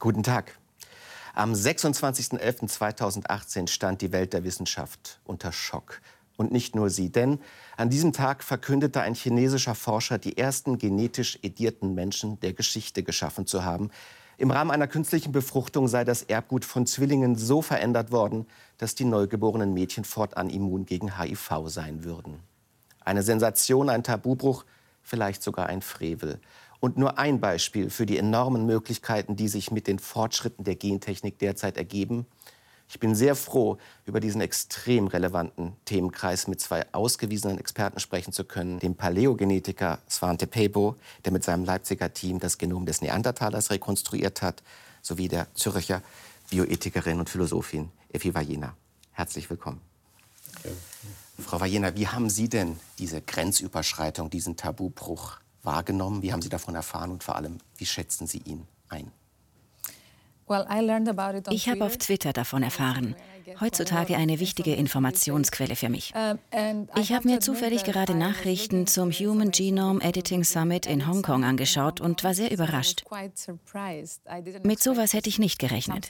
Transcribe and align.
Guten 0.00 0.22
Tag. 0.22 0.58
Am 1.34 1.52
26.11.2018 1.52 3.68
stand 3.68 4.00
die 4.00 4.12
Welt 4.12 4.32
der 4.32 4.44
Wissenschaft 4.44 5.20
unter 5.24 5.52
Schock. 5.52 6.00
Und 6.38 6.52
nicht 6.52 6.74
nur 6.74 6.88
sie, 6.88 7.10
denn 7.10 7.38
an 7.76 7.90
diesem 7.90 8.14
Tag 8.14 8.42
verkündete 8.42 9.02
ein 9.02 9.12
chinesischer 9.12 9.74
Forscher, 9.74 10.16
die 10.16 10.38
ersten 10.38 10.78
genetisch 10.78 11.38
edierten 11.42 11.94
Menschen 11.94 12.40
der 12.40 12.54
Geschichte 12.54 13.02
geschaffen 13.02 13.46
zu 13.46 13.62
haben. 13.62 13.90
Im 14.38 14.50
Rahmen 14.50 14.70
einer 14.70 14.88
künstlichen 14.88 15.32
Befruchtung 15.32 15.86
sei 15.86 16.02
das 16.02 16.22
Erbgut 16.22 16.64
von 16.64 16.86
Zwillingen 16.86 17.36
so 17.36 17.60
verändert 17.60 18.10
worden, 18.10 18.46
dass 18.78 18.94
die 18.94 19.04
neugeborenen 19.04 19.74
Mädchen 19.74 20.04
fortan 20.04 20.48
immun 20.48 20.86
gegen 20.86 21.20
HIV 21.20 21.64
sein 21.66 22.04
würden. 22.04 22.40
Eine 23.04 23.22
Sensation, 23.22 23.90
ein 23.90 24.02
Tabubruch, 24.02 24.64
vielleicht 25.02 25.42
sogar 25.42 25.66
ein 25.66 25.82
Frevel. 25.82 26.40
Und 26.80 26.96
nur 26.96 27.18
ein 27.18 27.40
Beispiel 27.40 27.90
für 27.90 28.06
die 28.06 28.16
enormen 28.16 28.66
Möglichkeiten, 28.66 29.36
die 29.36 29.48
sich 29.48 29.70
mit 29.70 29.86
den 29.86 29.98
Fortschritten 29.98 30.64
der 30.64 30.76
Gentechnik 30.76 31.38
derzeit 31.38 31.76
ergeben. 31.76 32.26
Ich 32.88 32.98
bin 32.98 33.14
sehr 33.14 33.36
froh, 33.36 33.78
über 34.04 34.18
diesen 34.18 34.40
extrem 34.40 35.06
relevanten 35.06 35.76
Themenkreis 35.84 36.48
mit 36.48 36.60
zwei 36.60 36.92
ausgewiesenen 36.92 37.58
Experten 37.58 38.00
sprechen 38.00 38.32
zu 38.32 38.44
können. 38.44 38.80
Dem 38.80 38.96
Paläogenetiker 38.96 40.00
Svante 40.08 40.48
Pebo, 40.48 40.96
der 41.24 41.32
mit 41.32 41.44
seinem 41.44 41.64
Leipziger 41.64 42.12
Team 42.12 42.40
das 42.40 42.58
Genom 42.58 42.86
des 42.86 43.00
Neandertalers 43.00 43.70
rekonstruiert 43.70 44.42
hat, 44.42 44.64
sowie 45.02 45.28
der 45.28 45.54
Zürcher 45.54 46.02
Bioethikerin 46.50 47.20
und 47.20 47.30
Philosophin 47.30 47.90
Effi 48.12 48.34
Vajena. 48.34 48.74
Herzlich 49.12 49.48
willkommen. 49.50 49.80
Ja. 50.64 50.70
Frau 51.40 51.60
Vajena, 51.60 51.94
wie 51.94 52.08
haben 52.08 52.28
Sie 52.28 52.48
denn 52.48 52.78
diese 52.98 53.20
Grenzüberschreitung, 53.20 54.30
diesen 54.30 54.56
Tabubruch 54.56 55.38
wahrgenommen? 55.62 56.22
Wie 56.22 56.32
haben 56.32 56.42
Sie 56.42 56.48
davon 56.48 56.74
erfahren 56.74 57.10
und 57.10 57.24
vor 57.24 57.36
allem, 57.36 57.58
wie 57.76 57.86
schätzen 57.86 58.26
Sie 58.26 58.38
ihn 58.38 58.66
ein? 58.88 59.10
Ich 61.50 61.68
habe 61.68 61.84
auf 61.84 61.96
Twitter 61.96 62.32
davon 62.32 62.64
erfahren. 62.64 63.14
Heutzutage 63.60 64.16
eine 64.16 64.40
wichtige 64.40 64.74
Informationsquelle 64.74 65.76
für 65.76 65.88
mich. 65.88 66.12
Ich 66.96 67.12
habe 67.12 67.28
mir 67.28 67.40
zufällig 67.40 67.84
gerade 67.84 68.14
Nachrichten 68.14 68.86
zum 68.86 69.12
Human 69.12 69.52
Genome 69.52 70.02
Editing 70.02 70.42
Summit 70.42 70.86
in 70.86 71.06
Hongkong 71.06 71.44
angeschaut 71.44 72.00
und 72.00 72.24
war 72.24 72.34
sehr 72.34 72.50
überrascht. 72.50 73.04
Mit 74.64 74.82
sowas 74.82 75.12
hätte 75.12 75.28
ich 75.28 75.38
nicht 75.38 75.58
gerechnet. 75.58 76.08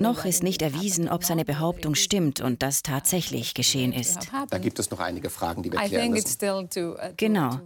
Noch 0.00 0.24
ist 0.26 0.42
nicht 0.42 0.60
erwiesen, 0.60 1.08
ob 1.08 1.24
seine 1.24 1.44
Behauptung 1.44 1.94
stimmt 1.94 2.40
und 2.40 2.62
das 2.62 2.82
tatsächlich 2.82 3.54
geschehen 3.54 3.92
ist. 3.92 4.28
Da 4.50 4.58
gibt 4.58 4.78
es 4.78 4.90
noch 4.90 5.00
einige 5.00 5.30
Fragen, 5.30 5.62
die 5.62 5.72
wir 5.72 5.80
klären 5.80 6.10
müssen. 6.10 6.38
Uh, 6.76 6.94
genau. 7.16 7.58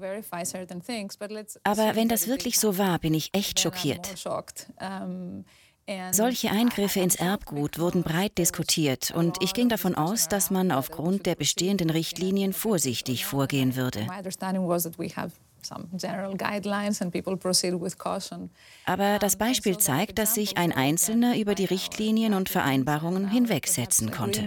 Aber 1.65 1.97
wenn 1.97 2.09
das 2.09 2.29
wirklich 2.29 2.61
so 2.61 2.79
war, 2.79 2.99
bin 3.01 3.15
ich 3.15 3.35
echt 3.35 3.59
schockiert. 3.61 4.07
Solche 6.11 6.51
Eingriffe 6.51 6.99
ins 7.01 7.15
Erbgut 7.15 7.79
wurden 7.79 8.03
breit 8.03 8.39
diskutiert 8.39 9.13
und 9.13 9.41
ich 9.41 9.55
ging 9.55 9.69
davon 9.69 9.95
aus, 9.95 10.27
dass 10.27 10.51
man 10.51 10.73
aufgrund 10.73 11.27
der 11.27 11.37
bestehenden 11.37 11.91
Richtlinien 11.91 12.53
vorsichtig 12.53 13.25
vorgehen 13.25 13.77
würde. 13.77 14.07
Aber 18.85 19.19
das 19.19 19.37
Beispiel 19.37 19.79
zeigt, 19.79 20.19
dass 20.19 20.35
sich 20.35 20.57
ein 20.57 20.73
Einzelner 20.73 21.37
über 21.39 21.55
die 21.55 21.65
Richtlinien 21.65 22.35
und 22.35 22.49
Vereinbarungen 22.49 23.29
hinwegsetzen 23.29 24.11
konnte. 24.11 24.43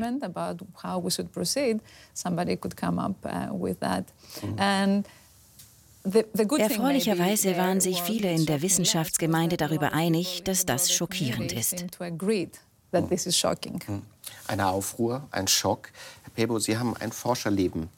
Erfreulicherweise 6.58 7.58
waren 7.58 7.82
sich 7.82 8.02
viele 8.02 8.32
in 8.32 8.46
der 8.46 8.62
Wissenschaftsgemeinde 8.62 9.58
darüber 9.58 9.94
einig, 9.94 10.44
dass 10.44 10.66
das 10.66 10.92
schockierend 10.94 11.52
ist. 11.52 11.86
Eine 14.48 14.68
Aufruhr, 14.68 15.28
ein 15.32 15.48
Schock. 15.48 15.92
Herr 16.24 16.32
Pebo, 16.32 16.60
Sie 16.60 16.78
haben 16.78 16.96
ein 16.98 17.12
Forscherleben 17.12 17.90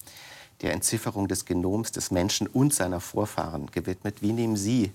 der 0.62 0.74
Entzifferung 0.74 1.28
des 1.28 1.46
Genoms 1.46 1.92
des 1.92 2.12
Menschen 2.12 2.48
und 2.48 2.74
seiner 2.74 3.00
Vorfahren 3.00 3.68
gewidmet. 3.72 4.22
Wie 4.22 4.34
nehmen 4.34 4.56
Sie 4.56 4.92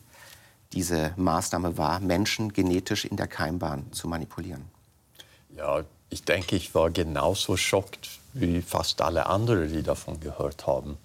diese 0.72 1.12
Maßnahme 1.16 1.76
wahr, 1.76 2.00
Menschen 2.00 2.52
genetisch 2.52 3.04
in 3.04 3.16
der 3.16 3.26
Keimbahn 3.26 3.92
zu 3.92 4.08
manipulieren? 4.08 4.64
Ja, 5.56 5.84
ich 6.10 6.22
denke, 6.22 6.56
ich 6.56 6.74
war 6.74 6.90
genauso 6.90 7.56
schockt 7.56 8.08
wie 8.32 8.62
fast 8.62 9.00
alle 9.00 9.26
anderen, 9.26 9.72
die 9.72 9.82
davon 9.82 10.20
gehört 10.20 10.66
haben. 10.66 10.98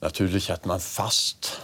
Natürlich 0.00 0.50
hat 0.50 0.66
man 0.66 0.80
fast 0.80 1.60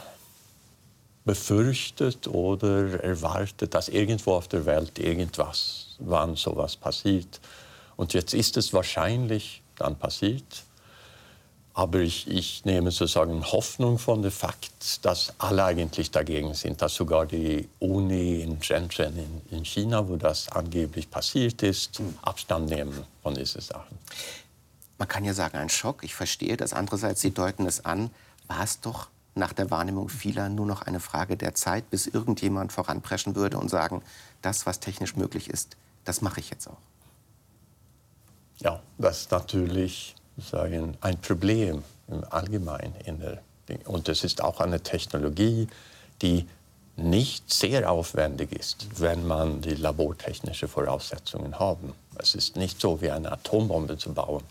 befürchtet 1.24 2.26
oder 2.26 3.02
erwartet, 3.02 3.74
dass 3.74 3.88
irgendwo 3.88 4.32
auf 4.32 4.48
der 4.48 4.64
Welt 4.66 4.98
irgendwas, 4.98 5.96
wann 5.98 6.36
sowas 6.36 6.76
passiert. 6.76 7.40
Und 7.96 8.14
jetzt 8.14 8.34
ist 8.34 8.56
es 8.56 8.72
wahrscheinlich 8.72 9.62
dann 9.76 9.96
passiert. 9.98 10.64
Aber 11.78 12.00
ich, 12.00 12.26
ich, 12.26 12.64
nehme 12.64 12.90
sozusagen 12.90 13.52
Hoffnung 13.52 14.00
von 14.00 14.20
dem 14.20 14.32
Fakt, 14.32 15.04
dass 15.04 15.32
alle 15.38 15.64
eigentlich 15.64 16.10
dagegen 16.10 16.52
sind, 16.54 16.82
dass 16.82 16.96
sogar 16.96 17.24
die 17.24 17.68
Uni 17.78 18.42
in 18.42 18.60
Shenzhen 18.60 19.16
in, 19.16 19.56
in 19.56 19.64
China, 19.64 20.08
wo 20.08 20.16
das 20.16 20.48
angeblich 20.48 21.08
passiert 21.08 21.62
ist, 21.62 22.00
mhm. 22.00 22.18
Abstand 22.22 22.68
nehmen 22.68 23.04
von 23.22 23.36
diesen 23.36 23.60
Sachen. 23.60 23.96
Man 24.98 25.06
kann 25.06 25.24
ja 25.24 25.32
sagen, 25.34 25.56
ein 25.56 25.68
Schock, 25.68 26.02
ich 26.02 26.16
verstehe 26.16 26.56
das. 26.56 26.72
Andererseits, 26.72 27.20
Sie 27.20 27.30
deuten 27.30 27.64
es 27.64 27.84
an, 27.84 28.10
war 28.48 28.64
es 28.64 28.80
doch 28.80 29.06
nach 29.36 29.52
der 29.52 29.70
Wahrnehmung 29.70 30.08
vieler 30.08 30.48
nur 30.48 30.66
noch 30.66 30.82
eine 30.82 30.98
Frage 30.98 31.36
der 31.36 31.54
Zeit, 31.54 31.90
bis 31.90 32.08
irgendjemand 32.08 32.72
voranpreschen 32.72 33.36
würde 33.36 33.56
und 33.56 33.68
sagen, 33.68 34.02
das, 34.42 34.66
was 34.66 34.80
technisch 34.80 35.14
möglich 35.14 35.48
ist, 35.48 35.76
das 36.04 36.22
mache 36.22 36.40
ich 36.40 36.50
jetzt 36.50 36.66
auch. 36.66 36.78
Ja, 38.56 38.82
das 38.98 39.20
ist 39.20 39.30
natürlich 39.30 40.16
sagen, 40.40 40.96
ein 41.00 41.20
Problem 41.20 41.82
im 42.08 42.24
Allgemeinen. 42.30 42.94
Und 43.84 44.08
es 44.08 44.24
ist 44.24 44.42
auch 44.42 44.60
eine 44.60 44.80
Technologie, 44.80 45.68
die 46.22 46.46
nicht 46.96 47.52
sehr 47.52 47.90
aufwendig 47.90 48.52
ist, 48.52 48.86
wenn 48.98 49.26
man 49.26 49.60
die 49.60 49.74
labortechnischen 49.74 50.68
Voraussetzungen 50.68 51.58
haben. 51.58 51.92
Es 52.18 52.34
ist 52.34 52.56
nicht 52.56 52.80
so 52.80 53.00
wie 53.00 53.10
eine 53.10 53.30
Atombombe 53.30 53.98
zu 53.98 54.12
bauen. 54.12 54.42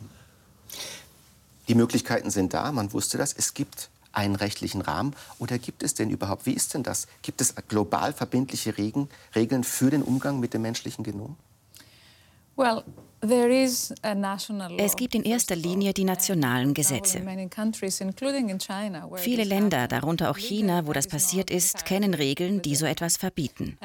Die 1.68 1.76
Möglichkeiten 1.76 2.30
sind 2.30 2.54
da, 2.54 2.72
man 2.72 2.94
wusste 2.94 3.18
das. 3.18 3.34
Es 3.34 3.54
gibt 3.54 3.90
einen 4.14 4.36
rechtlichen 4.36 4.82
Rahmen. 4.82 5.14
Oder 5.40 5.60
gibt 5.60 5.84
es 5.84 5.94
denn 5.94 6.10
überhaupt, 6.10 6.46
wie 6.46 6.54
ist 6.54 6.74
denn 6.74 6.84
das? 6.84 7.08
Gibt 7.22 7.42
es 7.42 7.54
global 7.68 8.14
verbindliche 8.14 8.76
Regeln 8.78 9.64
für 9.64 9.90
den 9.90 10.02
Umgang 10.02 10.40
mit 10.40 10.54
dem 10.54 10.62
menschlichen 10.62 11.04
Genom? 11.04 11.36
Es 13.22 14.96
gibt 14.96 15.16
in 15.16 15.24
erster 15.24 15.56
Linie 15.56 15.94
die 15.94 16.04
nationalen 16.04 16.74
Gesetze. 16.74 17.22
Viele 19.18 19.44
Länder, 19.44 19.88
darunter 19.88 20.30
auch 20.30 20.38
China, 20.38 20.86
wo 20.86 20.94
das 20.94 21.08
passiert 21.08 21.50
ist, 21.50 21.86
kennen 21.86 22.14
Regeln, 22.14 22.62
die 22.62 22.76
so 22.76 22.86
etwas 22.86 23.18
verbieten. 23.18 23.78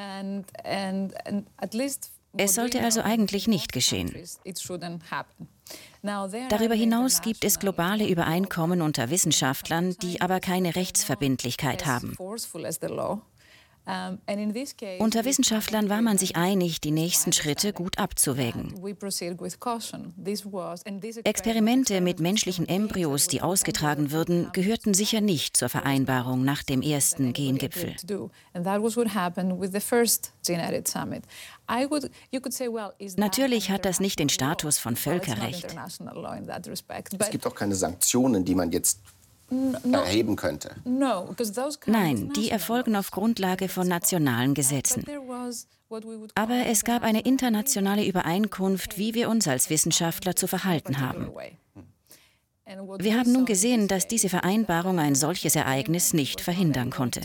Es 2.36 2.54
sollte 2.54 2.82
also 2.82 3.02
eigentlich 3.02 3.48
nicht 3.48 3.72
geschehen. 3.72 4.14
Darüber 6.02 6.74
hinaus 6.74 7.22
gibt 7.22 7.44
es 7.44 7.58
globale 7.58 8.08
Übereinkommen 8.08 8.82
unter 8.82 9.10
Wissenschaftlern, 9.10 9.96
die 10.02 10.20
aber 10.20 10.40
keine 10.40 10.74
Rechtsverbindlichkeit 10.74 11.86
haben. 11.86 12.16
Unter 13.84 15.24
Wissenschaftlern 15.24 15.88
war 15.88 16.02
man 16.02 16.16
sich 16.16 16.36
einig, 16.36 16.80
die 16.80 16.92
nächsten 16.92 17.32
Schritte 17.32 17.72
gut 17.72 17.98
abzuwägen. 17.98 18.74
Experimente 21.24 22.00
mit 22.00 22.20
menschlichen 22.20 22.68
Embryos, 22.68 23.26
die 23.26 23.42
ausgetragen 23.42 24.12
würden, 24.12 24.50
gehörten 24.52 24.94
sicher 24.94 25.20
nicht 25.20 25.56
zur 25.56 25.68
Vereinbarung 25.68 26.44
nach 26.44 26.62
dem 26.62 26.80
ersten 26.80 27.32
Gengipfel. 27.32 27.96
Natürlich 33.16 33.70
hat 33.70 33.84
das 33.84 34.00
nicht 34.00 34.18
den 34.18 34.28
Status 34.28 34.78
von 34.78 34.96
Völkerrecht. 34.96 35.76
Es 37.18 37.30
gibt 37.30 37.46
auch 37.46 37.54
keine 37.54 37.74
Sanktionen, 37.74 38.44
die 38.44 38.54
man 38.54 38.70
jetzt 38.70 39.00
erheben 39.92 40.36
könnte? 40.36 40.74
Nein, 41.86 42.32
die 42.34 42.50
erfolgen 42.50 42.96
auf 42.96 43.10
Grundlage 43.10 43.68
von 43.68 43.88
nationalen 43.88 44.54
Gesetzen. 44.54 45.04
Aber 46.34 46.66
es 46.66 46.84
gab 46.84 47.02
eine 47.02 47.20
internationale 47.20 48.06
Übereinkunft, 48.06 48.98
wie 48.98 49.14
wir 49.14 49.28
uns 49.28 49.46
als 49.46 49.68
Wissenschaftler 49.68 50.36
zu 50.36 50.46
verhalten 50.46 51.00
haben. 51.00 51.30
Wir 52.98 53.18
haben 53.18 53.32
nun 53.32 53.44
gesehen, 53.44 53.88
dass 53.88 54.08
diese 54.08 54.28
Vereinbarung 54.28 54.98
ein 54.98 55.14
solches 55.14 55.56
Ereignis 55.56 56.14
nicht 56.14 56.40
verhindern 56.40 56.90
konnte. 56.90 57.20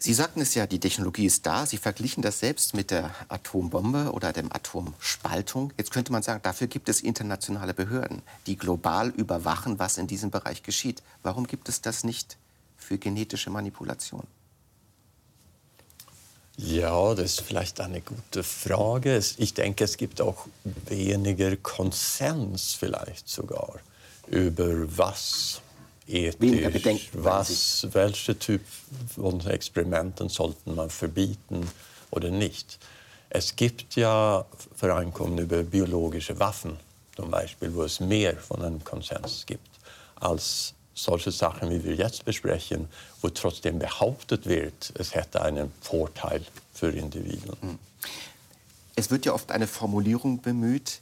Sie 0.00 0.14
sagten 0.14 0.40
es 0.40 0.54
ja, 0.54 0.68
die 0.68 0.78
Technologie 0.78 1.26
ist 1.26 1.44
da. 1.44 1.66
Sie 1.66 1.76
verglichen 1.76 2.22
das 2.22 2.38
selbst 2.38 2.72
mit 2.72 2.92
der 2.92 3.10
Atombombe 3.28 4.12
oder 4.12 4.32
der 4.32 4.44
Atomspaltung. 4.54 5.72
Jetzt 5.76 5.90
könnte 5.90 6.12
man 6.12 6.22
sagen, 6.22 6.40
dafür 6.44 6.68
gibt 6.68 6.88
es 6.88 7.00
internationale 7.00 7.74
Behörden, 7.74 8.22
die 8.46 8.56
global 8.56 9.08
überwachen, 9.08 9.80
was 9.80 9.98
in 9.98 10.06
diesem 10.06 10.30
Bereich 10.30 10.62
geschieht. 10.62 11.02
Warum 11.24 11.48
gibt 11.48 11.68
es 11.68 11.80
das 11.80 12.04
nicht 12.04 12.36
für 12.76 12.96
genetische 12.96 13.50
Manipulation? 13.50 14.22
Ja, 16.56 17.14
das 17.14 17.32
ist 17.32 17.40
vielleicht 17.40 17.80
eine 17.80 18.00
gute 18.00 18.44
Frage. 18.44 19.20
Ich 19.36 19.54
denke, 19.54 19.82
es 19.82 19.96
gibt 19.96 20.20
auch 20.20 20.46
weniger 20.64 21.56
Konsens 21.56 22.74
vielleicht 22.74 23.28
sogar 23.28 23.80
über 24.28 24.96
was 24.96 25.60
ethisch, 26.08 27.10
was, 27.12 27.86
welche 27.92 28.38
Typ 28.38 28.62
von 29.14 29.40
Experimenten 29.46 30.28
sollten 30.28 30.74
man 30.74 30.90
verbieten 30.90 31.68
oder 32.10 32.30
nicht. 32.30 32.78
Es 33.30 33.56
gibt 33.56 33.96
ja 33.96 34.44
Vereinkommen 34.74 35.38
über 35.38 35.62
biologische 35.62 36.38
Waffen, 36.40 36.76
zum 37.14 37.30
Beispiel, 37.30 37.74
wo 37.74 37.82
es 37.82 38.00
mehr 38.00 38.36
von 38.36 38.62
einem 38.62 38.82
Konsens 38.82 39.44
gibt 39.44 39.68
als 40.16 40.74
solche 40.94 41.30
Sachen, 41.30 41.70
wie 41.70 41.84
wir 41.84 41.94
jetzt 41.94 42.24
besprechen, 42.24 42.88
wo 43.20 43.28
trotzdem 43.28 43.78
behauptet 43.78 44.46
wird, 44.46 44.92
es 44.98 45.14
hätte 45.14 45.42
einen 45.42 45.72
Vorteil 45.80 46.42
für 46.74 46.90
Individuen. 46.90 47.56
Hm. 47.60 47.78
Es 48.96 49.10
wird 49.10 49.26
ja 49.26 49.32
oft 49.32 49.52
eine 49.52 49.68
Formulierung 49.68 50.40
bemüht, 50.40 51.00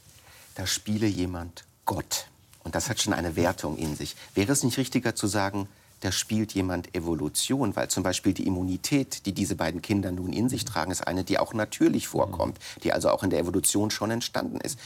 da 0.55 0.67
spiele 0.67 1.07
jemand 1.07 1.63
Gott. 1.85 2.27
Und 2.67 2.75
das 2.75 2.89
hat 2.89 2.99
schon 2.99 3.13
eine 3.13 3.37
Wertung 3.37 3.77
in 3.77 3.95
sich. 3.95 4.17
Wäre 4.35 4.51
es 4.51 4.61
nicht 4.61 4.77
richtiger 4.77 5.15
zu 5.15 5.25
sagen, 5.25 5.69
da 6.01 6.11
spielt 6.11 6.53
jemand 6.53 6.93
Evolution, 6.93 7.77
weil 7.77 7.87
zum 7.87 8.03
Beispiel 8.03 8.33
die 8.33 8.45
Immunität, 8.45 9.25
die 9.25 9.31
diese 9.31 9.55
beiden 9.55 9.81
Kinder 9.81 10.11
nun 10.11 10.33
in 10.33 10.49
sich 10.49 10.65
tragen, 10.65 10.91
ist 10.91 11.07
eine, 11.07 11.23
die 11.23 11.39
auch 11.39 11.53
natürlich 11.53 12.09
vorkommt, 12.09 12.59
die 12.83 12.91
also 12.91 13.09
auch 13.09 13.23
in 13.23 13.29
der 13.29 13.39
Evolution 13.39 13.89
schon 13.89 14.11
entstanden 14.11 14.59
ist. 14.59 14.77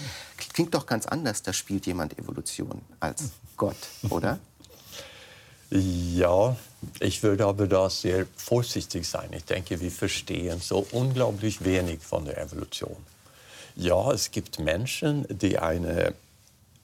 Klingt 0.54 0.76
doch 0.76 0.86
ganz 0.86 1.08
anders, 1.08 1.42
da 1.42 1.54
spielt 1.54 1.88
jemand 1.88 2.20
Evolution 2.20 2.82
als 3.00 3.32
Gott, 3.58 3.76
oder? 4.12 4.38
Ja, 5.72 6.56
ich 7.00 7.24
würde 7.24 7.48
aber 7.48 7.66
da 7.66 7.90
sehr 7.90 8.28
vorsichtig 8.36 9.08
sein. 9.08 9.34
Ich 9.34 9.46
denke, 9.46 9.82
wir 9.82 9.92
verstehen 9.92 10.62
so 10.62 10.86
unglaublich 10.92 11.66
wenig 11.66 12.02
von 12.02 12.26
der 12.26 12.40
Evolution. 12.40 12.98
Ja, 13.76 14.12
es 14.12 14.30
gibt 14.30 14.60
Menschen, 14.60 15.26
die 15.30 15.58
eine 15.58 16.14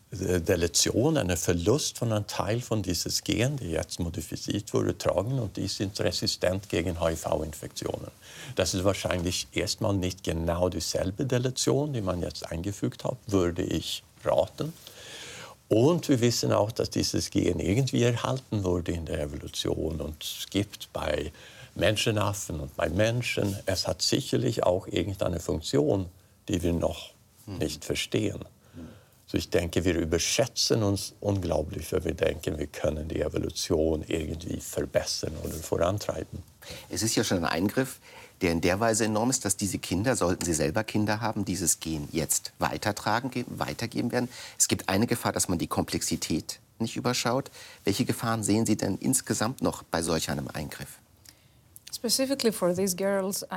Deletion, 0.09 1.17
einen 1.17 1.35
Verlust 1.35 1.97
von 1.97 2.13
einem 2.13 2.27
Teil 2.27 2.61
von 2.61 2.81
dieses 2.81 3.23
Gen, 3.25 3.57
die 3.57 3.71
jetzt 3.71 3.99
modifiziert 3.99 4.73
wurde, 4.73 4.97
tragen 4.97 5.37
und 5.37 5.57
die 5.57 5.67
sind 5.67 5.99
resistent 5.99 6.69
gegen 6.69 7.01
HIV-Infektionen. 7.01 8.07
Das 8.55 8.73
ist 8.73 8.85
wahrscheinlich 8.85 9.47
erstmal 9.51 9.93
nicht 9.93 10.23
genau 10.23 10.69
dieselbe 10.69 11.25
Deletion, 11.25 11.91
die 11.91 12.01
man 12.01 12.21
jetzt 12.21 12.49
eingefügt 12.49 13.03
hat, 13.03 13.17
würde 13.27 13.63
ich 13.63 14.01
raten. 14.23 14.71
Und 15.67 16.07
wir 16.07 16.21
wissen 16.21 16.53
auch, 16.53 16.71
dass 16.71 16.89
dieses 16.89 17.29
Gen 17.29 17.59
irgendwie 17.59 18.03
erhalten 18.03 18.63
wurde 18.63 18.93
in 18.93 19.05
der 19.05 19.19
Evolution 19.21 19.99
und 19.99 20.23
es 20.23 20.45
gibt 20.49 20.87
bei 20.93 21.33
Menschenaffen 21.75 22.61
und 22.61 22.75
bei 22.77 22.87
Menschen, 22.87 23.57
es 23.65 23.85
hat 23.85 24.01
sicherlich 24.01 24.63
auch 24.63 24.87
irgendeine 24.87 25.41
Funktion, 25.41 26.05
die 26.47 26.63
wir 26.63 26.71
noch 26.71 27.11
hm. 27.45 27.57
nicht 27.57 27.83
verstehen. 27.83 28.39
Also 29.27 29.39
ich 29.39 29.49
denke, 29.49 29.83
wir 29.83 29.99
überschätzen 29.99 30.83
uns 30.83 31.13
unglaublich, 31.19 31.91
wenn 31.91 32.05
wir 32.05 32.13
denken, 32.13 32.57
wir 32.57 32.67
können 32.67 33.09
die 33.09 33.19
Evolution 33.19 34.05
irgendwie 34.07 34.61
verbessern 34.61 35.33
oder 35.43 35.53
vorantreiben. 35.53 36.41
Es 36.89 37.03
ist 37.03 37.13
ja 37.17 37.25
schon 37.25 37.39
ein 37.39 37.45
Eingriff, 37.45 37.99
der 38.41 38.53
in 38.53 38.61
der 38.61 38.79
Weise 38.79 39.03
enorm 39.03 39.29
ist, 39.29 39.43
dass 39.43 39.57
diese 39.57 39.79
Kinder, 39.79 40.15
sollten 40.15 40.45
sie 40.45 40.53
selber 40.53 40.85
Kinder 40.85 41.19
haben, 41.19 41.43
dieses 41.43 41.81
Gen 41.81 42.07
jetzt 42.13 42.53
weitertragen, 42.59 43.29
weitergeben 43.47 44.13
werden. 44.13 44.29
Es 44.57 44.69
gibt 44.69 44.87
eine 44.87 45.07
Gefahr, 45.07 45.33
dass 45.33 45.49
man 45.49 45.57
die 45.57 45.67
Komplexität 45.67 46.61
nicht 46.79 46.95
überschaut. 46.95 47.51
Welche 47.83 48.05
Gefahren 48.05 48.43
sehen 48.43 48.65
Sie 48.65 48.77
denn 48.77 48.97
insgesamt 48.97 49.61
noch 49.61 49.83
bei 49.83 50.01
solch 50.03 50.29
einem 50.29 50.47
Eingriff? 50.47 50.99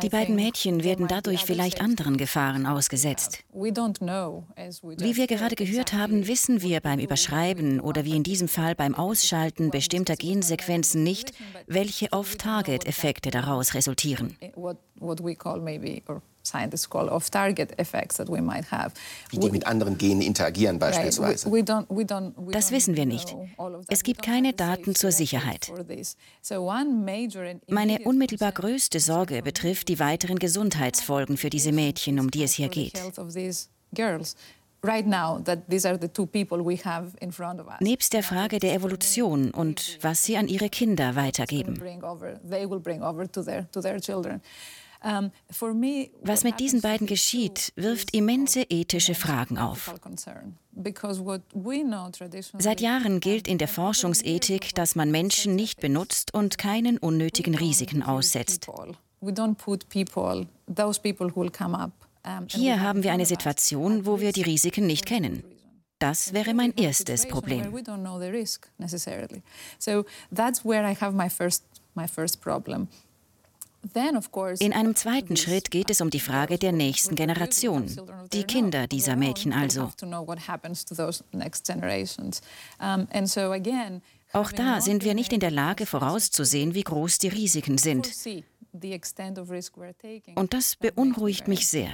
Die 0.02 0.08
beiden 0.08 0.34
Mädchen 0.36 0.84
werden 0.84 1.08
dadurch 1.08 1.44
vielleicht 1.44 1.80
anderen 1.80 2.16
Gefahren 2.16 2.66
ausgesetzt. 2.66 3.40
Wie 3.52 5.16
wir 5.16 5.26
gerade 5.26 5.56
gehört 5.56 5.92
haben, 5.92 6.26
wissen 6.26 6.62
wir 6.62 6.80
beim 6.80 7.00
Überschreiben 7.00 7.80
oder 7.80 8.04
wie 8.04 8.16
in 8.16 8.22
diesem 8.22 8.48
Fall 8.48 8.74
beim 8.74 8.94
Ausschalten 8.94 9.70
bestimmter 9.70 10.16
Gensequenzen 10.16 11.02
nicht, 11.02 11.32
welche 11.66 12.12
Off-Target-Effekte 12.12 13.30
daraus 13.30 13.74
resultieren 13.74 14.36
scientists 16.50 16.88
call 16.88 17.08
off-target 17.08 17.78
effects 17.78 18.16
that 18.16 18.28
we 18.28 18.40
might 18.40 18.70
have. 18.70 18.92
Wie 19.30 19.38
die 19.38 19.50
mit 19.50 19.66
anderen 19.66 19.96
Genen 19.96 20.22
interagieren 20.22 20.78
beispielsweise. 20.78 21.50
Das 22.50 22.70
wissen 22.70 22.96
wir 22.96 23.06
nicht. 23.06 23.34
Es 23.88 24.02
gibt 24.02 24.22
keine 24.22 24.52
Daten 24.52 24.94
zur 24.94 25.12
Sicherheit. 25.12 25.72
Meine 27.68 27.98
unmittelbar 28.00 28.52
größte 28.52 29.00
Sorge 29.00 29.42
betrifft 29.42 29.88
die 29.88 29.98
weiteren 29.98 30.38
Gesundheitsfolgen 30.38 31.36
für 31.36 31.50
diese 31.50 31.72
Mädchen, 31.72 32.18
um 32.20 32.30
die 32.30 32.42
es 32.44 32.54
hier 32.54 32.68
geht. 32.68 33.00
Nebst 37.80 38.12
der 38.14 38.22
Frage 38.22 38.58
der 38.58 38.74
Evolution 38.74 39.50
und 39.50 39.98
was 40.00 40.22
sie 40.22 40.36
an 40.38 40.48
ihre 40.48 40.70
Kinder 40.70 41.16
weitergeben. 41.16 41.82
Was 45.02 46.44
mit 46.44 46.60
diesen 46.60 46.80
beiden 46.80 47.06
geschieht, 47.06 47.72
wirft 47.76 48.14
immense 48.14 48.62
ethische 48.62 49.14
Fragen 49.14 49.58
auf. 49.58 49.94
Seit 52.58 52.80
Jahren 52.80 53.20
gilt 53.20 53.48
in 53.48 53.58
der 53.58 53.68
Forschungsethik, 53.68 54.74
dass 54.74 54.96
man 54.96 55.10
Menschen 55.10 55.54
nicht 55.54 55.80
benutzt 55.80 56.34
und 56.34 56.58
keinen 56.58 56.98
unnötigen 56.98 57.54
Risiken 57.54 58.02
aussetzt. 58.02 58.66
Hier 62.48 62.80
haben 62.80 63.02
wir 63.02 63.12
eine 63.12 63.26
Situation, 63.26 64.06
wo 64.06 64.20
wir 64.20 64.32
die 64.32 64.42
Risiken 64.42 64.86
nicht 64.86 65.06
kennen. 65.06 65.42
Das 65.98 66.32
wäre 66.32 66.54
mein 66.54 66.72
erstes 66.76 67.28
Problem. 67.28 67.74
In 74.60 74.72
einem 74.72 74.94
zweiten 74.94 75.36
Schritt 75.36 75.70
geht 75.70 75.90
es 75.90 76.00
um 76.00 76.10
die 76.10 76.20
Frage 76.20 76.58
der 76.58 76.72
nächsten 76.72 77.14
Generation, 77.14 77.86
die 78.32 78.44
Kinder 78.44 78.86
dieser 78.86 79.16
Mädchen 79.16 79.52
also. 79.52 79.90
Auch 84.32 84.52
da 84.52 84.80
sind 84.80 85.04
wir 85.04 85.14
nicht 85.14 85.32
in 85.32 85.40
der 85.40 85.50
Lage 85.50 85.86
vorauszusehen, 85.86 86.74
wie 86.74 86.84
groß 86.84 87.18
die 87.18 87.28
Risiken 87.28 87.78
sind. 87.78 88.08
Und 90.36 90.54
das 90.54 90.76
beunruhigt 90.76 91.48
mich 91.48 91.66
sehr. 91.66 91.90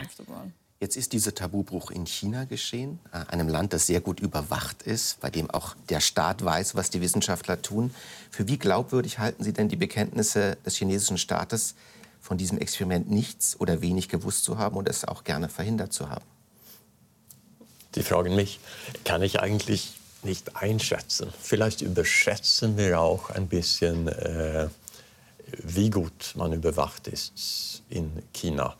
Jetzt 0.78 0.96
ist 0.96 1.14
dieser 1.14 1.34
Tabubruch 1.34 1.90
in 1.90 2.04
China 2.04 2.44
geschehen, 2.44 2.98
äh, 3.10 3.32
einem 3.32 3.48
Land, 3.48 3.72
das 3.72 3.86
sehr 3.86 4.02
gut 4.02 4.20
überwacht 4.20 4.82
ist, 4.82 5.20
bei 5.20 5.30
dem 5.30 5.50
auch 5.50 5.74
der 5.88 6.00
Staat 6.00 6.44
weiß, 6.44 6.74
was 6.74 6.90
die 6.90 7.00
Wissenschaftler 7.00 7.62
tun. 7.62 7.94
Für 8.30 8.46
wie 8.46 8.58
glaubwürdig 8.58 9.18
halten 9.18 9.42
Sie 9.42 9.54
denn 9.54 9.68
die 9.68 9.76
Bekenntnisse 9.76 10.58
des 10.66 10.76
chinesischen 10.76 11.16
Staates, 11.16 11.74
von 12.20 12.36
diesem 12.36 12.58
Experiment 12.58 13.08
nichts 13.08 13.58
oder 13.58 13.80
wenig 13.80 14.08
gewusst 14.08 14.44
zu 14.44 14.58
haben 14.58 14.76
und 14.76 14.88
es 14.88 15.04
auch 15.04 15.24
gerne 15.24 15.48
verhindert 15.48 15.92
zu 15.92 16.10
haben? 16.10 16.24
Die 17.94 18.02
fragen 18.02 18.34
mich, 18.34 18.60
kann 19.04 19.22
ich 19.22 19.40
eigentlich 19.40 19.94
nicht 20.22 20.56
einschätzen. 20.56 21.32
Vielleicht 21.40 21.80
überschätzen 21.80 22.76
wir 22.76 23.00
auch 23.00 23.30
ein 23.30 23.46
bisschen, 23.46 24.08
äh, 24.08 24.68
wie 25.62 25.88
gut 25.88 26.32
man 26.34 26.52
überwacht 26.52 27.06
ist 27.06 27.82
in 27.88 28.10
China. 28.34 28.76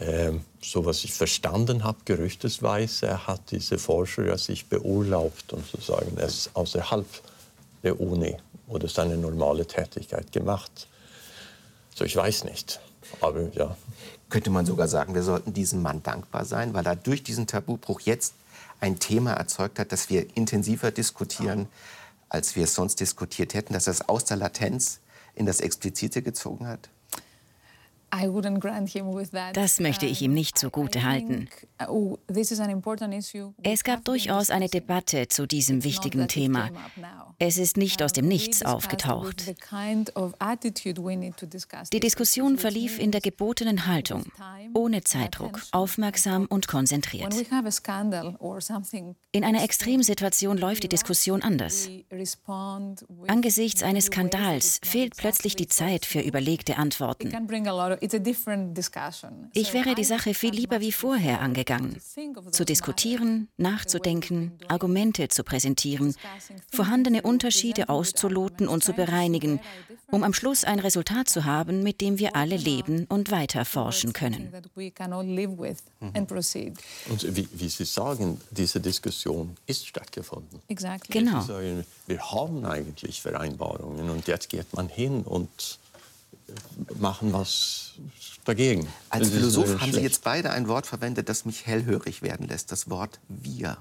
Ähm, 0.00 0.40
so 0.62 0.86
was 0.86 1.04
ich 1.04 1.12
verstanden 1.12 1.84
habe, 1.84 1.98
gerüchtesweise 2.06 3.26
hat 3.26 3.50
diese 3.50 3.78
Forscher 3.78 4.26
ja 4.26 4.38
sich 4.38 4.66
beurlaubt 4.66 5.52
und 5.52 5.66
sozusagen 5.66 6.16
es 6.16 6.50
außerhalb 6.54 7.06
der 7.82 8.00
Uni 8.00 8.36
oder 8.66 8.88
seine 8.88 9.16
normale 9.18 9.66
Tätigkeit 9.66 10.32
gemacht. 10.32 10.88
So, 11.94 12.04
ich 12.04 12.16
weiß 12.16 12.44
nicht, 12.44 12.80
aber 13.20 13.52
ja. 13.52 13.76
Könnte 14.30 14.50
man 14.50 14.64
sogar 14.64 14.86
sagen, 14.86 15.14
wir 15.14 15.24
sollten 15.24 15.52
diesem 15.52 15.82
Mann 15.82 16.02
dankbar 16.04 16.44
sein, 16.44 16.72
weil 16.72 16.86
er 16.86 16.94
durch 16.94 17.24
diesen 17.24 17.48
Tabubruch 17.48 18.00
jetzt 18.00 18.34
ein 18.80 19.00
Thema 19.00 19.32
erzeugt 19.32 19.78
hat, 19.78 19.90
das 19.92 20.08
wir 20.08 20.24
intensiver 20.36 20.92
diskutieren, 20.92 21.66
als 22.28 22.54
wir 22.54 22.64
es 22.64 22.74
sonst 22.74 23.00
diskutiert 23.00 23.54
hätten, 23.54 23.72
dass 23.74 23.88
er 23.88 23.94
es 23.94 24.08
aus 24.08 24.24
der 24.24 24.36
Latenz 24.36 25.00
in 25.34 25.46
das 25.46 25.60
Explizite 25.60 26.22
gezogen 26.22 26.68
hat? 26.68 26.88
Das 29.52 29.80
möchte 29.80 30.06
ich 30.06 30.22
ihm 30.22 30.34
nicht 30.34 30.58
zugute 30.58 31.04
halten. 31.04 31.48
Uh, 31.88 32.16
es 33.62 33.84
gab 33.84 34.04
durchaus 34.04 34.50
eine 34.50 34.68
Debatte 34.68 35.28
zu 35.28 35.46
diesem 35.46 35.84
wichtigen 35.84 36.28
Thema. 36.28 36.70
Es 37.38 37.56
ist 37.56 37.76
nicht 37.76 38.02
aus 38.02 38.12
dem 38.12 38.28
Nichts 38.28 38.62
aufgetaucht. 38.62 39.54
Die 41.92 42.00
Diskussion 42.00 42.58
verlief 42.58 42.98
in 42.98 43.10
der 43.10 43.20
gebotenen 43.20 43.86
Haltung, 43.86 44.24
ohne 44.74 45.02
Zeitdruck, 45.02 45.60
aufmerksam 45.72 46.46
und 46.46 46.68
konzentriert. 46.68 47.34
In 49.32 49.44
einer 49.44 49.64
Extremsituation 49.64 50.58
läuft 50.58 50.82
die 50.82 50.88
Diskussion 50.88 51.42
anders. 51.42 51.88
Angesichts 53.26 53.82
eines 53.82 54.06
Skandals 54.06 54.80
fehlt 54.84 55.16
plötzlich 55.16 55.56
die 55.56 55.68
Zeit 55.68 56.04
für 56.04 56.20
überlegte 56.20 56.76
Antworten. 56.76 57.30
Ich 59.52 59.74
wäre 59.74 59.94
die 59.94 60.04
Sache 60.04 60.34
viel 60.34 60.54
lieber 60.54 60.80
wie 60.80 60.92
vorher 60.92 61.40
angegangen. 61.40 61.96
Zu 62.50 62.64
diskutieren, 62.64 63.48
nachzudenken, 63.56 64.52
Argumente 64.68 65.28
zu 65.28 65.44
präsentieren, 65.44 66.14
vorhandene 66.72 67.22
Unterschiede 67.22 67.88
auszuloten 67.88 68.68
und 68.68 68.84
zu 68.84 68.92
bereinigen, 68.92 69.60
um 70.10 70.24
am 70.24 70.32
Schluss 70.34 70.64
ein 70.64 70.78
Resultat 70.78 71.28
zu 71.28 71.44
haben, 71.44 71.82
mit 71.82 72.00
dem 72.00 72.18
wir 72.18 72.36
alle 72.36 72.56
leben 72.56 73.06
und 73.08 73.30
weiter 73.30 73.64
forschen 73.64 74.12
können. 74.12 74.52
Mhm. 74.52 76.10
Und 77.10 77.36
wie, 77.36 77.48
wie, 77.52 77.68
Sie 77.68 77.84
sagen, 77.84 78.40
diese 78.50 78.80
Diskussion 78.80 79.56
ist 79.66 79.86
stattgefunden. 79.86 80.60
Genau. 81.12 81.40
Sagen, 81.42 81.84
wir 82.06 82.32
haben 82.32 82.64
eigentlich 82.64 83.22
Vereinbarungen 83.22 84.10
und 84.10 84.26
jetzt 84.26 84.48
geht 84.48 84.72
man 84.74 84.88
hin 84.88 85.22
und 85.22 85.79
machen 86.98 87.32
was 87.32 87.94
dagegen. 88.44 88.88
Als 89.08 89.30
Philosoph 89.30 89.80
haben 89.80 89.92
Sie 89.92 90.00
jetzt 90.00 90.24
beide 90.24 90.50
ein 90.50 90.68
Wort 90.68 90.86
verwendet, 90.86 91.28
das 91.28 91.44
mich 91.44 91.66
hellhörig 91.66 92.22
werden 92.22 92.48
lässt, 92.48 92.72
das 92.72 92.90
Wort 92.90 93.20
wir. 93.28 93.78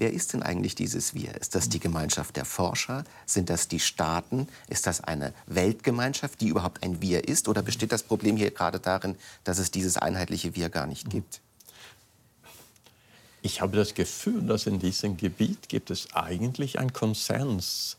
Wer 0.00 0.14
ist 0.14 0.32
denn 0.32 0.42
eigentlich 0.42 0.74
dieses 0.74 1.12
Wir? 1.12 1.34
Ist 1.34 1.54
das 1.54 1.68
die 1.68 1.78
Gemeinschaft 1.78 2.34
der 2.36 2.46
Forscher? 2.46 3.04
Sind 3.26 3.50
das 3.50 3.68
die 3.68 3.80
Staaten? 3.80 4.48
Ist 4.66 4.86
das 4.86 5.02
eine 5.02 5.34
Weltgemeinschaft, 5.46 6.40
die 6.40 6.48
überhaupt 6.48 6.82
ein 6.82 7.02
Wir 7.02 7.28
ist? 7.28 7.48
Oder 7.48 7.60
besteht 7.60 7.92
das 7.92 8.02
Problem 8.02 8.38
hier 8.38 8.50
gerade 8.50 8.80
darin, 8.80 9.16
dass 9.44 9.58
es 9.58 9.70
dieses 9.70 9.98
einheitliche 9.98 10.56
Wir 10.56 10.70
gar 10.70 10.86
nicht 10.86 11.10
gibt? 11.10 11.42
Ich 13.42 13.60
habe 13.60 13.76
das 13.76 13.92
Gefühl, 13.92 14.40
dass 14.46 14.66
in 14.66 14.78
diesem 14.78 15.18
Gebiet 15.18 15.68
gibt 15.68 15.90
es 15.90 16.14
eigentlich 16.14 16.78
einen 16.78 16.94
Konsens 16.94 17.98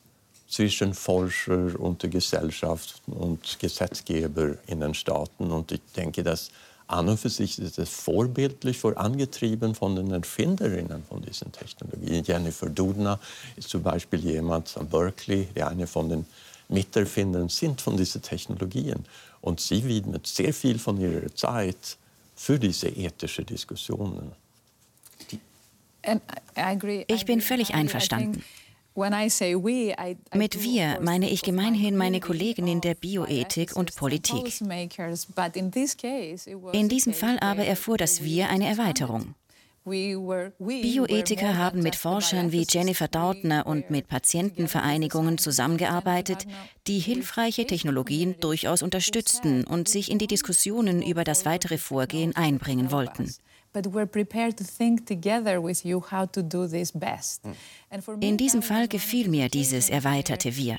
zwischen 0.51 0.93
Forscher 0.93 1.79
und 1.79 2.03
der 2.03 2.09
Gesellschaft 2.09 3.01
und 3.07 3.57
Gesetzgeber 3.59 4.57
in 4.67 4.81
den 4.81 4.93
Staaten. 4.93 5.49
Und 5.49 5.71
ich 5.71 5.81
denke, 5.95 6.23
dass 6.23 6.51
an 6.87 7.07
und 7.07 7.17
für 7.17 7.29
sich 7.29 7.57
ist 7.57 7.79
es 7.79 7.89
vorbildlich 7.89 8.77
vorangetrieben 8.77 9.73
von 9.73 9.95
den 9.95 10.11
Erfinderinnen 10.11 11.03
von 11.07 11.21
diesen 11.21 11.53
Technologien. 11.53 12.25
Jennifer 12.25 12.69
Doudna 12.69 13.17
ist 13.55 13.69
zum 13.69 13.81
Beispiel 13.81 14.19
jemand 14.19 14.77
an 14.77 14.89
Berkeley, 14.89 15.47
der 15.55 15.69
eine 15.69 15.87
von 15.87 16.09
den 16.09 16.25
Miterfindern 16.67 17.47
sind 17.47 17.79
von 17.79 17.95
diesen 17.95 18.21
Technologien. 18.21 19.05
Und 19.39 19.61
sie 19.61 19.85
widmet 19.85 20.27
sehr 20.27 20.53
viel 20.53 20.77
von 20.77 20.99
ihrer 20.99 21.33
Zeit 21.33 21.97
für 22.35 22.59
diese 22.59 22.89
ethischen 22.89 23.45
Diskussionen. 23.45 24.33
Ich 27.07 27.25
bin 27.25 27.39
völlig 27.39 27.73
einverstanden. 27.73 28.43
Mit 28.93 30.63
wir 30.63 30.99
meine 31.01 31.29
ich 31.29 31.41
gemeinhin 31.43 31.95
meine 31.95 32.19
Kollegen 32.19 32.67
in 32.67 32.81
der 32.81 32.95
Bioethik 32.95 33.75
und 33.75 33.95
Politik. 33.95 34.61
In 36.73 36.89
diesem 36.89 37.13
Fall 37.13 37.39
aber 37.39 37.65
erfuhr 37.65 37.97
das 37.97 38.21
Wir 38.23 38.49
eine 38.49 38.67
Erweiterung. 38.67 39.35
Bioethiker 39.83 41.57
haben 41.57 41.81
mit 41.81 41.95
Forschern 41.95 42.51
wie 42.51 42.67
Jennifer 42.69 43.07
Dautner 43.07 43.65
und 43.65 43.89
mit 43.89 44.07
Patientenvereinigungen 44.07 45.39
zusammengearbeitet, 45.39 46.45
die 46.85 46.99
hilfreiche 46.99 47.65
Technologien 47.65 48.35
durchaus 48.39 48.83
unterstützten 48.83 49.63
und 49.63 49.89
sich 49.89 50.11
in 50.11 50.19
die 50.19 50.27
Diskussionen 50.27 51.01
über 51.01 51.23
das 51.23 51.45
weitere 51.45 51.79
Vorgehen 51.79 52.35
einbringen 52.35 52.91
wollten. 52.91 53.33
In 58.19 58.37
diesem 58.37 58.61
Fall 58.61 58.87
gefiel 58.87 59.29
mir 59.29 59.49
dieses 59.49 59.89
erweiterte 59.89 60.55
Wir. 60.55 60.77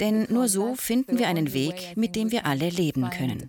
Denn 0.00 0.26
nur 0.30 0.48
so 0.48 0.74
finden 0.74 1.18
wir 1.18 1.28
einen 1.28 1.52
Weg, 1.52 1.96
mit 1.96 2.16
dem 2.16 2.30
wir 2.30 2.46
alle 2.46 2.70
leben 2.70 3.10
können. 3.10 3.48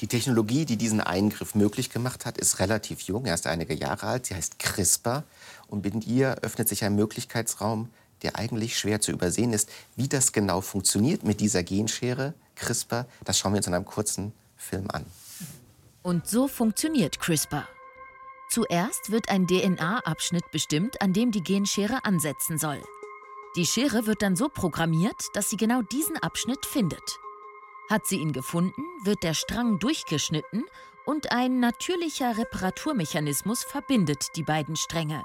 Die 0.00 0.08
Technologie, 0.08 0.64
die 0.64 0.76
diesen 0.76 1.00
Eingriff 1.00 1.54
möglich 1.54 1.90
gemacht 1.90 2.26
hat, 2.26 2.36
ist 2.36 2.58
relativ 2.58 3.02
jung, 3.02 3.24
erst 3.24 3.46
einige 3.46 3.74
Jahre 3.74 4.08
alt. 4.08 4.26
Sie 4.26 4.34
heißt 4.34 4.58
CRISPR. 4.58 5.22
Und 5.68 5.84
mit 5.84 6.06
ihr 6.06 6.38
öffnet 6.42 6.68
sich 6.68 6.82
ein 6.84 6.96
Möglichkeitsraum, 6.96 7.88
der 8.22 8.36
eigentlich 8.36 8.78
schwer 8.78 9.00
zu 9.00 9.12
übersehen 9.12 9.52
ist. 9.52 9.70
Wie 9.96 10.08
das 10.08 10.32
genau 10.32 10.60
funktioniert 10.60 11.24
mit 11.24 11.40
dieser 11.40 11.62
Genschere, 11.62 12.34
CRISPR, 12.56 13.06
das 13.24 13.38
schauen 13.38 13.52
wir 13.52 13.58
uns 13.58 13.66
in 13.66 13.74
einem 13.74 13.84
kurzen 13.84 14.32
Film 14.56 14.90
an. 14.90 15.04
Und 16.02 16.26
so 16.26 16.48
funktioniert 16.48 17.20
CRISPR. 17.20 17.68
Zuerst 18.50 19.10
wird 19.10 19.30
ein 19.30 19.46
DNA-Abschnitt 19.46 20.50
bestimmt, 20.50 21.00
an 21.00 21.12
dem 21.12 21.30
die 21.30 21.42
Genschere 21.42 22.04
ansetzen 22.04 22.58
soll. 22.58 22.82
Die 23.56 23.66
Schere 23.66 24.06
wird 24.06 24.22
dann 24.22 24.36
so 24.36 24.48
programmiert, 24.48 25.28
dass 25.34 25.50
sie 25.50 25.56
genau 25.56 25.82
diesen 25.82 26.16
Abschnitt 26.16 26.66
findet. 26.66 27.18
Hat 27.88 28.06
sie 28.06 28.16
ihn 28.16 28.32
gefunden, 28.32 28.82
wird 29.04 29.22
der 29.22 29.34
Strang 29.34 29.78
durchgeschnitten 29.78 30.64
und 31.04 31.32
ein 31.32 31.60
natürlicher 31.60 32.36
Reparaturmechanismus 32.38 33.64
verbindet 33.64 34.28
die 34.36 34.42
beiden 34.42 34.76
Stränge. 34.76 35.24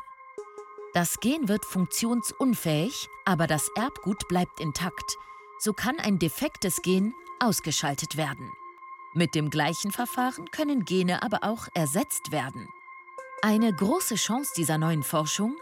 Das 0.94 1.20
Gen 1.20 1.48
wird 1.48 1.66
funktionsunfähig, 1.66 3.08
aber 3.26 3.48
das 3.48 3.70
Erbgut 3.76 4.28
bleibt 4.28 4.60
intakt. 4.60 5.18
So 5.60 5.74
kann 5.74 6.00
ein 6.00 6.18
defektes 6.18 6.82
Gen 6.82 7.14
ausgeschaltet 7.40 8.18
werden. 8.18 8.52
Mit 9.14 9.36
dem 9.36 9.50
gleichen 9.50 9.92
Verfahren 9.92 10.50
können 10.52 10.86
Gene 10.86 11.24
aber 11.24 11.44
auch 11.44 11.68
ersetzt 11.74 12.32
werden. 12.32 12.68
Eine 13.42 13.74
große 13.74 14.16
Chance 14.16 14.52
dieser 14.56 14.78
neuen 14.78 15.04
Forschung? 15.04 15.56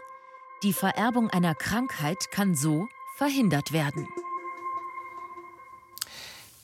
Die 0.62 0.72
Vererbung 0.72 1.28
einer 1.30 1.54
Krankheit 1.54 2.30
kann 2.30 2.54
so 2.54 2.88
verhindert 3.16 3.72
werden. 3.72 4.08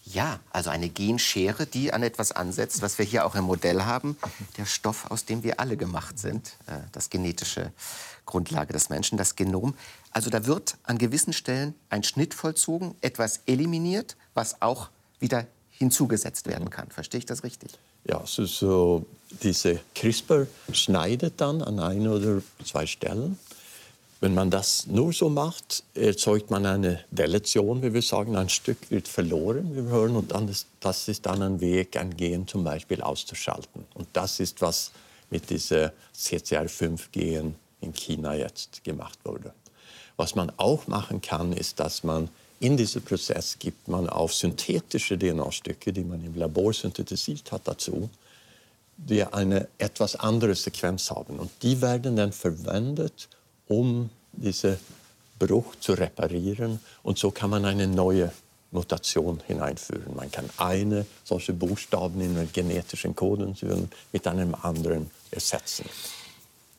Ja, 0.05 0.41
also 0.51 0.69
eine 0.69 0.89
Genschere, 0.89 1.67
die 1.67 1.93
an 1.93 2.03
etwas 2.03 2.33
ansetzt, 2.33 2.83
was 2.83 2.99
wir 2.99 3.05
hier 3.05 3.25
auch 3.25 3.35
im 3.35 3.45
Modell 3.45 3.85
haben. 3.85 4.17
Der 4.59 4.67
Stoff, 4.67 5.11
aus 5.11 5.25
dem 5.25 5.43
wir 5.43 5.61
alle 5.61 5.77
gemacht 5.77 6.19
sind, 6.19 6.57
äh, 6.67 6.81
das 6.93 7.09
genetische 7.09 7.73
Grundlage 8.27 8.73
des 8.73 8.89
Menschen, 8.89 9.19
das 9.19 9.37
Genom. 9.37 9.75
Also 10.11 10.31
da 10.31 10.47
wird 10.47 10.77
an 10.85 10.99
gewissen 10.99 11.33
Stellen 11.33 11.75
ein 11.91 12.03
Schnitt 12.03 12.35
vollzogen, 12.35 12.95
etwas 13.01 13.41
eliminiert, 13.47 14.17
was 14.35 14.63
auch 14.63 14.91
wieder 15.19 15.47
hinzugesetzt 15.71 16.47
werden 16.47 16.71
kann. 16.71 16.91
Verstehe 16.91 17.19
ich 17.19 17.27
das 17.27 17.45
richtig? 17.45 17.73
Ja, 18.05 18.21
also 18.21 18.45
so 18.47 19.07
diese 19.43 19.81
CRISPR 19.95 20.47
schneidet 20.73 21.41
dann 21.41 21.63
an 21.63 21.79
ein 21.81 22.07
oder 22.07 22.43
zwei 22.65 22.87
Stellen 22.87 23.39
wenn 24.23 24.35
man 24.35 24.51
das 24.51 24.87
nur 24.87 25.13
so 25.13 25.29
macht, 25.29 25.83
erzeugt 25.95 26.49
man 26.49 26.65
eine 26.65 27.01
Deletion, 27.11 27.83
wie 27.83 27.93
wir 27.93 28.03
sagen. 28.03 28.37
Ein 28.37 28.49
Stück 28.49 28.89
wird 28.89 29.09
verloren, 29.09 29.73
wie 29.73 29.85
wir 29.85 29.91
hören, 29.91 30.15
und 30.15 30.31
dann 30.31 30.49
ist, 30.49 30.69
das 30.79 31.09
ist 31.09 31.27
dann 31.27 31.43
ein 31.43 31.61
Weg, 31.61 31.97
ein 31.97 32.17
Gen 32.17 32.47
zum 32.47 32.63
Beispiel 32.63 33.03
auszuschalten. 33.03 33.85
Und 33.95 34.07
das 34.13 34.39
ist, 34.39 34.63
was 34.63 34.93
mit 35.29 35.51
dieser 35.51 35.93
CCR5-Gen 36.17 37.57
in 37.83 37.93
China 37.93 38.35
jetzt 38.35 38.83
gemacht 38.85 39.19
wurde. 39.25 39.53
Was 40.17 40.35
man 40.35 40.53
auch 40.57 40.87
machen 40.87 41.21
kann, 41.21 41.53
ist, 41.53 41.81
dass 41.81 42.05
man 42.05 42.29
in 42.61 42.77
diesem 42.77 43.03
Prozess 43.03 43.59
gibt 43.59 43.89
man 43.89 44.09
auf 44.09 44.33
synthetische 44.33 45.19
DNA-Stücke, 45.19 45.93
die 45.93 46.05
man 46.05 46.25
im 46.25 46.37
Labor 46.37 46.73
synthetisiert 46.73 47.51
hat, 47.51 47.63
dazu, 47.65 48.09
die 48.97 49.25
eine 49.25 49.67
etwas 49.79 50.15
andere 50.15 50.55
Sequenz 50.55 51.11
haben. 51.11 51.41
Und 51.41 51.51
die 51.63 51.81
werden 51.83 52.15
dann 52.15 52.33
verwendet, 52.33 53.29
um 53.67 54.11
diesen 54.33 54.77
Bruch 55.41 55.75
zu 55.81 55.95
reparieren. 55.95 56.79
Und 57.03 57.19
so 57.19 57.33
kann 57.33 57.51
man 57.51 57.65
eine 57.65 57.89
neue 57.89 58.31
Mutation 58.71 59.43
hineinführen. 59.47 60.15
Man 60.15 60.31
kann 60.31 60.49
eine 60.57 61.05
solche 61.25 61.53
Buchstaben 61.53 62.21
in 62.21 62.37
den 62.37 62.53
genetischen 62.53 63.17
Code 63.17 63.55
mit 64.13 64.27
einem 64.27 64.55
anderen 64.55 65.11
ersetzen. 65.33 65.85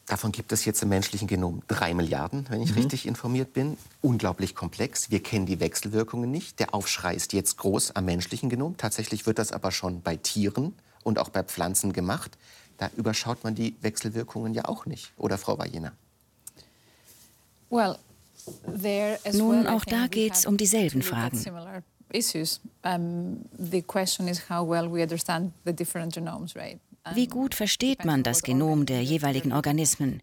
Davon 0.07 0.33
gibt 0.33 0.51
es 0.51 0.65
jetzt 0.65 0.83
im 0.83 0.89
menschlichen 0.89 1.27
Genom 1.27 1.62
drei 1.67 1.93
Milliarden, 1.93 2.45
wenn 2.50 2.62
ich 2.62 2.72
mhm. 2.72 2.77
richtig 2.77 3.07
informiert 3.07 3.53
bin. 3.53 3.77
Unglaublich 4.01 4.53
komplex. 4.53 5.10
Wir 5.12 5.24
kennen 5.24 5.45
die 5.45 5.62
Wechselwirkungen 5.62 6.29
nicht. 6.29 6.60
Der 6.60 6.74
Aufschrei 6.74 7.15
ist 7.15 7.31
jetzt 7.31 7.57
groß 7.57 7.95
am 7.95 8.05
menschlichen 8.05 8.50
Genom. 8.50 8.75
Tatsächlich 8.75 9.25
wird 9.25 9.39
das 9.39 9.53
aber 9.53 9.72
schon 9.72 10.01
bei 10.01 10.17
Tieren 10.17 10.74
und 11.03 11.19
auch 11.19 11.29
bei 11.29 11.43
Pflanzen 11.43 11.93
gemacht. 11.93 12.38
Da 12.77 12.89
überschaut 12.98 13.43
man 13.45 13.55
die 13.55 13.75
Wechselwirkungen 13.81 14.53
ja 14.53 14.65
auch 14.65 14.86
nicht, 14.86 15.13
oder 15.17 15.38
Frau 15.38 15.57
Wajena? 15.57 15.93
Nun, 19.33 19.67
auch 19.67 19.86
da 19.86 20.07
geht 20.07 20.33
es 20.33 20.45
um 20.45 20.57
dieselben 20.57 21.01
Fragen. 21.01 21.38
Wie 27.13 27.27
gut 27.27 27.53
versteht 27.53 28.05
man 28.05 28.24
das 28.24 28.43
Genom 28.43 28.86
der 28.86 29.03
jeweiligen 29.03 29.51
Organismen? 29.51 30.22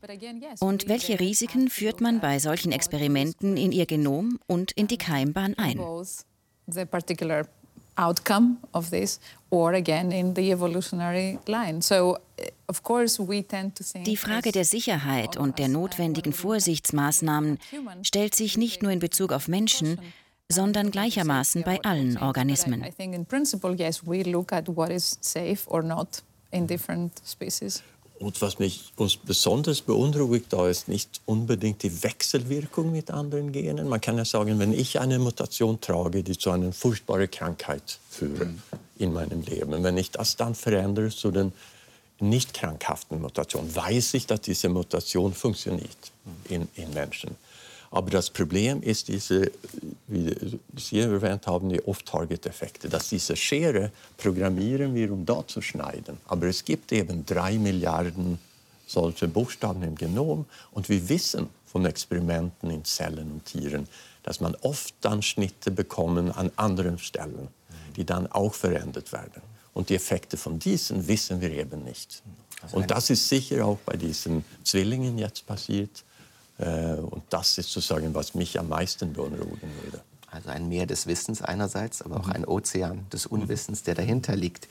Und 0.60 0.88
welche 0.88 1.20
Risiken 1.20 1.68
führt 1.68 2.00
man 2.00 2.20
bei 2.20 2.38
solchen 2.38 2.72
Experimenten 2.72 3.56
in 3.56 3.72
ihr 3.72 3.86
Genom 3.86 4.38
und 4.46 4.72
in 4.72 4.86
die 4.86 4.98
Keimbahn 4.98 5.54
ein? 5.58 5.78
outcome 7.96 8.56
of 8.72 8.90
this 8.90 9.20
or 9.50 9.74
again 9.74 10.10
in 10.10 10.34
the 10.34 10.50
evolutionary 10.50 11.38
line. 11.46 11.82
So 11.82 12.18
of 12.66 12.82
course 12.82 13.18
we 13.18 13.42
tend 13.42 13.76
to 13.76 13.84
think 13.84 14.04
Die 14.04 14.16
Frage 14.16 14.52
der 14.52 14.64
Sicherheit 14.64 15.36
und 15.36 15.58
der 15.58 15.68
notwendigen 15.68 16.32
Vorsichtsmaßnahmen 16.32 17.58
stellt 18.02 18.34
sich 18.34 18.56
nicht 18.56 18.82
nur 18.82 18.92
in 18.92 19.00
Bezug 19.00 19.32
auf 19.32 19.48
Menschen, 19.48 20.00
sondern 20.48 20.90
gleichermaßen 20.90 21.62
bei 21.62 21.82
allen 21.82 22.16
Organismen. 22.16 22.82
I 22.82 22.90
think 22.90 23.14
in 23.14 23.26
principle 23.26 23.74
yes 23.74 24.06
we 24.06 24.22
look 24.22 24.52
at 24.52 24.74
what 24.74 24.90
is 24.90 25.18
safe 25.20 25.68
or 25.68 25.82
not 25.82 26.22
in 26.50 26.66
different 26.66 27.12
species. 27.26 27.82
Und 28.20 28.42
was 28.42 28.58
mich 28.58 28.92
uns 28.96 29.16
besonders 29.16 29.80
beunruhigt, 29.80 30.52
da 30.52 30.68
ist 30.68 30.88
nicht 30.88 31.22
unbedingt 31.24 31.82
die 31.82 32.02
Wechselwirkung 32.02 32.92
mit 32.92 33.10
anderen 33.10 33.50
Genen. 33.50 33.88
Man 33.88 34.00
kann 34.02 34.18
ja 34.18 34.26
sagen, 34.26 34.58
wenn 34.58 34.74
ich 34.74 35.00
eine 35.00 35.18
Mutation 35.18 35.80
trage, 35.80 36.22
die 36.22 36.36
zu 36.36 36.50
einer 36.50 36.70
furchtbaren 36.72 37.30
Krankheit 37.30 37.98
führt 38.10 38.40
mhm. 38.40 38.62
in 38.98 39.14
meinem 39.14 39.40
Leben, 39.40 39.82
wenn 39.82 39.96
ich 39.96 40.10
das 40.10 40.36
dann 40.36 40.54
verändere 40.54 41.08
zu 41.08 41.30
den 41.30 41.52
nicht 42.20 42.52
krankhaften 42.52 43.22
Mutationen, 43.22 43.74
weiß 43.74 44.12
ich, 44.12 44.26
dass 44.26 44.42
diese 44.42 44.68
Mutation 44.68 45.32
funktioniert 45.32 46.12
in, 46.50 46.68
in 46.74 46.92
Menschen. 46.92 47.36
Aber 47.90 48.10
das 48.10 48.30
Problem 48.30 48.82
ist 48.82 49.08
diese, 49.08 49.50
wie 50.06 50.58
Sie 50.76 51.00
erwähnt 51.00 51.46
haben, 51.46 51.68
die 51.70 51.82
Off-Target-Effekte. 51.82 52.88
Dass 52.88 53.08
diese 53.08 53.34
Schere 53.34 53.90
programmieren 54.16 54.94
wir, 54.94 55.12
um 55.12 55.26
da 55.26 55.44
zu 55.46 55.60
schneiden. 55.60 56.18
Aber 56.26 56.46
es 56.46 56.64
gibt 56.64 56.92
eben 56.92 57.26
drei 57.26 57.58
Milliarden 57.58 58.38
solche 58.86 59.26
Buchstaben 59.26 59.82
im 59.82 59.96
Genom. 59.96 60.46
Und 60.70 60.88
wir 60.88 61.08
wissen 61.08 61.48
von 61.66 61.84
Experimenten 61.84 62.70
in 62.70 62.84
Zellen 62.84 63.30
und 63.30 63.44
Tieren, 63.44 63.88
dass 64.22 64.40
man 64.40 64.54
oft 64.62 64.94
dann 65.00 65.22
Schnitte 65.22 65.70
bekommen 65.70 66.30
an 66.30 66.50
anderen 66.56 66.98
Stellen, 66.98 67.48
die 67.96 68.04
dann 68.04 68.26
auch 68.28 68.54
verändert 68.54 69.12
werden. 69.12 69.42
Und 69.74 69.88
die 69.88 69.94
Effekte 69.94 70.36
von 70.36 70.58
diesen 70.58 71.06
wissen 71.08 71.40
wir 71.40 71.50
eben 71.50 71.84
nicht. 71.84 72.22
Und 72.72 72.90
das 72.90 73.10
ist 73.10 73.28
sicher 73.28 73.64
auch 73.64 73.78
bei 73.86 73.96
diesen 73.96 74.44
Zwillingen 74.64 75.18
jetzt 75.18 75.46
passiert. 75.46 76.04
Äh, 76.60 76.94
und 76.94 77.22
das 77.30 77.58
ist 77.58 77.72
sozusagen, 77.72 78.14
was 78.14 78.34
mich 78.34 78.58
am 78.58 78.68
meisten 78.68 79.12
beunruhigen 79.12 79.70
würde. 79.82 80.00
Also 80.30 80.50
ein 80.50 80.68
Meer 80.68 80.86
des 80.86 81.06
Wissens 81.06 81.42
einerseits, 81.42 82.02
aber 82.02 82.18
auch 82.18 82.26
mhm. 82.26 82.32
ein 82.32 82.44
Ozean 82.44 83.06
des 83.12 83.26
Unwissens, 83.26 83.82
der 83.82 83.94
dahinter 83.94 84.36
liegt. 84.36 84.68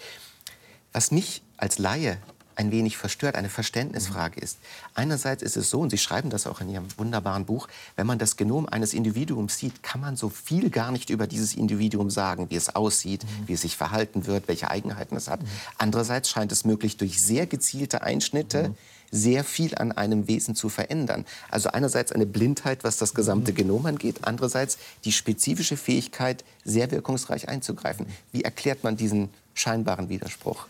Was 0.93 1.11
mich 1.11 1.41
als 1.57 1.77
Laie 1.79 2.17
ein 2.55 2.71
wenig 2.71 2.97
verstört, 2.97 3.35
eine 3.35 3.47
Verständnisfrage 3.47 4.41
ist. 4.41 4.57
Einerseits 4.93 5.43
ist 5.43 5.55
es 5.55 5.69
so, 5.69 5.79
und 5.79 5.91
Sie 5.91 5.97
schreiben 5.97 6.29
das 6.29 6.45
auch 6.45 6.59
in 6.59 6.69
Ihrem 6.69 6.87
wunderbaren 6.97 7.45
Buch, 7.45 7.69
wenn 7.95 8.05
man 8.05 8.19
das 8.19 8.35
Genom 8.35 8.67
eines 8.67 8.93
Individuums 8.93 9.57
sieht, 9.57 9.81
kann 9.81 10.01
man 10.01 10.17
so 10.17 10.27
viel 10.27 10.69
gar 10.69 10.91
nicht 10.91 11.09
über 11.09 11.25
dieses 11.25 11.55
Individuum 11.55 12.09
sagen, 12.09 12.49
wie 12.49 12.57
es 12.57 12.75
aussieht, 12.75 13.23
mhm. 13.23 13.47
wie 13.47 13.53
es 13.53 13.61
sich 13.61 13.77
verhalten 13.77 14.27
wird, 14.27 14.49
welche 14.49 14.69
Eigenheiten 14.69 15.15
es 15.15 15.29
hat. 15.29 15.41
Mhm. 15.41 15.47
Andererseits 15.77 16.29
scheint 16.29 16.51
es 16.51 16.65
möglich, 16.65 16.97
durch 16.97 17.21
sehr 17.21 17.47
gezielte 17.47 18.01
Einschnitte 18.01 18.69
mhm 18.69 18.75
sehr 19.11 19.43
viel 19.43 19.75
an 19.75 19.91
einem 19.91 20.27
Wesen 20.27 20.55
zu 20.55 20.69
verändern. 20.69 21.25
Also 21.49 21.69
einerseits 21.69 22.11
eine 22.11 22.25
Blindheit, 22.25 22.83
was 22.83 22.97
das 22.97 23.13
gesamte 23.13 23.51
mhm. 23.51 23.55
Genom 23.55 23.85
angeht, 23.85 24.19
andererseits 24.21 24.77
die 25.05 25.11
spezifische 25.11 25.77
Fähigkeit, 25.77 26.43
sehr 26.63 26.91
wirkungsreich 26.91 27.49
einzugreifen. 27.49 28.05
Wie 28.31 28.43
erklärt 28.43 28.83
man 28.83 28.97
diesen 28.97 29.29
scheinbaren 29.53 30.09
Widerspruch? 30.09 30.67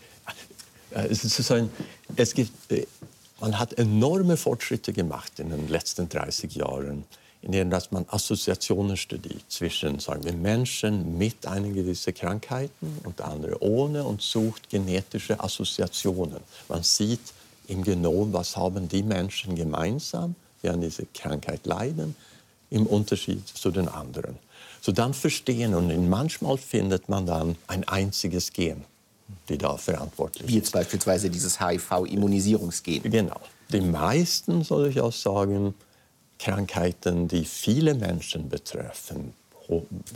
Äh, 0.90 1.06
es, 1.06 1.24
ist 1.24 1.50
ein, 1.50 1.70
es 2.16 2.34
gibt, 2.34 2.72
äh, 2.72 2.86
man 3.40 3.58
hat 3.58 3.74
enorme 3.74 4.36
Fortschritte 4.36 4.92
gemacht 4.92 5.38
in 5.38 5.50
den 5.50 5.68
letzten 5.68 6.08
30 6.08 6.54
Jahren, 6.54 7.04
in 7.42 7.52
denen 7.52 7.70
dass 7.70 7.90
man 7.90 8.04
Assoziationen 8.08 8.96
studiert 8.96 9.44
zwischen 9.48 9.98
sagen 9.98 10.24
wir, 10.24 10.32
Menschen 10.32 11.16
mit 11.16 11.46
einer 11.46 11.70
gewissen 11.70 12.12
Krankheiten 12.12 13.00
und 13.04 13.20
anderen 13.20 13.56
ohne 13.60 14.04
und 14.04 14.20
sucht 14.20 14.68
genetische 14.68 15.40
Assoziationen. 15.40 16.40
Man 16.68 16.82
sieht 16.82 17.20
im 17.70 17.84
Genom, 17.84 18.32
was 18.32 18.56
haben 18.56 18.88
die 18.88 19.02
Menschen 19.02 19.54
gemeinsam, 19.54 20.34
die 20.62 20.68
an 20.68 20.80
dieser 20.80 21.04
Krankheit 21.14 21.64
leiden, 21.66 22.16
im 22.70 22.86
Unterschied 22.86 23.46
zu 23.46 23.70
den 23.70 23.88
anderen. 23.88 24.38
So 24.80 24.92
dann 24.92 25.14
verstehen 25.14 25.74
und 25.74 26.08
manchmal 26.08 26.58
findet 26.58 27.08
man 27.08 27.26
dann 27.26 27.56
ein 27.66 27.86
einziges 27.86 28.52
Gen, 28.52 28.84
die 29.48 29.58
da 29.58 29.76
verantwortlich 29.76 30.48
Wie 30.48 30.56
jetzt 30.56 30.72
beispielsweise 30.72 31.30
dieses 31.30 31.60
HIV-Immunisierungsgen. 31.60 33.02
Genau. 33.02 33.40
Die 33.72 33.80
meisten, 33.80 34.64
soll 34.64 34.88
ich 34.88 35.00
auch 35.00 35.12
sagen, 35.12 35.74
Krankheiten, 36.38 37.28
die 37.28 37.44
viele 37.44 37.94
Menschen 37.94 38.48
betreffen, 38.48 39.34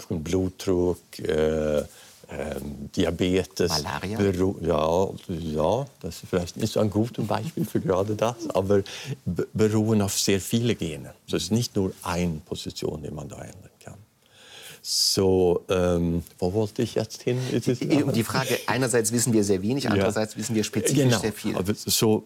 Blutdruck, 0.09 1.19
äh, 1.19 1.85
ähm, 2.31 2.91
Diabetes, 2.95 3.71
Malaria? 3.71 4.21
ja, 4.61 5.09
ja, 5.29 5.87
das 6.01 6.23
ist 6.23 6.29
vielleicht 6.29 6.57
nicht 6.57 6.73
so 6.73 6.81
ein 6.81 6.91
gutes 6.91 7.27
Beispiel 7.27 7.65
für 7.65 7.81
gerade 7.81 8.15
das, 8.15 8.49
aber 8.51 8.83
beruhen 9.25 10.03
auf 10.03 10.19
sehr 10.19 10.41
viele 10.41 10.75
Gene. 10.75 11.15
Also 11.27 11.37
es 11.37 11.45
ist 11.45 11.53
nicht 11.53 11.77
nur 11.77 11.93
eine 12.03 12.41
Position, 12.45 13.03
die 13.03 13.11
man 13.11 13.29
da 13.29 13.37
ändern 13.37 13.71
kann. 13.83 13.95
So, 14.83 15.65
ähm, 15.71 16.23
wo 16.39 16.53
wollte 16.53 16.83
ich 16.83 16.95
jetzt 16.95 17.23
hin? 17.23 17.39
Um 18.05 18.13
die 18.13 18.25
Frage, 18.25 18.59
einerseits 18.67 19.13
wissen 19.13 19.33
wir 19.33 19.43
sehr 19.43 19.63
wenig, 19.63 19.89
andererseits 19.89 20.35
ja. 20.35 20.41
wissen 20.41 20.55
wir 20.55 20.65
spezifisch 20.65 21.05
genau. 21.05 21.19
sehr 21.19 21.33
viel. 21.33 21.57
Aber 21.57 21.73
so, 21.75 22.25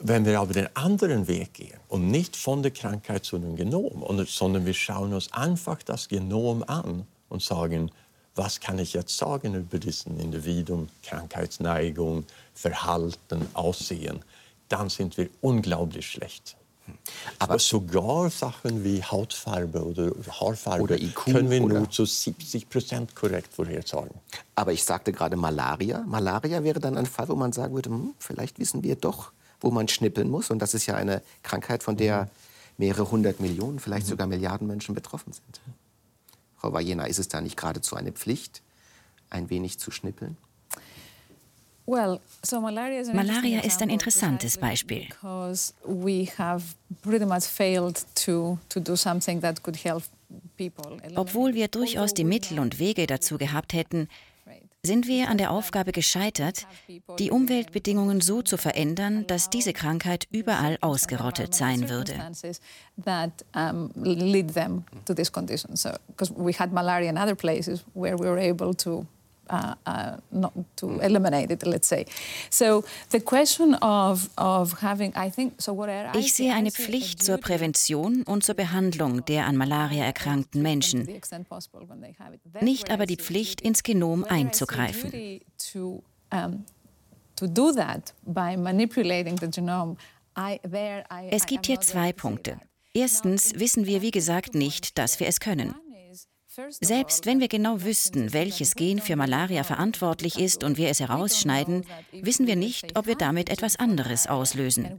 wenn 0.00 0.24
wir 0.24 0.40
aber 0.40 0.52
den 0.52 0.68
anderen 0.74 1.28
Weg 1.28 1.54
gehen 1.54 1.78
und 1.88 2.10
nicht 2.10 2.36
von 2.36 2.62
der 2.62 2.72
Krankheit 2.72 3.24
zu 3.24 3.38
dem 3.38 3.54
Genom, 3.54 4.04
sondern 4.26 4.66
wir 4.66 4.74
schauen 4.74 5.12
uns 5.12 5.32
einfach 5.32 5.82
das 5.82 6.08
Genom 6.08 6.64
an 6.64 7.06
und 7.28 7.42
sagen, 7.42 7.90
was 8.34 8.60
kann 8.60 8.78
ich 8.78 8.94
jetzt 8.94 9.16
sagen 9.16 9.54
über 9.54 9.78
diesen 9.78 10.18
Individuum, 10.18 10.88
Krankheitsneigung, 11.02 12.24
Verhalten, 12.54 13.46
Aussehen, 13.54 14.20
dann 14.68 14.88
sind 14.88 15.16
wir 15.16 15.28
unglaublich 15.40 16.08
schlecht. 16.10 16.56
Aber 17.38 17.58
sogar 17.58 18.28
Sachen 18.30 18.84
wie 18.84 19.02
Hautfarbe 19.02 19.82
oder 19.84 20.12
Haarfarbe 20.28 20.82
oder 20.82 21.00
IQ 21.00 21.24
können 21.24 21.50
wir 21.50 21.60
nur 21.60 21.90
zu 21.90 22.04
70 22.04 22.68
Prozent 22.68 23.14
korrekt 23.14 23.54
vorhersagen. 23.54 24.14
Aber 24.54 24.72
ich 24.72 24.84
sagte 24.84 25.12
gerade 25.12 25.36
Malaria. 25.36 26.04
Malaria 26.06 26.62
wäre 26.62 26.80
dann 26.80 26.98
ein 26.98 27.06
Fall, 27.06 27.28
wo 27.28 27.36
man 27.36 27.52
sagen 27.52 27.74
würde, 27.74 27.90
hm, 27.90 28.14
vielleicht 28.18 28.58
wissen 28.58 28.82
wir 28.82 28.96
doch, 28.96 29.32
wo 29.60 29.70
man 29.70 29.88
schnippeln 29.88 30.30
muss. 30.30 30.50
Und 30.50 30.58
das 30.58 30.74
ist 30.74 30.86
ja 30.86 30.94
eine 30.94 31.22
Krankheit, 31.42 31.82
von 31.82 31.96
der 31.96 32.28
mehrere 32.76 33.10
hundert 33.10 33.40
Millionen, 33.40 33.78
vielleicht 33.78 34.06
mhm. 34.06 34.10
sogar 34.10 34.26
Milliarden 34.26 34.66
Menschen 34.66 34.94
betroffen 34.94 35.32
sind. 35.32 35.60
Frau 36.64 36.72
Vajena, 36.72 37.04
ist 37.04 37.18
es 37.18 37.28
da 37.28 37.42
nicht 37.42 37.58
geradezu 37.58 37.94
eine 37.94 38.10
Pflicht, 38.10 38.62
ein 39.28 39.50
wenig 39.50 39.78
zu 39.78 39.90
schnippeln? 39.90 40.38
Malaria 43.12 43.60
ist 43.60 43.82
ein 43.82 43.90
interessantes 43.90 44.56
Beispiel. 44.56 45.06
Obwohl 51.16 51.52
wir 51.52 51.68
durchaus 51.68 52.14
die 52.14 52.24
Mittel 52.24 52.58
und 52.58 52.78
Wege 52.78 53.06
dazu 53.06 53.36
gehabt 53.36 53.74
hätten, 53.74 54.08
sind 54.84 55.06
wir 55.06 55.28
an 55.30 55.38
der 55.38 55.50
Aufgabe 55.50 55.92
gescheitert, 55.92 56.66
die 57.18 57.30
Umweltbedingungen 57.30 58.20
so 58.20 58.42
zu 58.42 58.56
verändern, 58.56 59.26
dass 59.26 59.50
diese 59.50 59.72
Krankheit 59.72 60.26
überall 60.30 60.78
ausgerottet 60.80 61.54
sein 61.54 61.88
würde. 61.88 62.12
Uh, 69.50 69.74
uh, 69.86 70.16
not 70.30 70.52
to 70.76 71.00
eliminate 71.00 71.50
it, 71.50 71.64
let's 71.66 71.88
say. 71.88 72.06
So 72.50 72.84
the 73.10 73.20
question 73.20 73.74
of, 73.74 74.28
of 74.36 74.80
having, 74.82 75.12
I 75.16 75.30
think, 75.30 75.54
so 75.60 75.72
what 75.72 75.88
I 75.88 76.18
ich 76.18 76.32
sehe 76.34 76.52
eine 76.54 76.70
Pflicht 76.70 77.22
zur 77.22 77.38
Prävention 77.38 78.22
und 78.22 78.44
zur 78.44 78.54
Behandlung 78.54 79.24
der 79.24 79.46
an 79.46 79.56
Malaria 79.56 80.04
erkrankten 80.04 80.62
Menschen, 80.62 81.08
nicht 82.60 82.90
aber 82.90 83.06
die 83.06 83.16
Pflicht, 83.16 83.60
ins 83.60 83.82
Genom 83.82 84.24
einzugreifen. 84.24 85.40
Es 91.30 91.46
gibt 91.46 91.66
hier 91.66 91.80
zwei 91.80 92.12
Punkte. 92.12 92.60
Erstens 92.96 93.54
wissen 93.56 93.86
wir, 93.86 94.02
wie 94.02 94.12
gesagt, 94.12 94.54
nicht, 94.54 94.98
dass 94.98 95.18
wir 95.18 95.26
es 95.26 95.40
können. 95.40 95.74
Selbst 96.80 97.26
wenn 97.26 97.40
wir 97.40 97.48
genau 97.48 97.82
wüssten, 97.82 98.32
welches 98.32 98.74
Gen 98.74 99.00
für 99.00 99.16
Malaria 99.16 99.64
verantwortlich 99.64 100.38
ist 100.38 100.62
und 100.62 100.76
wir 100.76 100.88
es 100.88 101.00
herausschneiden, 101.00 101.84
wissen 102.12 102.46
wir 102.46 102.56
nicht, 102.56 102.96
ob 102.96 103.06
wir 103.06 103.16
damit 103.16 103.50
etwas 103.50 103.76
anderes 103.76 104.26
auslösen. 104.26 104.98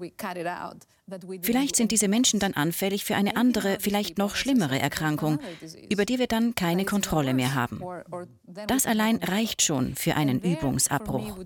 Vielleicht 1.42 1.76
sind 1.76 1.92
diese 1.92 2.08
Menschen 2.08 2.40
dann 2.40 2.54
anfällig 2.54 3.06
für 3.06 3.16
eine 3.16 3.36
andere, 3.38 3.78
vielleicht 3.80 4.18
noch 4.18 4.36
schlimmere 4.36 4.80
Erkrankung, 4.80 5.40
über 5.90 6.04
die 6.04 6.18
wir 6.18 6.26
dann 6.26 6.56
keine 6.56 6.84
Kontrolle 6.84 7.36
mehr 7.36 7.54
haben. 7.54 7.82
Das 8.68 8.88
allein 8.88 9.18
reicht 9.18 9.62
schon 9.62 9.96
für 9.96 10.16
einen 10.16 10.42
Übungsabbruch. 10.42 11.38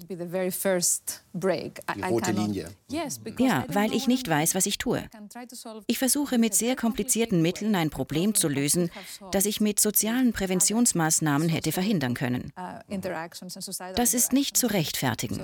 Die 1.96 2.02
rote 2.04 2.32
Linie. 2.32 2.70
Ja, 3.38 3.66
weil 3.68 3.94
ich 3.94 4.08
nicht 4.08 4.30
weiß, 4.30 4.56
was 4.56 4.66
ich 4.66 4.78
tue. 4.78 5.04
Ich 5.88 5.98
versuche 5.98 6.38
mit 6.38 6.56
sehr 6.56 6.78
komplizierten 6.78 7.42
Mitteln 7.42 7.76
ein 7.76 7.90
Problem 7.90 8.36
zu 8.36 8.48
lösen, 8.48 8.90
das 9.32 9.46
ich 9.46 9.60
mit 9.60 9.82
sozialen 9.82 10.32
Präventionsmaßnahmen 10.32 11.50
hätte 11.50 11.74
verhindern 11.74 12.14
können. 12.14 12.54
Das 13.96 14.14
ist 14.14 14.32
nicht 14.32 14.56
zu 14.56 14.68
rechtfertigen. 14.68 15.44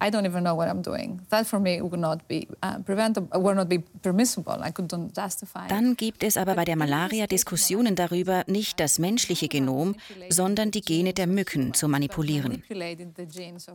I 0.00 0.10
don't 0.10 0.26
even 0.26 0.42
know 0.42 0.56
what 0.56 0.68
I'm 0.68 0.82
doing. 0.82 1.20
That 1.30 1.46
for 1.46 1.60
me 1.60 1.80
would 1.80 2.00
not 2.00 2.26
be 2.26 2.48
uh, 2.62 2.78
preventable, 2.84 3.40
would 3.40 3.56
not 3.56 3.68
be 3.68 3.78
permissible. 4.02 4.60
I 4.60 4.70
couldn't 4.70 5.14
justify. 5.14 5.68
Dann 5.68 5.96
gibt 5.96 6.24
es 6.24 6.36
aber 6.36 6.54
bei 6.54 6.64
der 6.64 6.76
Malaria 6.76 7.26
Diskussionen 7.26 7.94
darüber, 7.94 8.44
nicht 8.48 8.80
das 8.80 8.98
menschliche 8.98 9.48
Genom, 9.48 9.94
sondern 10.30 10.72
die 10.72 10.80
Gene 10.80 11.12
der 11.12 11.28
Mücken 11.28 11.74
zu 11.74 11.88
manipulieren. 11.88 12.62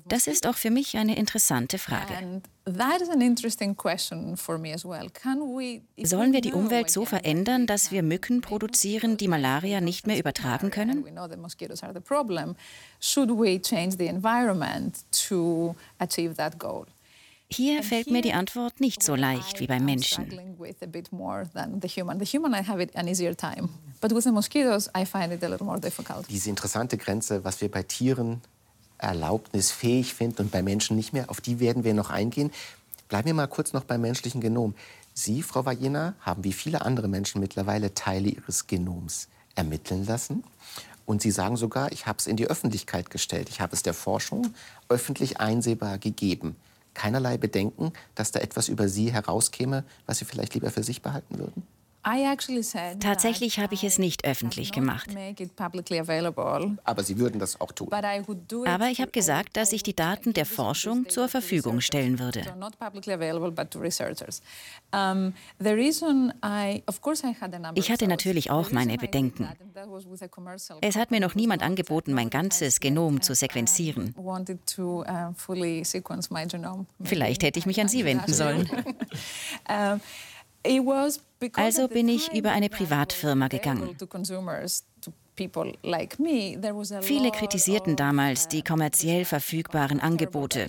Das 0.08 0.28
ist 0.28 0.46
auch 0.46 0.56
für 0.56 0.72
mich 0.72 0.98
eine 0.98 1.16
interessante 1.16 1.78
Frage. 1.78 2.42
Sollen 6.04 6.34
wir 6.34 6.42
die 6.42 6.54
Umwelt 6.54 6.92
so 6.92 7.06
verändern, 7.06 7.66
dass 7.66 7.92
wir 7.92 8.04
Mücken 8.04 8.42
produzieren, 8.42 9.18
die 9.18 9.28
Malaria 9.28 9.82
nicht 9.82 10.06
mehr 10.06 10.20
übertragen 10.20 10.70
können? 10.70 11.06
Should 13.02 13.32
we 13.32 13.58
change 13.62 13.96
the 13.98 14.08
environment 14.08 15.06
to 15.30 15.74
achieve 16.10 16.36
that 16.36 16.60
goal? 16.60 16.86
Hier 17.52 17.82
fällt 17.82 18.12
mir 18.12 18.22
die 18.22 18.34
Antwort 18.34 18.80
nicht 18.80 19.02
so 19.02 19.16
leicht 19.16 19.60
wie 19.60 19.66
beim 19.66 19.84
Menschen. 19.84 20.30
Diese 26.30 26.50
interessante 26.50 26.98
Grenze, 26.98 27.44
was 27.44 27.60
wir 27.62 27.72
bei 27.72 27.82
Tieren 27.82 28.42
erlaubnisfähig 29.00 30.14
finden 30.14 30.44
und 30.44 30.52
bei 30.52 30.62
Menschen 30.62 30.96
nicht 30.96 31.12
mehr, 31.12 31.30
auf 31.32 31.42
die 31.42 31.60
werden 31.60 31.84
wir 31.84 31.96
noch 31.96 32.12
eingehen. 32.12 32.52
Bleiben 33.08 33.26
wir 33.26 33.34
mal 33.34 33.48
kurz 33.48 33.74
noch 33.74 33.84
beim 33.84 34.02
menschlichen 34.02 34.42
Genom. 34.42 34.76
Sie, 35.16 35.42
Frau 35.42 35.66
Vajena, 35.66 36.14
haben 36.20 36.44
wie 36.44 36.54
viele 36.54 36.82
andere 36.84 37.08
Menschen 37.08 37.42
mittlerweile 37.42 37.96
Teile 37.96 38.30
Ihres 38.30 38.68
Genoms 38.68 39.28
ermitteln 39.56 40.06
lassen. 40.06 40.44
Und 41.10 41.24
Sie 41.24 41.32
sagen 41.32 41.58
sogar, 41.58 41.92
ich 41.92 42.06
habe 42.06 42.20
es 42.20 42.28
in 42.28 42.36
die 42.36 42.46
Öffentlichkeit 42.46 43.10
gestellt. 43.10 43.50
Ich 43.50 43.62
habe 43.62 43.74
es 43.76 43.82
der 43.82 43.96
Forschung 43.96 44.54
öffentlich 44.90 45.40
einsehbar 45.40 45.98
gegeben. 45.98 46.56
Keinerlei 46.94 47.40
Bedenken, 47.40 47.94
dass 48.14 48.32
da 48.32 48.40
etwas 48.40 48.70
über 48.70 48.88
Sie 48.88 49.12
herauskäme, 49.12 49.84
was 50.06 50.20
Sie 50.20 50.26
vielleicht 50.26 50.54
lieber 50.54 50.70
für 50.70 50.84
sich 50.84 51.02
behalten 51.02 51.40
würden? 51.40 51.64
Tatsächlich 53.00 53.60
habe 53.60 53.74
ich 53.74 53.84
es 53.84 54.00
nicht 54.00 54.26
öffentlich 54.26 54.72
gemacht. 54.72 55.10
Aber 56.84 57.04
Sie 57.04 57.20
würden 57.20 57.40
das 57.40 57.60
auch 57.60 57.72
tun. 57.72 57.90
Aber 57.92 58.88
ich 58.88 59.02
habe 59.02 59.12
gesagt, 59.12 59.58
dass 59.58 59.74
ich 59.74 59.84
die 59.84 59.96
Daten 59.96 60.34
der 60.34 60.46
Forschung 60.46 61.10
zur 61.10 61.28
Verfügung 61.28 61.82
stellen 61.82 62.20
würde. 62.20 62.42
Ich 67.76 67.92
hatte 67.92 68.08
natürlich 68.08 68.52
auch 68.52 68.72
meine 68.72 68.98
Bedenken. 68.98 69.50
Es 70.82 70.96
hat 70.96 71.12
mir 71.12 71.20
noch 71.20 71.36
niemand 71.36 71.64
angeboten, 71.64 72.14
mein 72.14 72.30
ganzes 72.30 72.80
Genom 72.80 73.22
zu 73.22 73.36
sequenzieren. 73.36 74.16
Vielleicht 77.04 77.44
hätte 77.44 77.60
ich 77.60 77.66
mich 77.66 77.82
an 77.82 77.88
Sie 77.90 78.06
wenden 78.06 78.34
sollen. 78.34 78.70
Also 81.54 81.88
bin 81.88 82.10
ich 82.10 82.34
über 82.34 82.52
eine 82.52 82.70
Privatfirma 82.70 83.48
gegangen. 83.48 83.96
Viele 87.02 87.32
kritisierten 87.32 87.96
damals 87.96 88.48
die 88.50 88.62
kommerziell 88.62 89.24
verfügbaren 89.24 90.00
Angebote. 90.02 90.68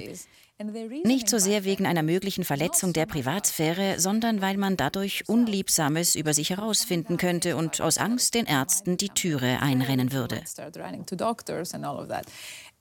Nicht 1.04 1.30
so 1.30 1.38
sehr 1.38 1.64
wegen 1.64 1.86
einer 1.86 2.02
möglichen 2.02 2.44
Verletzung 2.44 2.92
der 2.92 3.06
Privatsphäre, 3.06 3.98
sondern 3.98 4.42
weil 4.42 4.58
man 4.58 4.76
dadurch 4.76 5.26
Unliebsames 5.26 6.14
über 6.14 6.34
sich 6.34 6.50
herausfinden 6.50 7.16
könnte 7.16 7.56
und 7.56 7.80
aus 7.80 7.96
Angst 7.96 8.34
den 8.34 8.44
Ärzten 8.44 8.98
die 8.98 9.08
Türe 9.08 9.62
einrennen 9.62 10.12
würde. 10.12 10.42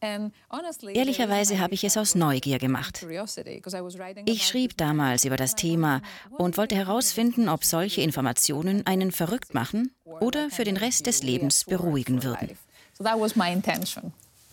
Ehrlicherweise 0.01 1.59
habe 1.59 1.73
ich 1.73 1.83
es 1.83 1.97
aus 1.97 2.15
Neugier 2.15 2.57
gemacht. 2.57 3.05
Ich 4.25 4.47
schrieb 4.47 4.77
damals 4.77 5.25
über 5.25 5.35
das 5.35 5.55
Thema 5.55 6.01
und 6.37 6.57
wollte 6.57 6.75
herausfinden, 6.75 7.49
ob 7.49 7.65
solche 7.65 8.01
Informationen 8.01 8.85
einen 8.87 9.11
verrückt 9.11 9.53
machen 9.53 9.91
oder 10.05 10.49
für 10.49 10.63
den 10.63 10.77
Rest 10.77 11.05
des 11.05 11.23
Lebens 11.23 11.65
beruhigen 11.65 12.23
würden. 12.23 12.57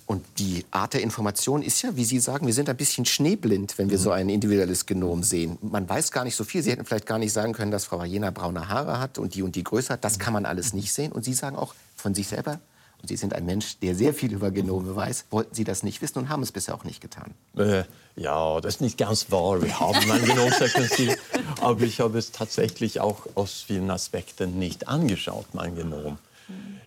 Und 0.07 0.25
die 0.39 0.65
Art 0.71 0.95
der 0.95 1.03
Information 1.03 1.63
ist 1.63 1.83
ja, 1.83 1.97
wie 1.97 2.05
Sie 2.05 2.21
sagen, 2.21 2.47
wir 2.47 2.55
sind 2.55 2.69
ein 2.69 2.77
bisschen 2.77 3.05
schneeblind, 3.05 3.77
wenn 3.77 3.91
wir 3.91 3.99
so 3.99 4.13
ein 4.13 4.29
individuelles 4.29 4.87
Genom 4.87 5.25
sehen. 5.25 5.59
Man 5.63 5.89
weiß 5.89 6.13
gar 6.13 6.23
nicht 6.23 6.37
so 6.37 6.45
viel. 6.45 6.63
Sie 6.63 6.71
hätten 6.71 6.85
vielleicht 6.85 7.07
gar 7.07 7.19
nicht 7.19 7.33
sagen 7.33 7.53
können, 7.53 7.73
dass 7.73 7.87
Frau 7.87 8.05
Jena 8.05 8.31
braune 8.31 8.69
Haare 8.69 9.01
hat 9.01 9.19
und 9.19 9.35
die 9.35 9.43
und 9.43 9.57
die 9.57 9.65
Größe 9.65 9.93
hat. 9.93 10.05
Das 10.05 10.21
kann 10.21 10.33
man 10.33 10.47
alles 10.47 10.73
nicht 10.75 10.93
sehen. 10.93 11.11
Und 11.11 11.25
Sie 11.25 11.35
sagen 11.35 11.57
auch 11.57 11.75
von 11.97 12.15
sich 12.15 12.29
selber, 12.29 12.61
und 13.03 13.09
Sie 13.09 13.17
sind 13.17 13.35
ein 13.35 13.47
Mensch, 13.47 13.79
der 13.79 13.95
sehr 13.95 14.15
viel 14.15 14.33
über 14.33 14.51
Genome 14.51 14.97
weiß. 14.97 15.27
Wollten 15.31 15.55
Sie 15.55 15.65
das 15.65 15.83
nicht 15.83 16.03
wissen 16.03 16.19
und 16.19 16.29
haben 16.29 16.43
es 16.43 16.53
bisher 16.53 16.75
auch 16.75 16.85
nicht 16.85 17.01
getan? 17.01 17.35
Äh, 17.57 17.85
ja, 18.17 18.61
das 18.61 18.77
ist 18.77 18.81
nicht 18.81 18.99
ganz 18.99 19.31
wahr. 19.31 19.63
Wir 19.63 19.79
haben 19.79 20.07
mein 20.09 20.25
Genom 20.25 20.51
sequenziert. 20.51 21.19
aber 21.61 21.83
ich 21.83 22.01
habe 22.01 22.19
es 22.19 22.33
tatsächlich 22.33 23.01
auch 23.01 23.27
aus 23.35 23.65
vielen 23.67 23.91
Aspekten 23.91 24.59
nicht 24.59 24.89
angeschaut, 24.89 25.47
mein 25.53 25.77
Genom. 25.77 26.19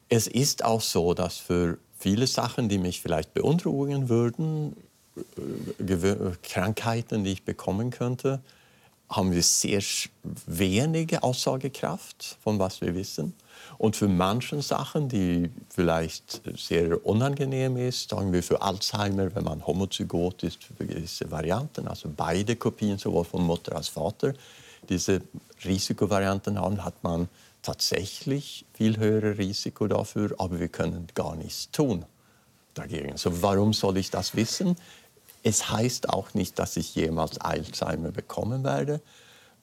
Es 0.10 0.28
ist 0.28 0.66
auch 0.66 0.82
so, 0.82 1.14
dass 1.14 1.38
für 1.38 1.78
viele 1.98 2.28
Sachen, 2.28 2.70
die 2.70 2.80
mich 2.80 3.02
vielleicht 3.02 3.34
beunruhigen 3.34 4.10
würden, 4.10 4.76
äh, 5.18 6.32
Krankheiten, 6.44 7.24
die 7.24 7.34
ich 7.34 7.44
bekommen 7.44 7.92
könnte, 7.92 8.42
haben 9.10 9.32
wir 9.32 9.44
sehr 9.44 9.82
wenige 10.46 11.24
Aussagekraft 11.24 12.38
von 12.44 12.60
was 12.60 12.82
wir 12.82 12.96
wissen. 12.96 13.34
Und 13.80 13.96
für 13.96 14.10
manche 14.10 14.62
Sachen, 14.62 15.08
die 15.08 15.50
vielleicht 15.70 16.42
sehr 16.58 17.06
unangenehm 17.06 17.78
ist, 17.78 18.10
sagen 18.10 18.34
wir 18.34 18.44
für 18.44 18.62
Alzheimer, 18.62 19.34
wenn 19.34 19.46
man 19.46 19.66
homozygot 19.66 20.44
ist, 20.44 20.66
für 20.66 20.86
gewisse 20.86 21.32
Varianten, 21.32 21.88
also 21.88 22.12
beide 22.16 22.58
Kopien, 22.58 22.98
sowohl 22.98 23.24
von 23.24 23.42
Mutter 23.42 23.78
als 23.78 23.88
Vater, 23.88 24.34
diese 24.90 25.22
Risikovarianten 25.64 26.60
haben, 26.60 26.84
hat 26.84 27.02
man 27.04 27.30
tatsächlich 27.62 28.66
viel 28.74 28.98
höheres 28.98 29.38
Risiko 29.38 29.88
dafür, 29.88 30.36
aber 30.40 30.60
wir 30.60 30.68
können 30.68 31.08
gar 31.16 31.38
nichts 31.38 31.72
tun 31.72 32.04
dagegen. 32.74 33.16
So, 33.16 33.42
warum 33.42 33.72
soll 33.72 33.96
ich 33.96 34.12
das 34.12 34.36
wissen? 34.36 34.76
Es 35.42 35.72
heißt 35.72 36.10
auch 36.10 36.34
nicht, 36.34 36.60
dass 36.60 36.76
ich 36.76 36.96
jemals 36.96 37.40
Alzheimer 37.40 38.12
bekommen 38.12 38.66
werde. 38.66 39.00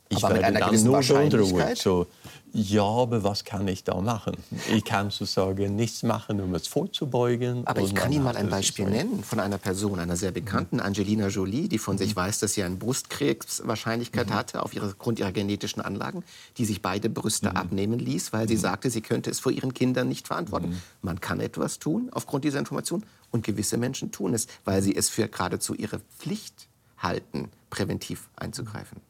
Ich 0.08 0.24
aber 0.24 0.34
werde 0.34 0.52
mit 0.52 0.62
einer 0.62 0.72
dann 0.72 0.84
nur 0.84 0.94
Wahrscheinlichkeit? 0.94 1.78
So, 1.78 2.06
ja, 2.52 2.84
aber 2.84 3.22
was 3.22 3.44
kann 3.44 3.66
ich 3.68 3.84
da 3.84 4.00
machen? 4.00 4.34
Ich 4.72 4.84
kann 4.84 5.10
sozusagen 5.10 5.76
nichts 5.76 6.02
machen, 6.02 6.40
um 6.40 6.54
es 6.54 6.68
vorzubeugen. 6.68 7.66
Aber 7.66 7.82
ich 7.82 7.94
kann 7.94 8.12
Ihnen 8.12 8.24
mal 8.24 8.36
ein 8.36 8.48
Beispiel 8.48 8.86
nennen 8.86 9.22
von 9.24 9.40
einer 9.40 9.58
Person, 9.58 9.98
einer 9.98 10.16
sehr 10.16 10.30
bekannten, 10.30 10.80
Angelina 10.80 11.28
Jolie, 11.28 11.68
die 11.68 11.78
von 11.78 11.98
sich 11.98 12.14
mhm. 12.14 12.20
weiß, 12.20 12.38
dass 12.38 12.54
sie 12.54 12.62
eine 12.62 12.76
Brustkrebswahrscheinlichkeit 12.76 14.30
mhm. 14.30 14.34
hatte 14.34 14.62
aufgrund 14.62 15.18
ihrer 15.18 15.32
genetischen 15.32 15.82
Anlagen, 15.82 16.24
die 16.56 16.64
sich 16.64 16.80
beide 16.80 17.10
Brüste 17.10 17.50
mhm. 17.50 17.56
abnehmen 17.56 17.98
ließ, 17.98 18.32
weil 18.32 18.48
sie 18.48 18.56
mhm. 18.56 18.60
sagte, 18.60 18.90
sie 18.90 19.02
könnte 19.02 19.28
es 19.30 19.38
vor 19.38 19.52
ihren 19.52 19.74
Kindern 19.74 20.08
nicht 20.08 20.26
verantworten. 20.26 20.70
Mhm. 20.70 20.82
Man 21.02 21.20
kann 21.20 21.40
etwas 21.40 21.78
tun 21.78 22.08
aufgrund 22.12 22.44
dieser 22.44 22.58
Information 22.58 23.04
und 23.32 23.44
gewisse 23.44 23.76
Menschen 23.76 24.12
tun 24.12 24.32
es, 24.32 24.46
weil 24.64 24.80
sie 24.80 24.96
es 24.96 25.10
für 25.10 25.28
geradezu 25.28 25.74
ihre 25.74 26.00
Pflicht 26.16 26.68
halten, 26.96 27.50
präventiv 27.68 28.30
einzugreifen. 28.36 29.02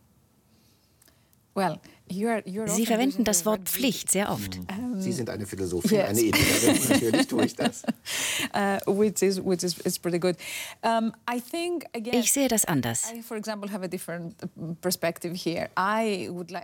Well, 1.56 1.80
Sie 2.08 2.86
verwenden 2.86 3.24
das 3.24 3.44
Wort 3.46 3.68
Pflicht 3.68 4.10
sehr 4.12 4.30
oft. 4.30 4.60
Sie 4.98 5.12
sind 5.12 5.28
eine 5.28 5.44
Philosophin, 5.44 5.98
yes. 5.98 6.08
eine 6.08 6.20
Ethikerin. 6.20 6.88
Natürlich 6.88 7.26
tue 7.26 7.44
ich 7.46 7.56
das. 7.56 7.82
Uh, 8.54 9.02
ich 12.12 12.32
sehe 12.32 12.48
das 12.48 12.64
anders. 12.64 13.12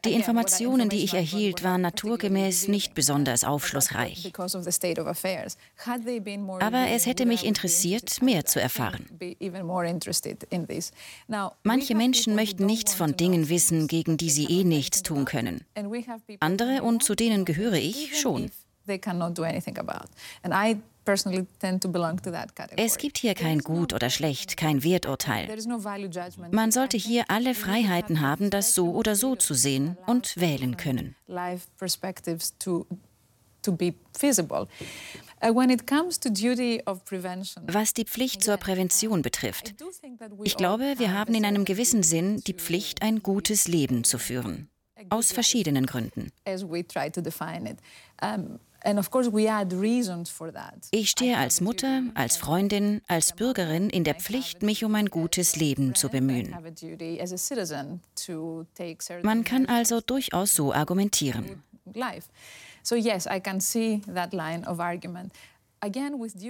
Die 0.05 0.12
Informationen, 0.12 0.88
die 0.88 1.05
ich 1.05 1.14
erhielt, 1.14 1.64
waren 1.64 1.81
naturgemäß 1.81 2.68
nicht 2.68 2.94
besonders 2.94 3.42
aufschlussreich. 3.44 4.33
Aber 6.61 6.87
es 6.88 7.07
hätte 7.07 7.26
mich 7.26 7.44
interessiert, 7.44 8.22
mehr 8.22 8.44
zu 8.44 8.61
erfahren. 8.61 9.07
Manche 11.64 11.94
Menschen 11.96 12.35
möchten 12.37 12.66
nichts 12.66 12.94
von 12.94 13.16
Dingen 13.16 13.48
wissen, 13.48 13.88
gegen 13.88 14.16
die 14.16 14.31
sie 14.31 14.46
eh 14.46 14.62
nichts 14.64 15.02
tun 15.02 15.24
können. 15.24 15.31
Andere, 16.40 16.82
und 16.82 17.02
zu 17.02 17.14
denen 17.14 17.44
gehöre 17.44 17.74
ich, 17.74 18.20
schon. 18.20 18.50
Es 22.76 22.98
gibt 22.98 23.18
hier 23.18 23.34
kein 23.34 23.58
Gut 23.58 23.92
oder 23.92 24.10
Schlecht, 24.10 24.56
kein 24.56 24.84
Werturteil. 24.84 25.48
Man 26.50 26.70
sollte 26.70 26.96
hier 26.96 27.24
alle 27.28 27.54
Freiheiten 27.54 28.20
haben, 28.20 28.50
das 28.50 28.74
so 28.74 28.92
oder 28.92 29.16
so 29.16 29.36
zu 29.36 29.54
sehen 29.54 29.96
und 30.06 30.36
wählen 30.36 30.76
können. 30.76 31.16
Uh, 31.28 31.34
Was 37.66 37.94
die 37.94 38.04
Pflicht 38.04 38.44
zur 38.44 38.56
Prävention 38.56 39.22
betrifft, 39.22 39.74
ich 40.44 40.56
glaube, 40.56 40.94
wir 40.98 41.12
haben 41.14 41.34
in 41.34 41.44
einem 41.44 41.64
gewissen 41.64 42.02
Sinn 42.02 42.42
die 42.46 42.54
Pflicht, 42.54 43.02
ein 43.02 43.22
gutes 43.22 43.68
Leben 43.68 44.04
zu 44.04 44.18
führen. 44.18 44.68
Aus 45.12 45.31
verschiedenen 45.31 45.85
Gründen. 45.85 46.33
Ich 50.90 51.11
stehe 51.11 51.37
als 51.37 51.61
Mutter, 51.61 52.03
als 52.14 52.38
Freundin, 52.38 53.03
als 53.09 53.35
Bürgerin 53.35 53.90
in 53.90 54.05
der 54.05 54.14
Pflicht, 54.14 54.62
mich 54.62 54.87
um 54.87 54.94
ein 54.94 55.11
gutes 55.11 55.57
Leben 55.57 55.94
zu 55.94 56.09
bemühen. 56.09 56.57
Man 59.22 59.44
kann 59.44 59.66
also 59.66 60.01
durchaus 60.01 60.57
so 60.57 60.72
argumentieren. 60.72 61.62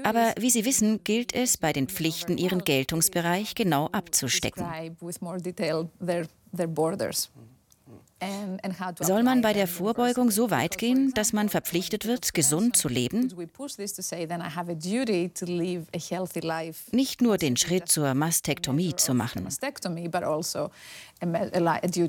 Aber 0.05 0.35
wie 0.39 0.51
Sie 0.51 0.65
wissen, 0.65 1.03
gilt 1.03 1.35
es 1.35 1.57
bei 1.57 1.73
den 1.73 1.89
Pflichten, 1.89 2.39
ihren 2.39 2.63
Geltungsbereich 2.63 3.57
genau 3.57 3.89
abzustecken. 3.89 4.65
Soll 9.01 9.23
man 9.23 9.43
bei 9.43 9.53
der 9.53 9.67
Vorbeugung 9.67 10.31
so 10.31 10.51
weit 10.51 10.79
gehen, 10.79 11.13
dass 11.15 11.33
man 11.33 11.49
verpflichtet 11.49 12.07
wird, 12.07 12.35
gesund 12.35 12.77
zu 12.77 12.89
leben? 12.89 13.33
Nicht 16.93 17.21
nur 17.21 17.37
den 17.37 17.57
Schritt 17.57 17.89
zur 17.89 18.15
Mastektomie 18.15 18.95
zu 18.95 19.15
machen. 19.15 19.49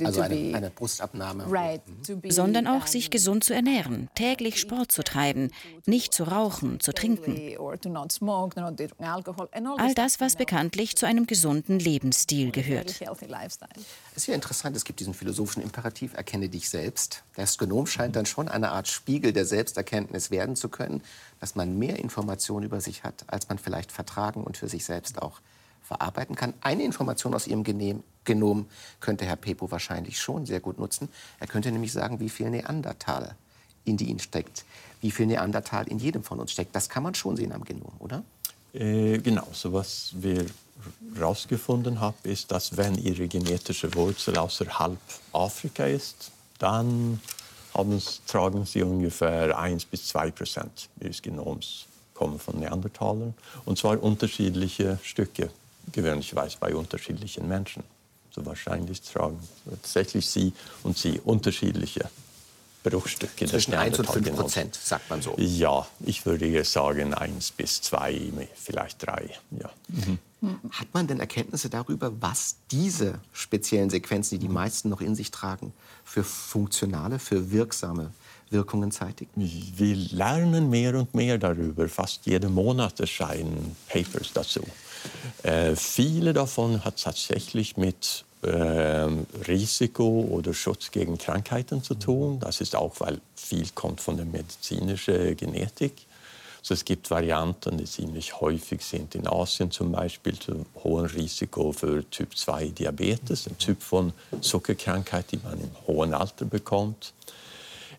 Also 0.08 0.21
eine, 0.21 0.58
eine 0.58 0.69
Brustabnahme. 0.71 1.45
Mhm. 1.45 2.32
Sondern 2.32 2.67
auch 2.67 2.88
sich 2.88 3.12
gesund 3.12 3.43
zu 3.43 3.54
ernähren, 3.54 4.10
täglich 4.15 4.60
Sport 4.60 4.91
zu 4.91 5.04
treiben, 5.04 5.52
nicht 5.86 6.13
zu 6.13 6.23
rauchen, 6.23 6.80
zu 6.80 6.93
trinken. 6.93 7.38
All 9.78 9.93
das, 9.93 10.19
was 10.19 10.36
bekanntlich 10.36 10.95
zu 10.95 11.06
einem 11.06 11.28
gesunden 11.28 11.80
Lebensstil 11.80 12.52
gehört. 12.52 12.89
Es 12.89 13.02
ist 14.15 14.28
ja 14.28 14.36
interessant, 14.36 14.76
es 14.76 14.84
gibt 14.84 14.99
diesen 14.99 15.13
philosophischen 15.13 15.62
Imperativ, 15.63 16.13
erkenne 16.15 16.49
dich 16.49 16.69
selbst. 16.69 17.23
Der 17.38 17.43
Astronom 17.43 17.86
scheint 17.88 18.15
dann 18.15 18.26
schon 18.26 18.47
eine 18.47 18.71
Art 18.71 18.88
Spiegel 18.88 19.34
der 19.34 19.45
Selbsterkenntnis 19.45 20.32
werden 20.32 20.56
zu 20.56 20.69
können, 20.69 21.02
dass 21.39 21.56
man 21.56 21.78
mehr 21.78 21.99
Informationen 21.99 22.65
über 22.65 22.82
sich 22.82 23.04
hat, 23.04 23.26
als 23.28 23.49
man 23.49 23.58
vielleicht 23.58 23.91
vertragen 23.91 24.43
und 24.43 24.58
für 24.58 24.69
sich 24.69 24.86
selbst 24.86 25.21
auch 25.21 25.41
verarbeiten 25.84 26.36
kann. 26.36 26.54
Eine 26.62 26.84
Information 26.84 27.34
aus 27.34 27.48
Ihrem 27.48 27.63
Genom 28.24 28.65
könnte 29.00 29.26
Herr 29.26 29.36
Pepo 29.36 29.69
wahrscheinlich 29.69 30.19
schon 30.19 30.46
sehr 30.46 30.60
gut 30.60 30.80
nutzen. 30.80 31.10
Er 31.39 31.48
könnte 31.48 31.72
nämlich 31.72 31.91
sagen, 31.91 32.19
wie 32.19 32.30
viel 32.30 32.50
Neandertal 32.50 33.36
in 33.86 33.98
die 33.98 34.06
ihn 34.06 34.19
steckt, 34.19 34.65
wie 35.02 35.12
viel 35.12 35.26
Neandertal 35.26 35.88
in 35.88 36.00
jedem 36.00 36.24
von 36.24 36.39
uns 36.39 36.52
steckt. 36.52 36.76
Das 36.76 36.89
kann 36.89 37.04
man 37.04 37.15
schon 37.15 37.36
sehen 37.36 37.52
am 37.52 37.63
Genom, 37.63 37.91
oder? 38.00 38.24
Äh, 38.74 39.19
genau, 39.19 39.48
so 39.52 39.74
was 39.74 40.13
wir 40.15 40.46
herausgefunden 41.15 42.00
haben, 42.00 42.17
ist, 42.24 42.52
dass 42.52 42.76
wenn 42.78 42.96
ihre 42.96 43.28
genetische 43.28 43.93
Wurzel 43.96 44.38
außerhalb 44.38 44.98
Afrika 45.32 45.86
ist, 45.86 46.32
dann 46.60 47.19
haben, 47.74 48.02
tragen 48.28 48.65
sie 48.65 48.84
ungefähr 48.84 49.58
1 49.58 49.86
bis 49.86 50.08
2 50.08 50.32
Prozent 50.32 50.89
ihres 51.00 51.22
Genoms 51.22 51.86
kommen 52.13 52.39
von 52.39 52.60
Neandertalern. 52.60 53.34
Und 53.65 53.78
zwar 53.78 54.02
unterschiedliche 54.02 55.00
Stücke, 55.04 55.50
gewöhnlicherweise 55.91 56.58
bei 56.60 56.76
unterschiedlichen 56.76 57.48
Menschen. 57.48 57.84
So 58.32 58.46
wahrscheinlich 58.46 59.02
tragen 59.02 59.39
tatsächlich 59.69 60.28
sie 60.28 60.54
und 60.84 60.98
sie 60.98 61.19
unterschiedliche 61.24 62.10
Bruchstücke 62.84 63.46
Zwischen 63.46 63.74
1 63.74 64.00
und 64.00 64.10
5 64.10 64.36
Prozent, 64.36 64.76
sagt 64.76 65.10
man 65.10 65.22
so. 65.22 65.36
Ja, 65.38 65.88
ich 66.02 66.26
würde 66.26 66.63
sagen 66.65 67.13
1 67.13 67.52
bis 67.52 67.82
2, 67.82 68.32
vielleicht 68.56 69.06
3. 69.06 69.30
Ja. 69.52 69.69
Mhm. 69.88 70.19
Hat 70.72 70.88
man 70.93 71.08
denn 71.08 71.22
Erkenntnisse 71.22 71.69
darüber, 71.69 72.12
was 72.22 72.58
diese 72.72 73.19
speziellen 73.32 73.89
Sequenzen, 73.89 74.39
die 74.39 74.48
die 74.48 74.54
meisten 74.54 74.89
noch 74.89 75.00
in 75.00 75.15
sich 75.15 75.32
tragen, 75.32 75.72
für 76.04 76.26
funktionale, 76.26 77.19
für 77.19 77.52
wirksame 77.52 78.12
Wirkungen 78.54 78.92
zeitigen? 78.92 79.32
Wir 79.36 79.96
lernen 80.16 80.70
mehr 80.70 80.96
und 80.96 81.13
mehr 81.13 81.38
darüber. 81.38 81.89
Fast 81.89 82.26
jeden 82.26 82.54
Monat 82.54 83.00
erscheinen 83.00 83.76
Papers 83.89 84.32
dazu. 84.34 84.62
Äh, 85.44 85.76
viele 85.76 86.32
davon 86.32 86.86
hat 86.86 87.02
tatsächlich 87.04 87.76
mit 87.76 88.24
äh, 88.44 89.08
Risiko 89.48 90.28
oder 90.30 90.54
Schutz 90.54 90.92
gegen 90.92 91.18
Krankheiten 91.18 91.84
zu 91.84 91.96
tun. 91.96 92.39
Das 92.39 92.62
ist 92.62 92.76
auch, 92.76 92.94
weil 93.00 93.20
viel 93.36 93.68
kommt 93.74 94.00
von 94.00 94.18
der 94.18 94.26
medizinischen 94.26 95.36
Genetik. 95.36 95.94
Also 96.63 96.76
es 96.76 96.86
gibt 96.86 97.12
Varianten, 97.12 97.78
die 97.78 97.84
ziemlich 97.84 98.39
häufig 98.39 98.86
sind. 98.86 99.16
In 99.16 99.28
Asien 99.28 99.70
zum 99.70 99.92
Beispiel 99.92 100.39
zu 100.39 100.66
hohem 100.82 101.08
Risiko 101.08 101.74
für 101.74 102.10
Typ-2-Diabetes, 102.10 103.48
ein 103.48 103.58
Typ 103.58 103.82
von 103.82 104.13
Zuckerkrankheit, 104.39 105.26
die 105.34 105.39
man 105.44 105.60
im 105.60 105.72
hohen 105.88 106.13
Alter 106.13 106.46
bekommt. 106.46 107.12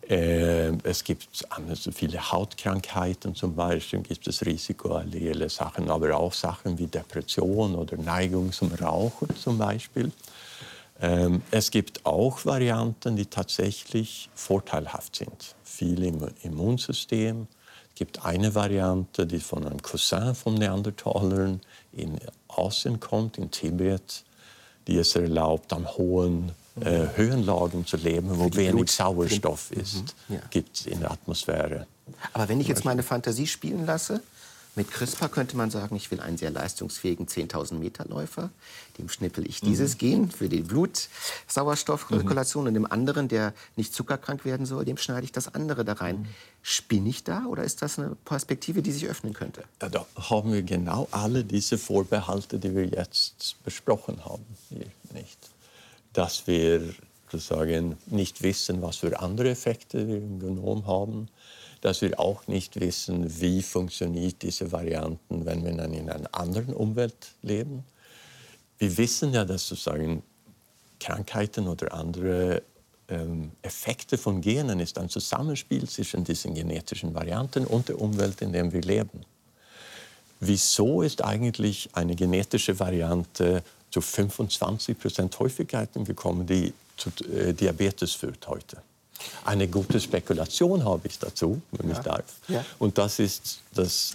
Äh, 0.08 0.72
es 0.82 1.02
gibt 1.04 1.28
so 1.74 1.92
viele 1.92 2.30
Hautkrankheiten 2.30 3.34
zum 3.34 3.54
Beispiel, 3.54 4.00
gibt 4.00 4.26
es 4.26 4.44
risikoallele 4.44 5.48
Sachen, 5.48 5.90
aber 5.90 6.16
auch 6.16 6.32
Sachen 6.32 6.78
wie 6.78 6.86
Depression 6.86 7.74
oder 7.74 7.96
Neigung 7.96 8.52
zum 8.52 8.72
Rauchen 8.72 9.34
zum 9.36 9.58
Beispiel. 9.58 10.12
Ähm, 11.00 11.42
es 11.50 11.70
gibt 11.70 12.04
auch 12.04 12.44
Varianten, 12.44 13.16
die 13.16 13.26
tatsächlich 13.26 14.28
vorteilhaft 14.34 15.16
sind. 15.16 15.54
Viel 15.64 16.04
im 16.04 16.28
Immunsystem, 16.42 17.48
gibt 17.94 18.24
eine 18.24 18.54
Variante, 18.54 19.26
die 19.26 19.40
von 19.40 19.64
einem 19.64 19.80
Cousin 19.80 20.34
von 20.34 20.54
Neandertalern 20.54 21.60
in 21.92 22.18
Asien 22.48 23.00
kommt, 23.00 23.38
in 23.38 23.50
Tibet, 23.50 24.24
die 24.86 24.98
es 24.98 25.14
erlaubt, 25.14 25.72
an 25.72 25.86
hohen 25.96 26.52
äh, 26.80 27.06
Höhenlagen 27.16 27.86
zu 27.86 27.96
leben, 27.96 28.38
wo 28.38 28.52
wenig 28.54 28.72
Blut 28.72 28.90
Sauerstoff 28.90 29.70
ist, 29.70 30.14
mhm. 30.28 30.36
ja. 30.36 30.40
gibt 30.50 30.86
in 30.86 31.00
der 31.00 31.10
Atmosphäre. 31.10 31.86
Aber 32.32 32.48
wenn 32.48 32.60
ich 32.60 32.68
jetzt 32.68 32.84
meine 32.84 33.02
Fantasie 33.02 33.46
spielen 33.46 33.86
lasse, 33.86 34.20
mit 34.76 34.90
CRISPR 34.90 35.28
könnte 35.28 35.56
man 35.56 35.70
sagen, 35.70 35.94
ich 35.94 36.10
will 36.10 36.18
einen 36.18 36.36
sehr 36.36 36.50
leistungsfähigen 36.50 37.28
10.000 37.28 37.74
Meter 37.74 38.06
Läufer. 38.06 38.50
Dem 38.98 39.08
schnippel 39.08 39.46
ich 39.46 39.60
dieses 39.60 39.94
mhm. 39.94 39.98
Gen 39.98 40.30
für 40.32 40.48
die 40.48 40.62
Blutsauerstoffzirkulation 40.62 42.64
mhm. 42.64 42.68
und 42.68 42.74
dem 42.74 42.90
anderen, 42.90 43.28
der 43.28 43.54
nicht 43.76 43.94
zuckerkrank 43.94 44.44
werden 44.44 44.66
soll, 44.66 44.84
dem 44.84 44.96
schneide 44.96 45.24
ich 45.24 45.32
das 45.32 45.54
andere 45.54 45.84
da 45.84 45.92
rein. 45.92 46.22
Mhm. 46.22 46.26
Spinne 46.62 47.08
ich 47.08 47.22
da 47.22 47.46
oder 47.46 47.62
ist 47.62 47.82
das 47.82 48.00
eine 48.00 48.16
Perspektive, 48.24 48.82
die 48.82 48.90
sich 48.90 49.06
öffnen 49.06 49.32
könnte? 49.32 49.62
Da 49.78 50.06
haben 50.16 50.52
wir 50.52 50.62
genau 50.62 51.06
alle 51.12 51.44
diese 51.44 51.78
Vorbehalte, 51.78 52.58
die 52.58 52.74
wir 52.74 52.86
jetzt 52.86 53.56
besprochen 53.64 54.24
haben, 54.24 54.44
hier 54.70 54.86
nicht. 55.12 55.38
Dass 56.14 56.46
wir 56.46 56.94
sozusagen 57.30 57.98
nicht 58.06 58.42
wissen, 58.42 58.80
was 58.80 58.96
für 58.96 59.20
andere 59.20 59.50
Effekte 59.50 60.08
wir 60.08 60.16
im 60.16 60.40
Genom 60.40 60.86
haben 60.86 61.28
dass 61.84 62.00
wir 62.00 62.18
auch 62.18 62.46
nicht 62.46 62.80
wissen, 62.80 63.42
wie 63.42 63.60
funktioniert 63.60 64.40
diese 64.40 64.72
Varianten, 64.72 65.44
wenn 65.44 65.62
wir 65.66 65.72
dann 65.74 65.92
in 65.92 66.08
einer 66.08 66.30
anderen 66.34 66.72
Umwelt 66.72 67.34
leben. 67.42 67.84
Wir 68.78 68.96
wissen 68.96 69.34
ja, 69.34 69.44
dass 69.44 69.68
sozusagen 69.68 70.22
Krankheiten 70.98 71.68
oder 71.68 71.92
andere 71.92 72.62
ähm, 73.08 73.50
Effekte 73.60 74.16
von 74.16 74.40
Genen 74.40 74.80
ist 74.80 74.96
ein 74.96 75.10
Zusammenspiel 75.10 75.86
zwischen 75.86 76.24
diesen 76.24 76.54
genetischen 76.54 77.12
Varianten 77.12 77.66
und 77.66 77.90
der 77.90 78.00
Umwelt, 78.00 78.40
in 78.40 78.54
der 78.54 78.72
wir 78.72 78.80
leben. 78.80 79.20
Wieso 80.40 81.02
ist 81.02 81.22
eigentlich 81.22 81.90
eine 81.92 82.16
genetische 82.16 82.78
Variante 82.80 83.62
zu 83.94 84.00
25 84.00 84.98
Prozent 84.98 85.38
Häufigkeiten 85.38 86.04
gekommen, 86.04 86.44
die 86.48 86.72
zu 86.96 87.10
äh, 87.32 87.52
Diabetes 87.52 88.12
führt 88.12 88.48
heute? 88.48 88.78
Eine 89.44 89.68
gute 89.68 90.00
Spekulation 90.00 90.84
habe 90.84 91.06
ich 91.06 91.16
dazu, 91.16 91.62
wenn 91.70 91.90
ja. 91.90 91.96
ich 91.96 92.02
darf. 92.02 92.24
Ja. 92.48 92.64
Und 92.80 92.98
das 92.98 93.20
ist, 93.20 93.60
dass, 93.72 94.14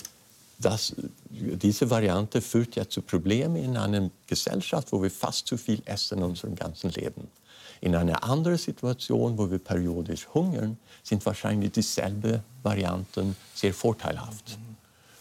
dass 0.57 0.93
diese 1.29 1.89
Variante 1.89 2.41
führt 2.41 2.75
ja 2.75 2.89
zu 2.89 3.01
Problemen 3.01 3.55
in 3.55 3.77
einer 3.77 4.09
Gesellschaft, 4.27 4.91
wo 4.91 5.01
wir 5.01 5.09
fast 5.09 5.47
zu 5.47 5.55
viel 5.55 5.81
essen 5.85 6.17
in 6.17 6.25
unserem 6.25 6.55
ganzen 6.55 6.89
Leben. 6.89 7.29
In 7.79 7.95
einer 7.95 8.21
anderen 8.21 8.57
Situation, 8.57 9.37
wo 9.37 9.49
wir 9.49 9.59
periodisch 9.59 10.27
hungern, 10.33 10.77
sind 11.03 11.25
wahrscheinlich 11.25 11.71
dieselben 11.71 12.41
Varianten 12.63 13.37
sehr 13.55 13.73
vorteilhaft. 13.73 14.57
Mhm. 14.57 14.78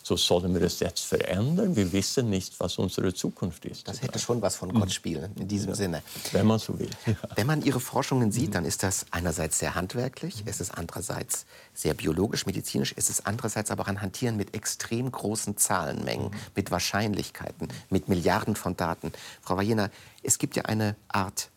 So 0.09 0.17
sollen 0.17 0.55
wir 0.55 0.63
es 0.63 0.81
jetzt 0.81 1.05
verändern. 1.05 1.77
Wir 1.77 1.93
wissen 1.93 2.31
nicht, 2.31 2.59
was 2.61 2.79
unsere 2.79 3.13
Zukunft 3.13 3.67
ist. 3.67 3.87
Das 3.87 4.01
hätte 4.01 4.19
schon 4.19 4.41
was 4.41 4.57
von 4.57 4.73
Gott 4.73 4.91
spielen, 4.91 5.31
in 5.37 5.47
diesem 5.47 5.69
ja. 5.69 5.75
Sinne. 5.75 6.03
Wenn 6.33 6.47
man 6.47 6.59
so 6.59 6.79
will. 6.79 6.89
Ja. 7.05 7.15
Wenn 7.37 7.47
man 7.47 7.61
Ihre 7.61 7.79
Forschungen 7.79 8.33
sieht, 8.33 8.55
dann 8.55 8.65
ist 8.65 8.83
das 8.83 9.05
einerseits 9.11 9.59
sehr 9.59 9.75
handwerklich, 9.75 10.45
es 10.47 10.63
ist 10.63 10.71
andererseits 10.71 11.45
sehr 11.75 11.93
biologisch, 11.93 12.47
medizinisch, 12.47 12.95
es 12.97 13.11
ist 13.11 13.27
andererseits 13.27 13.71
aber 13.71 13.83
auch 13.83 13.89
ein 13.89 14.01
Hantieren 14.01 14.39
mit 14.39 14.55
extrem 14.55 15.13
großen 15.13 15.59
Zahlenmengen, 15.59 16.31
mit 16.57 16.71
Wahrscheinlichkeiten, 16.71 17.69
mit 17.91 18.09
Milliarden 18.09 18.57
von 18.57 18.79
Daten. 18.79 19.13
Frau 19.43 19.59
Wajena, 19.59 19.91
es 20.23 20.39
gibt 20.39 20.57
ja 20.57 20.65
eine 20.65 20.97
Art 21.09 21.51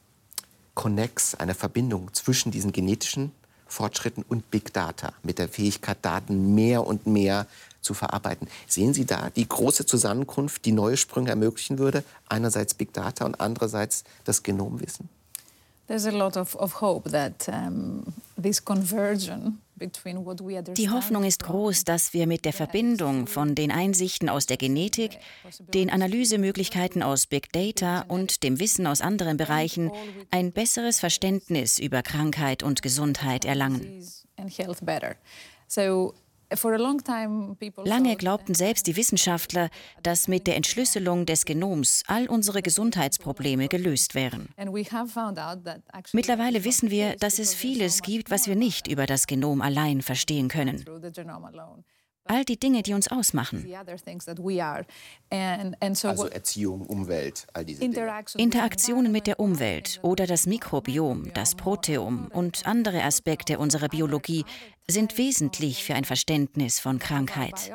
Connex, 0.73 1.35
eine 1.35 1.55
Verbindung 1.55 2.13
zwischen 2.13 2.51
diesen 2.51 2.73
genetischen 2.73 3.31
Fortschritten 3.65 4.23
und 4.27 4.51
Big 4.51 4.73
Data, 4.73 5.13
mit 5.23 5.39
der 5.39 5.47
Fähigkeit, 5.47 5.99
Daten 6.01 6.53
mehr 6.53 6.85
und 6.85 7.07
mehr 7.07 7.47
zu 7.81 7.93
verarbeiten. 7.93 8.47
Sehen 8.67 8.93
Sie 8.93 9.05
da 9.05 9.29
die 9.29 9.47
große 9.47 9.85
Zusammenkunft, 9.85 10.65
die 10.65 10.71
neue 10.71 10.97
Sprünge 10.97 11.29
ermöglichen 11.29 11.79
würde? 11.79 12.03
Einerseits 12.29 12.73
Big 12.73 12.93
Data 12.93 13.25
und 13.25 13.39
andererseits 13.41 14.03
das 14.23 14.43
Genomwissen? 14.43 15.09
There's 15.87 16.05
a 16.05 16.11
lot 16.11 16.37
of, 16.37 16.55
of 16.55 16.79
hope 16.79 17.09
that 17.11 17.49
this 18.41 18.63
conversion 18.63 19.59
die 20.75 20.89
Hoffnung 20.89 21.23
ist 21.23 21.43
groß, 21.43 21.83
dass 21.85 22.13
wir 22.13 22.27
mit 22.27 22.45
der 22.45 22.53
Verbindung 22.53 23.25
von 23.25 23.55
den 23.55 23.71
Einsichten 23.71 24.29
aus 24.29 24.45
der 24.45 24.57
Genetik, 24.57 25.17
den 25.73 25.89
Analysemöglichkeiten 25.89 27.01
aus 27.01 27.25
Big 27.25 27.51
Data 27.51 28.05
und 28.07 28.43
dem 28.43 28.59
Wissen 28.59 28.85
aus 28.85 29.01
anderen 29.01 29.37
Bereichen 29.37 29.91
ein 30.29 30.51
besseres 30.51 30.99
Verständnis 30.99 31.79
über 31.79 32.03
Krankheit 32.03 32.61
und 32.63 32.81
Gesundheit 32.81 33.45
erlangen. 33.45 34.05
Lange 37.85 38.15
glaubten 38.15 38.53
selbst 38.53 38.87
die 38.87 38.95
Wissenschaftler, 38.95 39.69
dass 40.03 40.27
mit 40.27 40.47
der 40.47 40.55
Entschlüsselung 40.55 41.25
des 41.25 41.45
Genoms 41.45 42.03
all 42.07 42.27
unsere 42.27 42.61
Gesundheitsprobleme 42.61 43.67
gelöst 43.67 44.15
wären. 44.15 44.49
Mittlerweile 46.13 46.63
wissen 46.63 46.89
wir, 46.89 47.15
dass 47.15 47.39
es 47.39 47.53
vieles 47.53 48.01
gibt, 48.01 48.31
was 48.31 48.47
wir 48.47 48.55
nicht 48.55 48.87
über 48.87 49.05
das 49.05 49.27
Genom 49.27 49.61
allein 49.61 50.01
verstehen 50.01 50.47
können. 50.47 50.83
All 52.25 52.45
die 52.45 52.57
Dinge, 52.57 52.83
die 52.83 52.93
uns 52.93 53.09
ausmachen. 53.09 53.67
Also 55.31 56.27
Erziehung, 56.27 56.85
Umwelt, 56.85 57.47
all 57.53 57.65
diese 57.65 57.81
Dinge. 57.81 58.23
Interaktionen 58.37 59.11
mit 59.11 59.27
der 59.27 59.39
Umwelt 59.39 59.99
oder 60.03 60.27
das 60.27 60.45
Mikrobiom, 60.45 61.33
das 61.33 61.55
Proteom 61.55 62.27
und 62.27 62.65
andere 62.65 63.03
Aspekte 63.03 63.57
unserer 63.59 63.89
Biologie 63.89 64.45
sind 64.87 65.17
wesentlich 65.17 65.83
für 65.83 65.95
ein 65.95 66.05
Verständnis 66.05 66.79
von 66.79 66.99
Krankheit. 66.99 67.71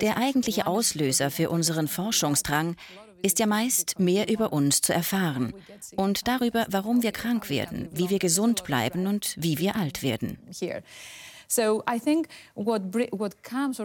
Der 0.00 0.16
eigentliche 0.16 0.66
Auslöser 0.66 1.30
für 1.30 1.50
unseren 1.50 1.88
Forschungsdrang 1.88 2.76
ist 3.22 3.38
ja 3.38 3.46
meist 3.46 3.98
mehr 3.98 4.28
über 4.28 4.52
uns 4.52 4.80
zu 4.80 4.92
erfahren 4.92 5.54
und 5.96 6.26
darüber, 6.28 6.66
warum 6.68 7.02
wir 7.02 7.12
krank 7.12 7.48
werden, 7.50 7.88
wie 7.92 8.10
wir 8.10 8.18
gesund 8.18 8.64
bleiben 8.64 9.06
und 9.06 9.36
wie 9.38 9.58
wir 9.58 9.76
alt 9.76 10.02
werden. 10.02 10.38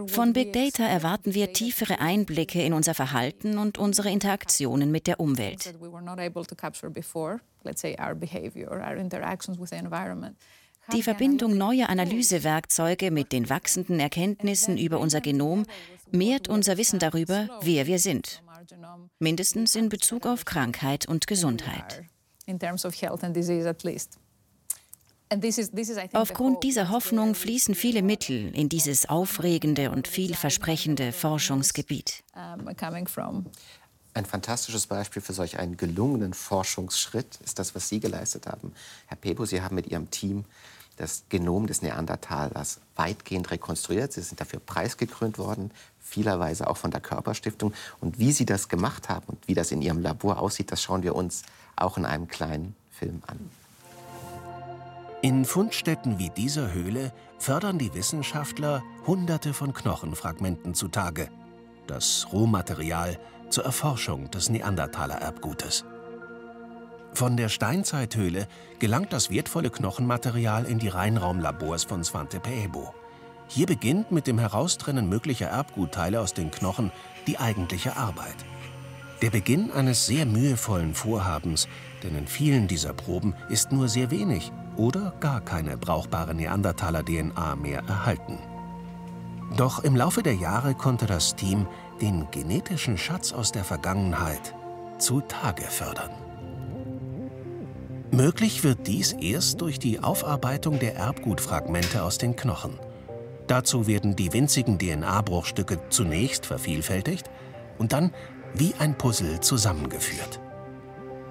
Von 0.07 0.33
Big 0.33 0.53
Data 0.53 0.85
erwarten 0.85 1.33
wir 1.33 1.51
tiefere 1.51 1.99
Einblicke 1.99 2.61
in 2.61 2.73
unser 2.73 2.93
Verhalten 2.93 3.57
und 3.57 3.77
unsere 3.77 4.09
Interaktionen 4.09 4.89
mit 4.89 5.05
der 5.07 5.19
Umwelt. 5.19 5.75
Die 10.93 11.03
Verbindung 11.03 11.57
neuer 11.57 11.89
Analysewerkzeuge 11.89 13.11
mit 13.11 13.33
den 13.33 13.49
wachsenden 13.49 13.99
Erkenntnissen 13.99 14.77
über 14.77 15.01
unser 15.01 15.19
Genom 15.19 15.65
mehrt 16.11 16.47
unser 16.47 16.77
Wissen 16.77 16.99
darüber, 16.99 17.49
wer 17.61 17.87
wir 17.87 17.99
sind 17.99 18.41
mindestens 19.19 19.75
in 19.75 19.89
Bezug 19.89 20.25
auf 20.25 20.45
Krankheit 20.45 21.07
und 21.07 21.27
Gesundheit. 21.27 22.05
Aufgrund 26.13 26.63
dieser 26.63 26.89
Hoffnung 26.89 27.35
fließen 27.35 27.75
viele 27.75 28.01
Mittel 28.01 28.55
in 28.55 28.69
dieses 28.69 29.09
aufregende 29.09 29.91
und 29.91 30.07
vielversprechende 30.07 31.11
Forschungsgebiet. 31.11 32.23
Ein 34.13 34.25
fantastisches 34.25 34.87
Beispiel 34.87 35.21
für 35.21 35.33
solch 35.33 35.59
einen 35.59 35.77
gelungenen 35.77 36.33
Forschungsschritt 36.33 37.39
ist 37.43 37.59
das, 37.59 37.75
was 37.75 37.89
Sie 37.89 37.99
geleistet 37.99 38.47
haben. 38.47 38.73
Herr 39.05 39.17
Pebo, 39.17 39.45
Sie 39.45 39.61
haben 39.61 39.75
mit 39.75 39.87
Ihrem 39.87 40.09
Team 40.09 40.45
das 40.97 41.23
Genom 41.29 41.67
des 41.67 41.81
Neandertalers 41.81 42.79
weitgehend 42.95 43.49
rekonstruiert. 43.51 44.13
Sie 44.13 44.21
sind 44.21 44.41
dafür 44.41 44.59
preisgekrönt 44.59 45.37
worden, 45.37 45.71
vielerweise 45.99 46.69
auch 46.69 46.77
von 46.77 46.91
der 46.91 47.01
Körperstiftung. 47.01 47.73
Und 48.01 48.19
wie 48.19 48.31
Sie 48.31 48.45
das 48.45 48.67
gemacht 48.67 49.07
haben 49.09 49.25
und 49.27 49.47
wie 49.47 49.53
das 49.53 49.71
in 49.71 49.81
Ihrem 49.81 50.01
Labor 50.01 50.39
aussieht, 50.39 50.71
das 50.71 50.81
schauen 50.81 51.03
wir 51.03 51.15
uns 51.15 51.43
auch 51.75 51.97
in 51.97 52.05
einem 52.05 52.27
kleinen 52.27 52.75
Film 52.91 53.21
an. 53.27 53.39
In 55.21 55.45
Fundstätten 55.45 56.19
wie 56.19 56.29
dieser 56.29 56.73
Höhle 56.73 57.11
fördern 57.39 57.79
die 57.79 57.93
Wissenschaftler 57.93 58.83
Hunderte 59.05 59.53
von 59.53 59.73
Knochenfragmenten 59.73 60.73
zutage. 60.73 61.29
Das 61.85 62.27
Rohmaterial 62.31 63.19
zur 63.49 63.65
Erforschung 63.65 64.29
des 64.31 64.49
Neandertaler-Erbgutes. 64.49 65.85
Von 67.17 67.35
der 67.35 67.49
Steinzeithöhle 67.49 68.47
gelangt 68.77 69.11
das 69.11 69.31
wertvolle 69.31 69.71
Knochenmaterial 69.71 70.65
in 70.65 70.77
die 70.77 70.89
Reinraumlabors 70.89 71.83
von 71.83 72.03
Svante 72.03 72.39
Pääbo. 72.39 72.93
Hier 73.47 73.65
beginnt 73.65 74.11
mit 74.11 74.27
dem 74.27 74.37
Heraustrennen 74.37 75.09
möglicher 75.09 75.47
Erbgutteile 75.47 76.21
aus 76.21 76.35
den 76.35 76.51
Knochen 76.51 76.91
die 77.25 77.39
eigentliche 77.39 77.97
Arbeit. 77.97 78.35
Der 79.23 79.31
Beginn 79.31 79.71
eines 79.71 80.05
sehr 80.05 80.27
mühevollen 80.27 80.93
Vorhabens, 80.93 81.67
denn 82.03 82.15
in 82.15 82.27
vielen 82.27 82.67
dieser 82.67 82.93
Proben 82.93 83.33
ist 83.49 83.71
nur 83.71 83.87
sehr 83.87 84.11
wenig 84.11 84.51
oder 84.75 85.15
gar 85.19 85.41
keine 85.41 85.75
brauchbare 85.75 86.35
Neandertaler-DNA 86.35 87.55
mehr 87.55 87.81
erhalten. 87.87 88.37
Doch 89.57 89.83
im 89.83 89.95
Laufe 89.95 90.21
der 90.21 90.35
Jahre 90.35 90.75
konnte 90.75 91.07
das 91.07 91.35
Team 91.35 91.65
den 91.99 92.29
genetischen 92.29 92.95
Schatz 92.95 93.33
aus 93.33 93.51
der 93.51 93.63
Vergangenheit 93.63 94.53
zutage 94.99 95.63
fördern. 95.63 96.26
Möglich 98.11 98.63
wird 98.63 98.87
dies 98.87 99.13
erst 99.13 99.61
durch 99.61 99.79
die 99.79 99.99
Aufarbeitung 99.99 100.79
der 100.79 100.95
Erbgutfragmente 100.95 102.03
aus 102.03 102.17
den 102.17 102.35
Knochen. 102.35 102.79
Dazu 103.47 103.85
werden 103.85 104.15
die 104.15 104.31
winzigen 104.33 104.79
DNA-Bruchstücke 104.79 105.79
zunächst 105.89 106.45
vervielfältigt 106.45 107.29
und 107.77 107.93
dann 107.93 108.13
wie 108.53 108.73
ein 108.79 108.97
Puzzle 108.97 109.39
zusammengeführt. 109.41 110.39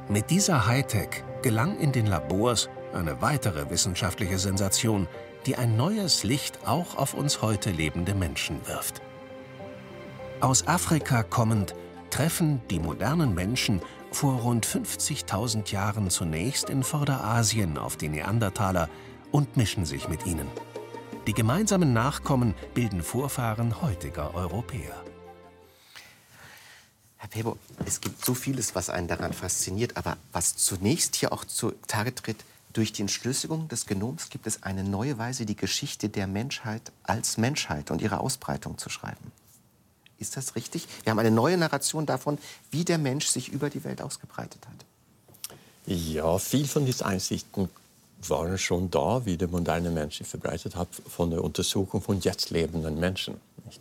Mit 0.08 0.30
dieser 0.30 0.66
Hightech 0.66 1.24
gelang 1.42 1.78
in 1.78 1.92
den 1.92 2.06
Labors 2.06 2.68
eine 2.92 3.20
weitere 3.20 3.70
wissenschaftliche 3.70 4.38
Sensation, 4.38 5.08
die 5.46 5.56
ein 5.56 5.76
neues 5.76 6.24
Licht 6.24 6.66
auch 6.66 6.96
auf 6.96 7.14
uns 7.14 7.42
heute 7.42 7.70
lebende 7.70 8.14
Menschen 8.14 8.66
wirft. 8.66 9.00
Aus 10.40 10.66
Afrika 10.66 11.22
kommend 11.22 11.74
treffen 12.10 12.60
die 12.70 12.78
modernen 12.78 13.34
Menschen 13.34 13.80
vor 14.16 14.40
rund 14.40 14.66
50.000 14.66 15.70
Jahren 15.70 16.08
zunächst 16.08 16.70
in 16.70 16.82
Vorderasien 16.82 17.76
auf 17.76 17.98
die 17.98 18.08
Neandertaler 18.08 18.88
und 19.30 19.58
mischen 19.58 19.84
sich 19.84 20.08
mit 20.08 20.24
ihnen. 20.24 20.46
Die 21.26 21.34
gemeinsamen 21.34 21.92
Nachkommen 21.92 22.54
bilden 22.72 23.02
Vorfahren 23.02 23.82
heutiger 23.82 24.34
Europäer. 24.34 25.04
Herr 27.18 27.28
Pebo, 27.28 27.58
es 27.84 28.00
gibt 28.00 28.24
so 28.24 28.32
vieles, 28.32 28.74
was 28.74 28.88
einen 28.88 29.06
daran 29.06 29.34
fasziniert, 29.34 29.98
aber 29.98 30.16
was 30.32 30.56
zunächst 30.56 31.16
hier 31.16 31.30
auch 31.30 31.44
zutage 31.44 32.14
tritt, 32.14 32.42
durch 32.72 32.94
die 32.94 33.02
Entschlüsselung 33.02 33.68
des 33.68 33.84
Genoms 33.84 34.30
gibt 34.30 34.46
es 34.46 34.62
eine 34.62 34.82
neue 34.82 35.18
Weise, 35.18 35.44
die 35.44 35.56
Geschichte 35.56 36.08
der 36.08 36.26
Menschheit 36.26 36.90
als 37.02 37.36
Menschheit 37.36 37.90
und 37.90 38.00
ihre 38.00 38.20
Ausbreitung 38.20 38.78
zu 38.78 38.88
schreiben. 38.88 39.30
Ist 40.18 40.36
das 40.36 40.56
richtig? 40.56 40.86
Wir 41.04 41.10
haben 41.10 41.18
eine 41.18 41.30
neue 41.30 41.56
Narration 41.56 42.06
davon, 42.06 42.38
wie 42.70 42.84
der 42.84 42.98
Mensch 42.98 43.26
sich 43.26 43.48
über 43.50 43.70
die 43.70 43.84
Welt 43.84 44.00
ausgebreitet 44.00 44.66
hat. 44.66 44.86
Ja, 45.86 46.38
viel 46.38 46.66
von 46.66 46.86
diesen 46.86 47.06
Einsichten 47.06 47.68
waren 48.28 48.58
schon 48.58 48.90
da, 48.90 49.24
wie 49.24 49.36
der 49.36 49.48
moderne 49.48 49.90
Mensch 49.90 50.18
sich 50.18 50.26
verbreitet 50.26 50.74
hat, 50.74 50.88
von 51.06 51.30
der 51.30 51.44
Untersuchung 51.44 52.00
von 52.00 52.20
jetzt 52.20 52.50
lebenden 52.50 52.98
Menschen. 52.98 53.40
Nicht? 53.64 53.80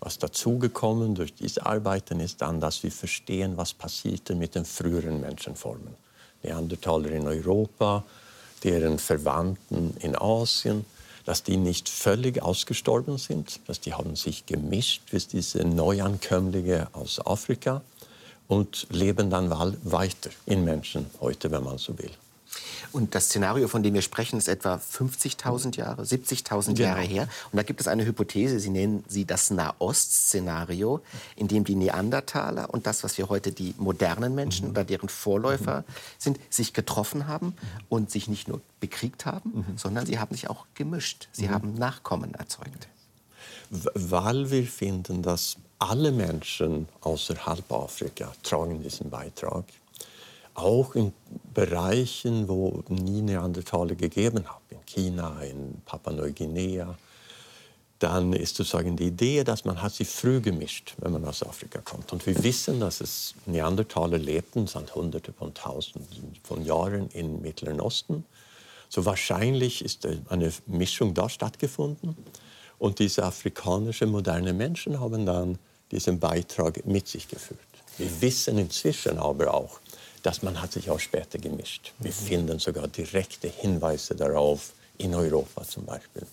Was 0.00 0.18
dazugekommen 0.18 1.14
durch 1.14 1.34
diese 1.34 1.64
Arbeiten 1.64 2.20
ist 2.20 2.42
dann, 2.42 2.60
dass 2.60 2.82
wir 2.82 2.92
verstehen, 2.92 3.56
was 3.56 3.72
passierte 3.72 4.34
mit 4.34 4.54
den 4.54 4.64
früheren 4.64 5.20
Menschenformen. 5.20 5.94
Neandertaler 6.42 7.10
in 7.10 7.26
Europa, 7.26 8.04
deren 8.62 8.98
Verwandten 8.98 9.96
in 10.00 10.16
Asien, 10.16 10.84
dass 11.26 11.42
die 11.42 11.56
nicht 11.56 11.88
völlig 11.88 12.42
ausgestorben 12.42 13.18
sind, 13.18 13.60
dass 13.66 13.80
die 13.80 13.92
haben 13.92 14.16
sich 14.16 14.46
gemischt 14.46 15.02
bis 15.10 15.28
diese 15.28 15.64
Neuankömmlinge 15.64 16.88
aus 16.92 17.20
Afrika 17.26 17.82
und 18.48 18.86
leben 18.90 19.28
dann 19.28 19.50
weiter 19.50 20.30
in 20.46 20.64
Menschen 20.64 21.06
heute, 21.20 21.50
wenn 21.50 21.64
man 21.64 21.78
so 21.78 21.98
will. 21.98 22.12
Und 22.92 23.14
das 23.14 23.26
Szenario, 23.26 23.68
von 23.68 23.82
dem 23.82 23.94
wir 23.94 24.02
sprechen, 24.02 24.38
ist 24.38 24.48
etwa 24.48 24.76
50.000 24.76 25.76
Jahre, 25.76 26.02
70.000 26.02 26.74
genau. 26.74 26.80
Jahre 26.80 27.02
her. 27.02 27.28
Und 27.52 27.56
da 27.56 27.62
gibt 27.62 27.80
es 27.80 27.88
eine 27.88 28.04
Hypothese, 28.04 28.60
Sie 28.60 28.70
nennen 28.70 29.04
sie 29.08 29.24
das 29.24 29.50
Nahost-Szenario, 29.50 31.00
in 31.36 31.48
dem 31.48 31.64
die 31.64 31.74
Neandertaler 31.74 32.72
und 32.72 32.86
das, 32.86 33.04
was 33.04 33.18
wir 33.18 33.28
heute 33.28 33.52
die 33.52 33.74
modernen 33.78 34.34
Menschen 34.34 34.66
mhm. 34.66 34.70
oder 34.70 34.84
deren 34.84 35.08
Vorläufer 35.08 35.80
mhm. 35.80 35.92
sind, 36.18 36.40
sich 36.50 36.72
getroffen 36.72 37.26
haben 37.26 37.54
und 37.88 38.10
sich 38.10 38.28
nicht 38.28 38.48
nur 38.48 38.60
bekriegt 38.80 39.26
haben, 39.26 39.64
mhm. 39.68 39.78
sondern 39.78 40.06
sie 40.06 40.18
haben 40.18 40.34
sich 40.34 40.48
auch 40.48 40.66
gemischt. 40.74 41.28
Sie 41.32 41.48
mhm. 41.48 41.50
haben 41.50 41.74
Nachkommen 41.74 42.34
erzeugt. 42.34 42.88
Weil 43.70 44.50
wir 44.50 44.64
finden, 44.66 45.22
dass 45.22 45.56
alle 45.78 46.12
Menschen 46.12 46.88
außerhalb 47.02 47.70
Afrika 47.70 48.32
tragen 48.42 48.82
diesen 48.82 49.10
Beitrag 49.10 49.64
auch 50.56 50.94
in 50.94 51.12
Bereichen, 51.54 52.48
wo 52.48 52.82
nie 52.88 53.22
Neandertaler 53.22 53.94
gegeben 53.94 54.44
hat, 54.46 54.60
in 54.70 54.84
China, 54.86 55.40
in 55.42 55.80
Papua-Neuguinea, 55.84 56.96
dann 57.98 58.32
ist 58.34 58.56
sozusagen 58.56 58.96
die 58.96 59.06
Idee, 59.06 59.42
dass 59.42 59.64
man 59.64 59.80
hat 59.80 59.92
sich 59.92 60.08
früh 60.08 60.40
gemischt, 60.40 60.94
wenn 60.98 61.12
man 61.12 61.24
aus 61.24 61.42
Afrika 61.42 61.80
kommt. 61.80 62.12
Und 62.12 62.26
wir 62.26 62.42
wissen, 62.42 62.80
dass 62.80 63.00
es 63.00 63.34
Neandertaler 63.46 64.18
lebten 64.18 64.66
seit 64.66 64.94
Hunderte 64.94 65.32
von 65.32 65.54
Tausenden 65.54 66.34
von 66.42 66.64
Jahren 66.64 67.08
im 67.10 67.40
Mittleren 67.40 67.80
Osten. 67.80 68.24
So 68.88 69.04
wahrscheinlich 69.04 69.84
ist 69.84 70.06
eine 70.28 70.52
Mischung 70.66 71.14
da 71.14 71.28
stattgefunden. 71.28 72.16
Und 72.78 72.98
diese 72.98 73.24
afrikanischen 73.24 74.10
moderne 74.10 74.52
Menschen 74.52 75.00
haben 75.00 75.24
dann 75.24 75.58
diesen 75.90 76.20
Beitrag 76.20 76.84
mit 76.84 77.08
sich 77.08 77.28
geführt. 77.28 77.60
Wir 77.96 78.20
wissen 78.20 78.58
inzwischen 78.58 79.18
aber 79.18 79.54
auch, 79.54 79.80
dass 80.26 80.42
man 80.42 80.60
hat 80.60 80.72
sich 80.72 80.90
auch 80.90 80.98
später 80.98 81.38
gemischt. 81.38 81.92
Wir 82.00 82.10
mhm. 82.10 82.14
finden 82.14 82.58
sogar 82.58 82.88
direkte 82.88 83.46
Hinweise 83.46 84.16
darauf 84.16 84.72
in 84.98 85.14
Europa 85.14 85.62
zum 85.62 85.84
Beispiel. 85.84 86.26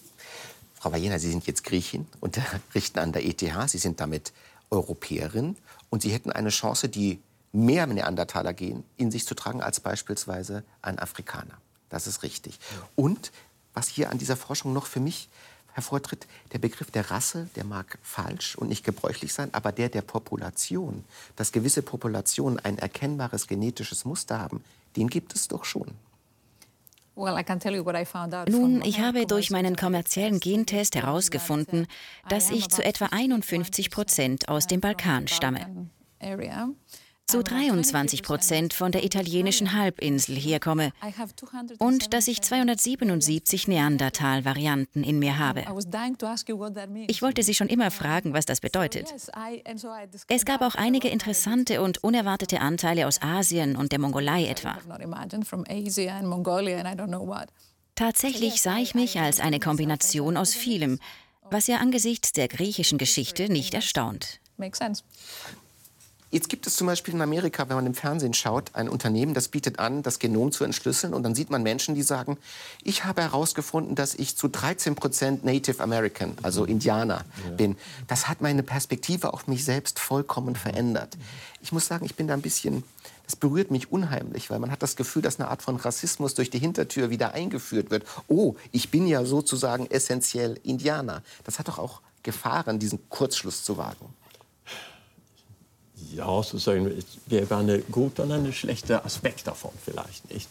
Frau 0.73 0.91
Vajena, 0.91 1.19
Sie 1.19 1.29
sind 1.29 1.45
jetzt 1.45 1.63
Griechin, 1.63 2.07
unterrichten 2.19 2.97
an 3.03 3.11
der 3.11 3.23
ETH. 3.23 3.43
Sie 3.67 3.77
sind 3.77 3.99
damit 3.99 4.33
Europäerin 4.71 5.55
und 5.91 6.01
Sie 6.01 6.09
hätten 6.09 6.31
eine 6.31 6.49
Chance, 6.49 6.89
die 6.89 7.21
mehr 7.51 7.85
Neandertaler 7.85 8.53
gehen, 8.53 8.83
in 8.97 9.11
sich 9.11 9.27
zu 9.27 9.35
tragen 9.35 9.61
als 9.61 9.79
beispielsweise 9.79 10.63
ein 10.81 10.97
Afrikaner. 10.97 11.59
Das 11.89 12.07
ist 12.07 12.23
richtig. 12.23 12.57
Und 12.95 13.31
was 13.75 13.89
hier 13.89 14.09
an 14.09 14.17
dieser 14.17 14.37
Forschung 14.37 14.73
noch 14.73 14.87
für 14.87 15.01
mich 15.01 15.29
hervortritt, 15.73 16.27
der 16.53 16.59
Begriff 16.59 16.91
der 16.91 17.11
Rasse, 17.11 17.49
der 17.55 17.65
mag 17.65 17.97
falsch 18.01 18.55
und 18.55 18.69
nicht 18.69 18.83
gebräuchlich 18.83 19.33
sein, 19.33 19.49
aber 19.53 19.71
der 19.71 19.89
der 19.89 20.01
Population, 20.01 21.03
dass 21.35 21.51
gewisse 21.51 21.81
Populationen 21.81 22.59
ein 22.59 22.77
erkennbares 22.77 23.47
genetisches 23.47 24.05
Muster 24.05 24.39
haben, 24.39 24.63
den 24.95 25.09
gibt 25.09 25.35
es 25.35 25.47
doch 25.47 25.65
schon. 25.65 25.91
Nun, 28.49 28.81
ich 28.81 28.99
habe 28.99 29.27
durch 29.27 29.51
meinen 29.51 29.75
kommerziellen 29.75 30.39
Gentest 30.39 30.95
herausgefunden, 30.95 31.85
dass 32.27 32.49
ich 32.49 32.69
zu 32.69 32.83
etwa 32.83 33.05
51 33.11 33.91
Prozent 33.91 34.49
aus 34.49 34.65
dem 34.65 34.81
Balkan 34.81 35.27
stamme 35.27 35.89
zu 37.25 37.41
23 37.41 38.21
Prozent 38.21 38.73
von 38.73 38.91
der 38.91 39.03
italienischen 39.03 39.73
Halbinsel 39.73 40.35
herkomme 40.35 40.91
und 41.79 42.13
dass 42.13 42.27
ich 42.27 42.41
277 42.41 43.67
Neandertal-Varianten 43.67 45.03
in 45.03 45.19
mir 45.19 45.39
habe. 45.39 45.63
Ich 47.07 47.21
wollte 47.21 47.43
Sie 47.43 47.53
schon 47.53 47.67
immer 47.67 47.91
fragen, 47.91 48.33
was 48.33 48.45
das 48.45 48.59
bedeutet. 48.61 49.07
Es 50.27 50.45
gab 50.45 50.61
auch 50.61 50.75
einige 50.75 51.07
interessante 51.07 51.81
und 51.81 52.03
unerwartete 52.03 52.59
Anteile 52.59 53.07
aus 53.07 53.21
Asien 53.21 53.75
und 53.75 53.91
der 53.91 53.99
Mongolei 53.99 54.45
etwa. 54.45 54.77
Tatsächlich 57.95 58.61
sah 58.61 58.77
ich 58.77 58.95
mich 58.95 59.19
als 59.19 59.39
eine 59.39 59.59
Kombination 59.59 60.35
aus 60.35 60.53
vielem, 60.53 60.99
was 61.49 61.67
ja 61.67 61.77
angesichts 61.77 62.33
der 62.33 62.47
griechischen 62.47 62.97
Geschichte 62.97 63.51
nicht 63.51 63.73
erstaunt. 63.73 64.39
Jetzt 66.33 66.49
gibt 66.49 66.65
es 66.65 66.77
zum 66.77 66.87
Beispiel 66.87 67.13
in 67.13 67.21
Amerika, 67.21 67.69
wenn 67.69 67.75
man 67.75 67.85
im 67.85 67.93
Fernsehen 67.93 68.33
schaut, 68.33 68.71
ein 68.73 68.89
Unternehmen, 68.89 69.35
das 69.35 69.49
bietet 69.49 69.77
an, 69.77 70.01
das 70.01 70.17
Genom 70.17 70.51
zu 70.51 70.63
entschlüsseln. 70.63 71.13
Und 71.13 71.21
dann 71.21 71.35
sieht 71.35 71.51
man 71.51 71.61
Menschen, 71.61 71.93
die 71.93 72.01
sagen, 72.01 72.39
ich 72.81 73.05
habe 73.05 73.21
herausgefunden, 73.21 73.93
dass 73.93 74.15
ich 74.15 74.35
zu 74.35 74.47
13 74.47 74.95
Prozent 74.95 75.45
Native 75.45 75.79
American, 75.83 76.35
also 76.41 76.65
Indianer, 76.65 77.23
ja. 77.45 77.51
bin. 77.51 77.77
Das 78.07 78.29
hat 78.29 78.41
meine 78.41 78.63
Perspektive 78.63 79.31
auf 79.31 79.45
mich 79.45 79.63
selbst 79.63 79.99
vollkommen 79.99 80.55
verändert. 80.55 81.19
Ich 81.61 81.71
muss 81.71 81.85
sagen, 81.85 82.03
ich 82.03 82.15
bin 82.15 82.27
da 82.27 82.33
ein 82.33 82.41
bisschen, 82.41 82.83
das 83.27 83.35
berührt 83.35 83.69
mich 83.69 83.91
unheimlich, 83.91 84.49
weil 84.49 84.57
man 84.57 84.71
hat 84.71 84.81
das 84.81 84.95
Gefühl, 84.95 85.21
dass 85.21 85.39
eine 85.39 85.49
Art 85.49 85.61
von 85.61 85.75
Rassismus 85.75 86.33
durch 86.33 86.49
die 86.49 86.57
Hintertür 86.57 87.11
wieder 87.11 87.35
eingeführt 87.35 87.91
wird. 87.91 88.05
Oh, 88.27 88.55
ich 88.71 88.89
bin 88.89 89.05
ja 89.05 89.23
sozusagen 89.23 89.85
essentiell 89.85 90.59
Indianer. 90.63 91.21
Das 91.43 91.59
hat 91.59 91.67
doch 91.67 91.77
auch 91.77 92.01
Gefahren, 92.23 92.79
diesen 92.79 93.07
Kurzschluss 93.09 93.63
zu 93.63 93.77
wagen 93.77 94.15
ja, 96.11 96.43
sozusagen, 96.43 96.87
es 96.87 97.05
gäbe 97.27 97.55
einen 97.55 97.83
guten 97.91 98.21
und 98.21 98.31
einen 98.31 98.53
schlechten 98.53 98.93
Aspekt 98.93 99.47
davon 99.47 99.71
vielleicht 99.83 100.31
nicht. 100.31 100.49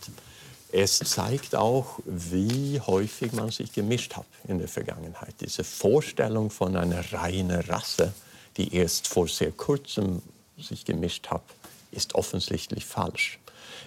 Es 0.73 0.99
zeigt 0.99 1.55
auch, 1.55 1.99
wie 2.07 2.81
häufig 2.81 3.33
man 3.33 3.51
sich 3.51 3.73
gemischt 3.73 4.17
hat 4.17 4.25
in 4.49 4.59
der 4.59 4.69
Vergangenheit. 4.69 5.35
Diese 5.41 5.65
Vorstellung 5.65 6.51
von 6.51 6.77
einer 6.77 7.13
reinen 7.13 7.61
Rasse, 7.61 8.15
die 8.57 8.75
erst 8.75 9.07
vor 9.07 9.29
sehr 9.29 9.53
kurzem 9.53 10.23
sich 10.59 10.85
gemischt 10.85 11.29
hat, 11.29 11.43
ist 11.91 12.15
offensichtlich 12.15 12.87
falsch. 12.87 13.39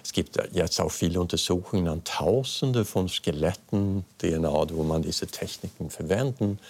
Es 0.04 0.12
gibt 0.12 0.38
jetzt 0.52 0.80
auch 0.80 0.92
viele 0.92 1.20
Untersuchungen 1.20 1.88
an 1.88 2.04
Tausende 2.04 2.84
von 2.84 3.08
Skeletten, 3.08 4.04
DNA, 4.18 4.70
wo 4.70 4.84
man 4.84 5.02
diese 5.02 5.26
Techniken 5.26 5.90
verwenden 5.90 6.60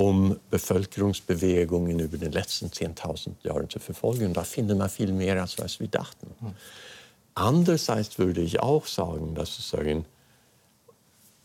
um 0.00 0.40
Bevölkerungsbewegungen 0.48 2.00
über 2.00 2.16
die 2.16 2.28
letzten 2.28 2.68
10.000 2.68 3.32
Jahre 3.42 3.68
zu 3.68 3.78
verfolgen. 3.78 4.32
Da 4.32 4.44
findet 4.44 4.78
man 4.78 4.88
viel 4.88 5.12
mehr, 5.12 5.38
als 5.42 5.58
was 5.58 5.78
wir 5.78 5.88
dachten. 5.88 6.26
Mhm. 6.40 6.54
Andererseits 7.34 8.18
würde 8.18 8.40
ich 8.40 8.60
auch 8.60 8.86
sagen, 8.86 9.34
dass 9.34 9.56
sozusagen, 9.56 10.06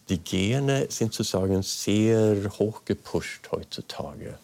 die 0.07 0.19
Gene 0.19 0.87
sind 0.89 1.13
sozusagen 1.13 1.63
sehr 1.63 2.49
hoch 2.57 2.85
gepusht 2.85 3.49
heutzutage 3.51 4.37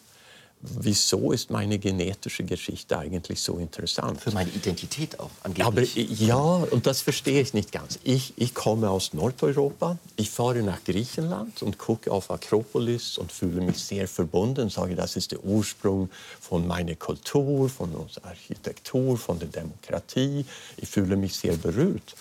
wieso 0.61 1.31
ist 1.31 1.49
meine 1.49 1.79
genetische 1.79 2.43
Geschichte 2.43 2.97
eigentlich 2.97 3.41
so 3.41 3.57
interessant? 3.57 4.21
Für 4.21 4.31
meine 4.31 4.49
Identität 4.51 5.19
auch, 5.19 5.29
angeblich. 5.43 5.97
Aber, 5.97 6.23
ja, 6.23 6.35
und 6.71 6.85
das 6.85 7.01
verstehe 7.01 7.41
ich 7.41 7.53
nicht 7.53 7.71
ganz. 7.71 7.99
Ich, 8.03 8.33
ich 8.37 8.53
komme 8.53 8.89
aus 8.89 9.13
Nordeuropa, 9.13 9.97
ich 10.15 10.29
fahre 10.29 10.61
nach 10.61 10.83
Griechenland 10.83 11.61
und 11.63 11.77
gucke 11.77 12.11
auf 12.11 12.29
Akropolis 12.29 13.17
und 13.17 13.31
fühle 13.31 13.61
mich 13.61 13.79
sehr 13.79 14.07
verbunden, 14.07 14.69
sage, 14.69 14.95
das 14.95 15.15
ist 15.15 15.31
der 15.31 15.43
Ursprung 15.43 16.09
von 16.39 16.67
meiner 16.67 16.95
Kultur, 16.95 17.69
von 17.69 17.91
unserer 17.93 18.27
Architektur, 18.27 19.17
von 19.17 19.39
der 19.39 19.47
Demokratie. 19.47 20.45
Ich 20.77 20.89
fühle 20.89 21.15
mich 21.15 21.35
sehr 21.35 21.57
berührt. 21.57 22.15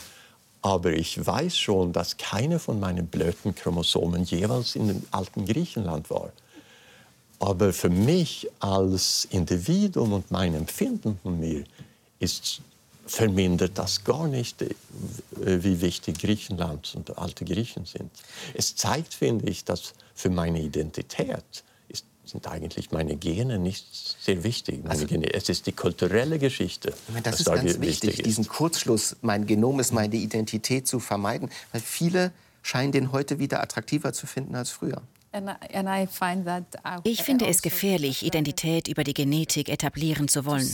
Aber 0.62 0.92
ich 0.92 1.24
weiß 1.24 1.56
schon, 1.56 1.92
dass 1.92 2.18
keine 2.18 2.58
von 2.58 2.80
meinen 2.80 3.06
blöden 3.06 3.54
Chromosomen 3.54 4.24
jeweils 4.24 4.76
in 4.76 4.88
dem 4.88 5.02
alten 5.10 5.46
Griechenland 5.46 6.10
war. 6.10 6.32
Aber 7.40 7.72
für 7.72 7.88
mich 7.88 8.48
als 8.60 9.26
Individuum 9.30 10.12
und 10.12 10.30
mein 10.30 10.54
Empfinden 10.54 11.18
von 11.22 11.40
mir 11.40 11.64
ist 12.18 12.60
vermindert 13.06 13.72
das 13.74 14.04
gar 14.04 14.28
nicht, 14.28 14.62
äh, 14.62 14.68
wie 15.40 15.80
wichtig 15.80 16.18
Griechenland 16.18 16.94
und 16.94 17.18
alte 17.18 17.44
Griechen 17.44 17.84
sind. 17.84 18.10
Es 18.54 18.76
zeigt, 18.76 19.14
finde 19.14 19.50
ich, 19.50 19.64
dass 19.64 19.94
für 20.14 20.30
meine 20.30 20.60
Identität 20.60 21.64
ist, 21.88 22.04
sind 22.24 22.46
eigentlich 22.46 22.92
meine 22.92 23.16
Gene 23.16 23.58
nicht 23.58 23.86
sehr 24.20 24.44
wichtig. 24.44 24.82
Also, 24.86 25.06
es 25.06 25.48
ist 25.48 25.66
die 25.66 25.72
kulturelle 25.72 26.38
Geschichte. 26.38 26.94
Meine, 27.08 27.22
das 27.22 27.40
ist 27.40 27.48
da 27.48 27.56
ganz 27.56 27.80
wichtig, 27.80 28.20
ist. 28.20 28.26
diesen 28.26 28.46
Kurzschluss, 28.46 29.16
mein 29.22 29.46
Genom 29.46 29.80
ist 29.80 29.92
meine 29.92 30.16
Identität 30.16 30.86
zu 30.86 31.00
vermeiden, 31.00 31.50
weil 31.72 31.80
viele 31.80 32.32
scheinen 32.62 32.92
den 32.92 33.10
heute 33.10 33.38
wieder 33.38 33.60
attraktiver 33.60 34.12
zu 34.12 34.26
finden 34.26 34.54
als 34.54 34.70
früher. 34.70 35.02
Ich 37.04 37.22
finde 37.22 37.46
es 37.46 37.62
gefährlich, 37.62 38.24
Identität 38.24 38.88
über 38.88 39.04
die 39.04 39.14
Genetik 39.14 39.68
etablieren 39.68 40.26
zu 40.26 40.44
wollen. 40.44 40.66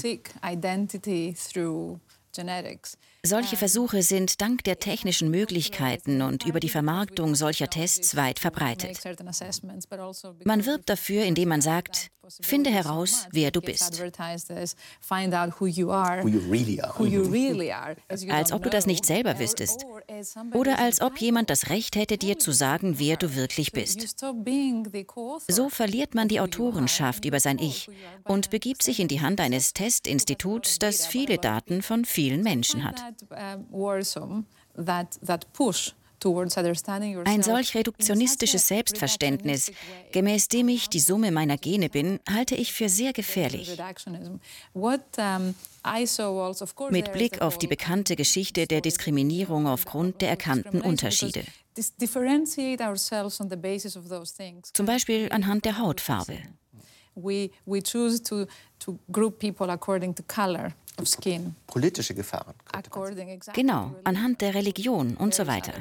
Solche 3.27 3.57
Versuche 3.57 4.03
sind 4.03 4.41
dank 4.41 4.62
der 4.62 4.79
technischen 4.79 5.31
Möglichkeiten 5.33 6.22
und 6.22 6.47
über 6.47 6.61
die 6.61 6.68
Vermarktung 6.68 7.35
solcher 7.35 7.68
Tests 7.68 8.14
weit 8.14 8.39
verbreitet. 8.39 9.01
Man 10.45 10.64
wirbt 10.64 10.89
dafür, 10.89 11.24
indem 11.24 11.49
man 11.49 11.61
sagt, 11.61 12.12
finde 12.41 12.70
heraus, 12.70 13.27
wer 13.33 13.51
du 13.51 13.61
bist. 13.61 14.01
Als 18.31 18.53
ob 18.53 18.62
du 18.62 18.70
das 18.70 18.87
nicht 18.87 19.05
selber 19.05 19.39
wüsstest. 19.39 19.85
Oder 20.55 20.79
als 20.79 21.01
ob 21.01 21.18
jemand 21.18 21.51
das 21.51 21.68
Recht 21.68 21.97
hätte, 21.97 22.18
dir 22.18 22.39
zu 22.39 22.53
sagen, 22.53 22.99
wer 22.99 23.16
du 23.16 23.35
wirklich 23.35 23.72
bist. 23.72 24.24
So 25.49 25.68
verliert 25.68 26.14
man 26.14 26.29
die 26.29 26.41
Autorenschaft 26.41 27.24
über 27.24 27.41
sein 27.41 27.59
Ich 27.59 27.89
und 28.24 28.51
begibt 28.51 28.83
sich 28.83 29.01
in 29.01 29.09
die 29.09 29.20
Hand 29.20 29.41
eines 29.41 29.72
Testinstituts, 29.72 30.79
das 30.79 31.07
viele 31.07 31.39
Daten 31.39 31.83
von 31.83 32.05
vielen 32.05 32.43
Menschen 32.43 32.85
hat. 32.85 33.03
Ein 37.25 37.43
solch 37.43 37.75
reduktionistisches 37.75 38.69
Selbstverständnis, 38.69 39.73
gemäß 40.12 40.49
dem 40.49 40.69
ich 40.69 40.89
die 40.89 41.01
Summe 41.01 41.31
meiner 41.31 41.59
Gene 41.59 41.89
bin, 41.89 42.21
halte 42.29 42.55
ich 42.55 42.73
für 42.73 42.89
sehr 42.89 43.12
gefährlich. 43.12 43.79
Mit 46.91 47.12
Blick 47.12 47.43
auf 47.43 47.59
die 47.59 47.67
bekannte 47.67 48.17
Geschichte 48.17 48.67
der 48.67 48.81
Diskriminierung 48.81 49.67
aufgrund 49.67 50.23
der 50.23 50.31
erkannten 50.31 50.81
Unterschiede. 50.81 51.45
Zum 54.73 54.87
Beispiel 54.87 55.29
anhand 55.31 55.64
der 55.64 55.79
Hautfarbe. 55.79 56.39
We, 57.14 57.51
we 57.64 57.83
choose 57.83 58.23
to, 58.23 58.47
to 58.79 58.99
group 59.11 59.39
people 59.39 59.71
according 59.71 60.14
to 60.14 60.23
color. 60.23 60.75
Politische 61.66 62.14
Gefahren. 62.14 62.55
Genau, 63.53 63.94
anhand 64.05 64.40
der 64.40 64.55
Religion 64.55 65.16
und 65.16 65.34
so 65.34 65.47
weiter. 65.47 65.74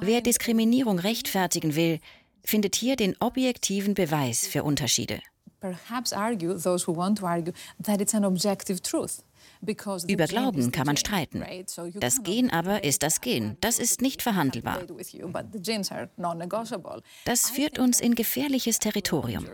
Wer 0.00 0.20
Diskriminierung 0.20 0.98
rechtfertigen 0.98 1.74
will, 1.76 2.00
findet 2.44 2.76
hier 2.76 2.96
den 2.96 3.16
objektiven 3.20 3.94
Beweis 3.94 4.46
für 4.46 4.62
Unterschiede. 4.62 5.20
Perhaps 5.60 6.12
argue 6.12 6.56
those 6.56 6.86
who 6.86 6.94
want 6.94 7.18
to 7.18 7.26
argue 7.26 7.52
that 7.82 8.00
it's 8.00 8.14
an 8.14 8.24
objective 8.24 8.80
truth. 8.80 9.24
Über 10.08 10.26
Glauben 10.26 10.72
kann 10.72 10.86
man 10.86 10.96
streiten. 10.96 11.44
Das 12.00 12.22
Gen 12.22 12.50
aber 12.50 12.84
ist 12.84 13.02
das 13.02 13.20
Gen. 13.20 13.56
Das 13.60 13.78
ist 13.78 14.00
nicht 14.00 14.22
verhandelbar. 14.22 14.80
Das 17.24 17.50
führt 17.50 17.78
uns 17.78 18.00
in 18.00 18.14
gefährliches 18.14 18.78
Territorium. 18.78 19.46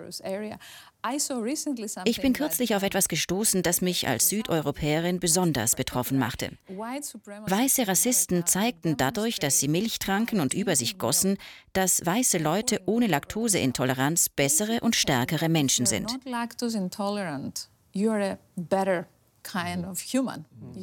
Ich 2.04 2.20
bin 2.22 2.32
kürzlich 2.32 2.74
auf 2.74 2.82
etwas 2.82 3.08
gestoßen, 3.08 3.62
das 3.62 3.80
mich 3.82 4.08
als 4.08 4.28
Südeuropäerin 4.30 5.20
besonders 5.20 5.76
betroffen 5.76 6.18
machte. 6.18 6.52
Weiße 6.68 7.86
Rassisten 7.86 8.46
zeigten 8.46 8.96
dadurch, 8.96 9.38
dass 9.38 9.60
sie 9.60 9.68
Milch 9.68 9.98
tranken 9.98 10.40
und 10.40 10.54
über 10.54 10.76
sich 10.76 10.96
gossen, 10.96 11.36
dass 11.74 12.04
weiße 12.04 12.38
Leute 12.38 12.80
ohne 12.86 13.06
Laktoseintoleranz 13.06 14.30
bessere 14.30 14.80
und 14.80 14.96
stärkere 14.96 15.48
Menschen 15.50 15.84
sind. 15.84 16.10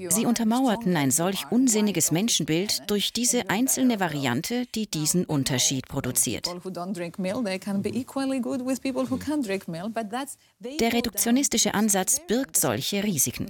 Sie 0.09 0.25
untermauerten 0.25 0.95
ein 0.95 1.11
solch 1.11 1.51
unsinniges 1.51 2.11
Menschenbild 2.11 2.83
durch 2.87 3.13
diese 3.13 3.49
einzelne 3.49 3.99
Variante, 3.99 4.65
die 4.75 4.87
diesen 4.87 5.25
Unterschied 5.25 5.87
produziert. 5.87 6.47
Der 10.79 10.93
reduktionistische 10.93 11.73
Ansatz 11.73 12.21
birgt 12.27 12.57
solche 12.57 13.03
Risiken. 13.03 13.47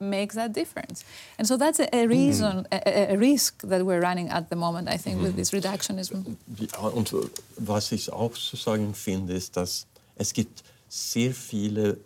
makes 0.00 0.34
that 0.34 0.52
difference. 0.52 1.04
And 1.38 1.46
so 1.46 1.56
that's 1.56 1.78
a, 1.80 1.88
a 1.94 2.06
reason, 2.06 2.66
a, 2.72 3.12
a, 3.12 3.16
risk 3.16 3.62
that 3.62 3.82
we're 3.86 4.00
running 4.00 4.28
at 4.28 4.50
the 4.50 4.56
moment, 4.56 4.88
I 4.88 4.96
think, 4.96 5.22
with 5.22 5.36
this 5.36 5.52
reductionism. 5.52 6.36
Ja, 6.58 6.88
und 6.88 7.14
was 7.56 7.92
ich 7.92 8.12
auch 8.12 8.32
zu 8.32 8.56
sagen 8.56 8.94
finde, 8.94 9.34
ist, 9.34 9.56
dass 9.56 9.86
es 10.16 10.32
gibt 10.32 10.62
sehr 10.88 11.32
viele 11.32 11.98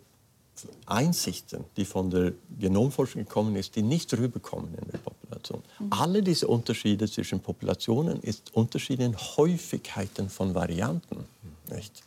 Einsichten, 0.85 1.63
die 1.77 1.85
von 1.85 2.09
der 2.09 2.33
Genomforschung 2.59 3.23
gekommen 3.23 3.55
ist, 3.55 3.75
die 3.75 3.81
nicht 3.81 4.13
rüberkommen 4.13 4.73
in 4.75 4.91
der 4.91 4.97
Population. 4.99 5.61
Mhm. 5.79 5.87
Alle 5.91 6.23
diese 6.23 6.47
Unterschiede 6.47 7.09
zwischen 7.09 7.39
Populationen 7.39 8.21
ist 8.21 8.53
Unterschiede 8.53 9.03
in 9.03 9.15
Häufigkeiten 9.17 10.29
von 10.29 10.53
Varianten. 10.55 11.25
Nicht? 11.71 12.03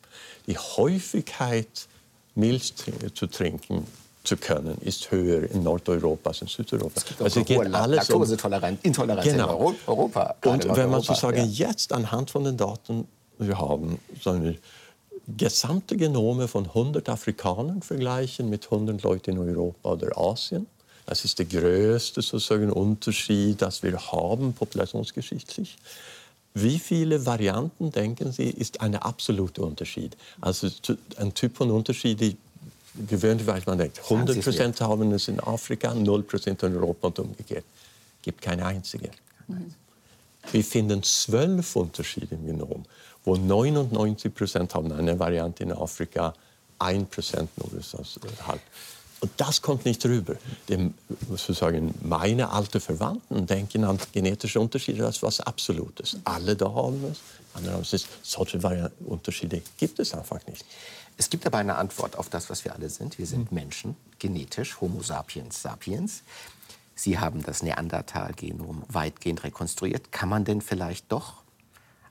Die 0.47 0.57
Häufigkeit, 0.57 1.89
Milch 2.35 2.75
zu 3.15 3.27
trinken 3.27 3.87
zu 4.23 4.37
können, 4.37 4.77
ist 4.81 5.11
höher 5.11 5.51
in 5.51 5.63
Nordeuropa 5.63 6.31
als 6.31 6.43
in 6.43 6.49
Südeuropa. 6.49 6.93
Es 6.97 7.05
gibt 7.05 7.23
also 7.23 7.45
geht 7.45 7.75
alles 7.75 8.11
um 8.11 8.23
Intoleranz 8.23 9.25
genau. 9.25 9.71
in 9.71 9.77
Europa. 9.87 10.35
Und 10.45 10.77
wenn 10.77 10.91
man 10.91 11.01
sozusagen 11.01 11.39
ja. 11.51 11.69
jetzt 11.69 11.93
anhand 11.93 12.31
von 12.31 12.45
den 12.45 12.57
Daten 12.57 13.07
wir 13.39 13.59
haben, 13.59 13.99
sagen 14.23 14.45
wir, 14.45 14.55
gesamte 15.29 15.97
Genome 15.97 16.49
von 16.49 16.67
100 16.67 17.09
Afrikanern 17.09 17.83
vergleichen 17.83 18.49
mit 18.49 18.65
100 18.65 19.03
Leuten 19.03 19.33
in 19.33 19.39
Europa 19.39 19.93
oder 19.93 20.17
Asien. 20.17 20.67
Das 21.07 21.25
ist 21.25 21.39
der 21.39 21.47
größte 21.47 22.23
sozusagen 22.23 22.71
Unterschied, 22.73 23.63
das 23.63 23.83
wir 23.83 24.13
haben 24.13 24.53
populationsgeschichtlich. 24.53 25.77
Wie 26.55 26.79
viele 26.79 27.27
Varianten, 27.27 27.93
denken 27.93 28.33
Sie, 28.33 28.49
ist 28.49 28.81
ein 28.81 28.97
absoluter 28.97 29.63
Unterschied? 29.63 30.17
Also 30.41 30.69
ein 31.17 31.35
Typ 31.35 31.57
von 31.57 31.71
Unterschied, 31.71 32.21
die 32.21 32.37
gewöhnlich 33.07 33.47
weiß 33.47 33.67
man 33.67 33.79
denkt, 33.79 34.01
100 34.05 34.41
Prozent 34.41 34.81
haben 34.81 35.13
es 35.13 35.29
in 35.29 35.39
Afrika, 35.41 35.95
0 35.95 36.23
Prozent 36.23 36.63
in 36.63 36.75
Europa 36.75 37.09
und 37.09 37.19
umgekehrt. 37.19 37.65
Gibt 38.23 38.41
keine 38.41 38.65
einzige. 38.65 39.11
Wir 40.51 40.65
finden 40.65 41.03
zwölf 41.03 41.77
Unterschiede 41.77 42.35
im 42.35 42.47
Genom 42.47 42.85
wo 43.27 43.37
99 43.37 44.33
Prozent 44.33 44.75
haben 44.75 44.91
eine 44.93 45.19
Variante 45.19 45.65
in 45.65 45.73
Afrika, 45.73 46.33
1 46.79 47.11
Prozent 47.11 47.51
nur 47.59 47.79
ist 47.79 47.93
das 47.93 48.19
äh, 48.19 48.43
halb. 48.47 48.61
Und 49.21 49.33
das 49.39 49.61
kommt 49.63 49.85
nicht 49.85 50.05
rüber. 50.05 50.37
Dem, 50.69 50.95
sozusagen 51.29 51.95
meine 52.03 52.51
alten 52.51 52.81
Verwandten 52.81 53.47
denken 53.47 53.85
an 53.85 53.99
genetische 54.13 54.61
Unterschiede 54.61 55.05
als 55.05 55.23
was 55.23 55.41
Absolutes. 55.41 56.19
Alle 56.25 56.55
da 56.55 56.73
haben 56.73 57.03
es, 57.11 57.19
andere 57.55 57.75
haben 57.75 57.83
es. 57.91 58.07
Solche 58.23 58.91
Unterschiede 59.07 59.63
gibt 59.79 59.99
es 59.99 60.15
einfach 60.15 60.47
nicht. 60.47 60.65
Es 61.17 61.31
gibt 61.31 61.47
aber 61.47 61.59
eine 61.59 61.77
Antwort 61.77 62.17
auf 62.17 62.29
das, 62.29 62.51
was 62.51 62.65
wir 62.65 62.75
alle 62.75 62.91
sind. 62.91 63.19
Wir 63.19 63.27
sind 63.27 63.53
Menschen, 63.53 63.97
genetisch, 64.19 64.81
Homo 64.83 65.03
sapiens 65.03 65.63
sapiens. 65.63 66.23
Sie 66.95 67.19
haben 67.19 67.43
das 67.43 67.63
Neandertal-Genom 67.63 68.85
weitgehend 68.89 69.45
rekonstruiert. 69.45 70.13
Kann 70.13 70.29
man 70.29 70.45
denn 70.45 70.61
vielleicht 70.61 71.11
doch 71.11 71.46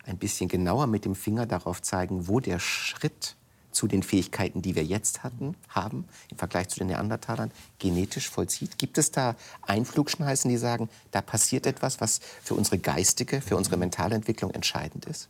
ein 0.06 0.18
bisschen 0.18 0.49
genauer 0.49 0.88
mit 0.88 1.06
dem 1.06 1.16
Finger 1.16 1.45
darauf 1.45 1.82
zeigen, 1.82 2.28
wo 2.28 2.39
der 2.39 2.60
Schritt 2.60 3.36
zu 3.72 3.88
den 3.88 4.03
Fähigkeiten, 4.03 4.62
die 4.62 4.76
wir 4.76 4.86
jetzt 4.86 5.24
hatten, 5.24 5.56
haben, 5.70 6.08
im 6.32 6.38
Vergleich 6.38 6.70
zu 6.70 6.80
den 6.80 6.88
Neandertalern, 6.88 7.51
genetisch 7.78 8.30
vollzieht? 8.30 8.78
Gibt 8.78 8.97
es 8.97 9.12
da 9.12 9.36
Einflugschneisen, 9.64 10.49
die 10.49 10.58
sagen, 10.58 10.89
da 11.12 11.22
passiert 11.22 11.66
etwas, 11.66 11.99
was 11.99 12.22
für 12.41 12.56
unsere 12.56 12.80
geistige, 12.80 13.41
für 13.41 13.58
unsere 13.58 13.78
mentale 13.78 14.16
Entwicklung 14.16 14.51
entscheidend 14.51 15.06
ist? 15.06 15.30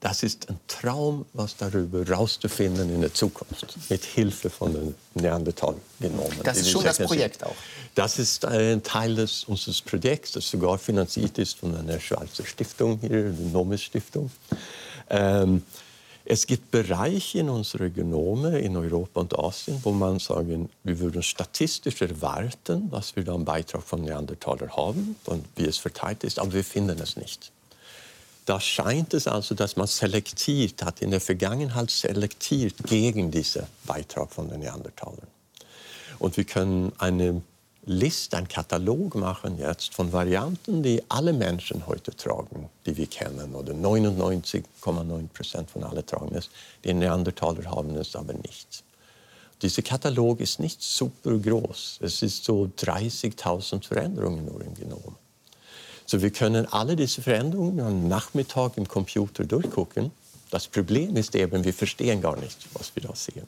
Das 0.00 0.22
ist 0.22 0.48
ein 0.50 0.60
Traum, 0.68 1.24
was 1.32 1.56
darüber 1.56 2.06
rauszufinden 2.08 2.94
in 2.94 3.00
der 3.00 3.14
Zukunft, 3.14 3.76
mit 3.88 4.04
Hilfe 4.04 4.50
von 4.50 4.72
den 4.72 4.94
Neandertal-Genomen. 5.14 6.40
Das 6.44 6.58
ist 6.58 6.70
schon 6.70 6.84
das 6.84 6.98
Projekt 6.98 7.42
auch. 7.44 7.56
Das 7.94 8.18
ist 8.18 8.44
ein 8.44 8.82
Teil 8.82 9.14
des, 9.14 9.44
unseres 9.44 9.80
Projekts, 9.80 10.32
das 10.32 10.50
sogar 10.50 10.78
finanziert 10.78 11.38
ist 11.38 11.58
von 11.58 11.74
einer 11.74 11.98
Schweizer 11.98 12.44
Stiftung 12.44 12.98
hier, 13.00 13.30
die 13.30 13.52
Nomis 13.52 13.82
Stiftung. 13.82 14.30
Ähm, 15.08 15.62
es 16.28 16.46
gibt 16.46 16.72
Bereiche 16.72 17.38
in 17.38 17.48
unserer 17.48 17.88
Genome 17.88 18.58
in 18.58 18.76
Europa 18.76 19.20
und 19.20 19.38
Asien, 19.38 19.78
wo 19.84 19.92
man 19.92 20.18
sagen, 20.18 20.68
wir 20.82 20.98
würden 20.98 21.22
statistisch 21.22 22.02
erwarten, 22.02 22.90
dass 22.90 23.14
wir 23.14 23.22
da 23.22 23.34
einen 23.34 23.44
Beitrag 23.44 23.84
von 23.84 24.02
Neandertaler 24.02 24.76
haben 24.76 25.14
und 25.26 25.44
wie 25.54 25.66
es 25.66 25.78
verteilt 25.78 26.24
ist, 26.24 26.40
aber 26.40 26.52
wir 26.52 26.64
finden 26.64 26.98
es 26.98 27.16
nicht. 27.16 27.52
Da 28.46 28.60
scheint 28.60 29.12
es 29.12 29.26
also, 29.26 29.56
dass 29.56 29.76
man 29.76 29.88
selektiert 29.88 30.84
hat, 30.84 31.02
in 31.02 31.10
der 31.10 31.20
Vergangenheit 31.20 31.90
selektiert 31.90 32.74
gegen 32.84 33.32
diesen 33.32 33.64
Beitrag 33.84 34.32
von 34.32 34.48
den 34.48 34.60
Neandertalern. 34.60 35.26
Und 36.20 36.36
wir 36.36 36.44
können 36.44 36.92
eine 36.98 37.42
Liste, 37.86 38.36
einen 38.36 38.46
Katalog 38.46 39.16
machen 39.16 39.58
jetzt 39.58 39.94
von 39.94 40.12
Varianten, 40.12 40.82
die 40.82 41.02
alle 41.08 41.32
Menschen 41.32 41.88
heute 41.88 42.14
tragen, 42.14 42.70
die 42.86 42.96
wir 42.96 43.08
kennen, 43.08 43.54
oder 43.54 43.72
99,9 43.72 45.28
Prozent 45.28 45.70
von 45.70 45.82
allen 45.82 46.06
tragen 46.06 46.34
es. 46.36 46.48
Die 46.84 46.94
Neandertaler 46.94 47.64
haben 47.64 47.96
es 47.96 48.14
aber 48.14 48.34
nicht. 48.34 48.84
Dieser 49.60 49.82
Katalog 49.82 50.38
ist 50.40 50.60
nicht 50.60 50.80
super 50.82 51.36
groß. 51.36 51.98
Es 52.00 52.22
ist 52.22 52.44
so 52.44 52.70
30.000 52.78 53.84
Veränderungen 53.84 54.44
nur 54.44 54.60
im 54.60 54.74
Genom. 54.74 55.16
So, 56.06 56.22
wir 56.22 56.30
können 56.30 56.66
alle 56.72 56.94
diese 56.94 57.20
Veränderungen 57.20 57.80
am 57.80 58.06
Nachmittag 58.06 58.76
im 58.76 58.86
Computer 58.86 59.44
durchgucken. 59.44 60.12
Das 60.50 60.68
Problem 60.68 61.16
ist 61.16 61.34
eben, 61.34 61.64
wir 61.64 61.74
verstehen 61.74 62.20
gar 62.20 62.36
nicht, 62.36 62.56
was 62.74 62.94
wir 62.94 63.02
da 63.02 63.14
sehen. 63.16 63.46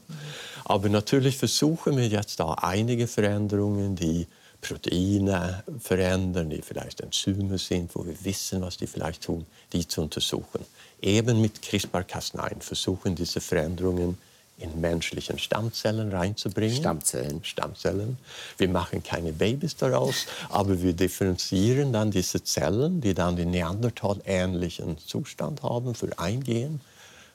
Aber 0.64 0.88
natürlich 0.88 1.36
versuchen 1.36 1.96
wir 1.96 2.08
jetzt 2.08 2.40
da 2.40 2.54
einige 2.54 3.06
Veränderungen, 3.06 3.94
die 3.94 4.26
Proteine 4.60 5.62
verändern, 5.78 6.50
die 6.50 6.60
vielleicht 6.60 7.00
Enzyme 7.00 7.58
sind, 7.58 7.94
wo 7.94 8.04
wir 8.04 8.24
wissen, 8.24 8.60
was 8.60 8.76
die 8.76 8.88
vielleicht 8.88 9.22
tun, 9.22 9.46
die 9.72 9.86
zu 9.86 10.02
untersuchen. 10.02 10.64
Eben 11.00 11.40
mit 11.40 11.60
CRISPR-Cas9 11.60 12.60
versuchen 12.60 13.14
diese 13.14 13.40
Veränderungen 13.40 14.18
in 14.58 14.80
menschlichen 14.80 15.38
Stammzellen 15.38 16.10
reinzubringen. 16.10 16.76
Stammzellen. 16.76 17.44
Stammzellen. 17.44 18.18
Wir 18.56 18.68
machen 18.68 19.02
keine 19.02 19.32
Babys 19.32 19.76
daraus, 19.76 20.26
aber 20.48 20.82
wir 20.82 20.92
differenzieren 20.92 21.92
dann 21.92 22.10
diese 22.10 22.42
Zellen, 22.42 23.00
die 23.00 23.14
dann 23.14 23.36
den 23.36 23.50
Neandertal-ähnlichen 23.50 24.98
Zustand 24.98 25.62
haben, 25.62 25.94
für 25.94 26.18
Eingehen 26.18 26.80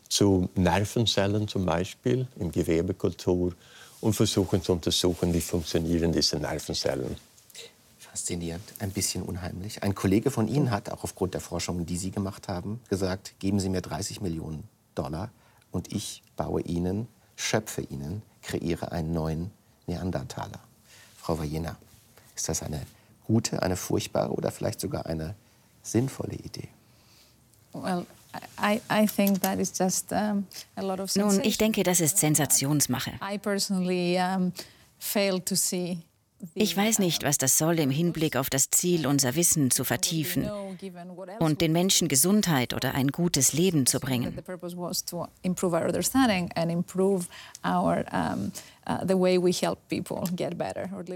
zu 0.09 0.49
Nervenzellen 0.55 1.47
zum 1.47 1.65
Beispiel 1.65 2.28
im 2.38 2.51
Gewebekultur 2.51 3.53
und 4.01 4.13
versuchen 4.13 4.61
zu 4.61 4.74
untersuchen, 4.74 5.34
wie 5.34 5.41
funktionieren 5.41 6.11
diese 6.11 6.38
Nervenzellen 6.38 7.15
Faszinierend, 7.97 8.61
ein 8.78 8.91
bisschen 8.91 9.24
unheimlich. 9.24 9.82
Ein 9.82 9.95
Kollege 9.95 10.30
von 10.30 10.47
Ihnen 10.47 10.69
hat, 10.69 10.91
auch 10.91 11.03
aufgrund 11.03 11.34
der 11.34 11.41
Forschungen, 11.41 11.88
die 11.88 11.97
Sie 11.97 12.11
gemacht 12.11 12.47
haben, 12.47 12.80
gesagt, 12.88 13.34
geben 13.39 13.59
Sie 13.59 13.69
mir 13.69 13.82
30 13.82 14.21
Millionen 14.21 14.65
Dollar 14.93 15.32
und 15.74 15.91
ich 15.91 16.24
baue 16.38 16.61
Ihnen, 16.61 17.07
schöpfe 17.36 17.82
Ihnen, 17.82 18.21
kreiere 18.41 18.91
einen 18.93 19.11
neuen 19.13 19.51
Neandertaler. 19.88 20.59
Frau 21.17 21.38
Vajena, 21.38 21.76
ist 22.36 22.47
das 22.47 22.63
eine 22.63 22.86
gute, 23.26 23.61
eine 23.61 23.76
furchtbare 23.76 24.32
oder 24.32 24.51
vielleicht 24.51 24.80
sogar 24.80 25.05
eine 25.05 25.36
sinnvolle 25.82 26.36
Idee? 26.36 26.69
Well, 27.74 28.05
I, 28.59 28.82
I 28.89 29.07
think 29.07 29.41
that 29.41 29.59
is 29.59 29.74
just, 29.78 30.11
um, 30.11 30.47
a 30.76 30.82
lot 30.82 30.99
of 30.99 31.15
Nun, 31.15 31.41
ich 31.41 31.57
denke, 31.57 31.84
das 31.84 31.99
ist 31.99 32.17
Sensationsmache. 32.17 33.13
I 33.21 33.38
personally 33.38 34.17
um, 34.17 34.53
failed 34.99 35.45
to 35.45 35.55
see 35.55 35.99
ich 36.53 36.75
weiß 36.75 36.99
nicht, 36.99 37.23
was 37.23 37.37
das 37.37 37.57
soll 37.57 37.79
im 37.79 37.89
Hinblick 37.89 38.35
auf 38.35 38.49
das 38.49 38.69
Ziel, 38.69 39.07
unser 39.07 39.35
Wissen 39.35 39.71
zu 39.71 39.83
vertiefen 39.83 40.49
und 41.39 41.61
den 41.61 41.71
Menschen 41.71 42.07
Gesundheit 42.07 42.73
oder 42.73 42.93
ein 42.95 43.07
gutes 43.09 43.53
Leben 43.53 43.85
zu 43.85 43.99
bringen. 43.99 44.37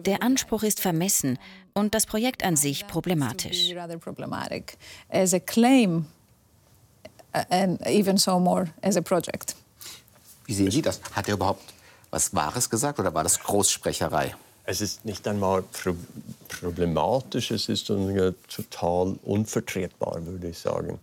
Der 0.06 0.24
Anspruch 0.24 0.64
ist 0.64 0.80
vermessen 0.80 1.38
und 1.74 1.94
das 1.94 2.06
Projekt 2.06 2.44
an 2.44 2.56
sich 2.56 2.88
problematisch. 2.88 3.74
Wie 10.46 10.54
sehen 10.54 10.72
Sie 10.72 10.82
das? 10.82 11.02
Hat 11.14 11.28
er 11.28 11.34
überhaupt 11.34 11.74
was 12.10 12.34
Wahres 12.34 12.70
gesagt 12.70 13.00
oder 13.00 13.14
war 13.14 13.24
das 13.24 13.40
Großsprecherei? 13.42 14.34
Es 14.70 14.82
ist 14.82 15.06
nicht 15.06 15.26
einmal 15.26 15.62
pro 15.62 15.96
problematisch, 16.50 17.52
es 17.52 17.70
ist 17.70 17.88
total 17.88 19.16
unvertretbar, 19.24 20.26
würde 20.26 20.50
ich 20.50 20.60
sagen. 20.60 21.00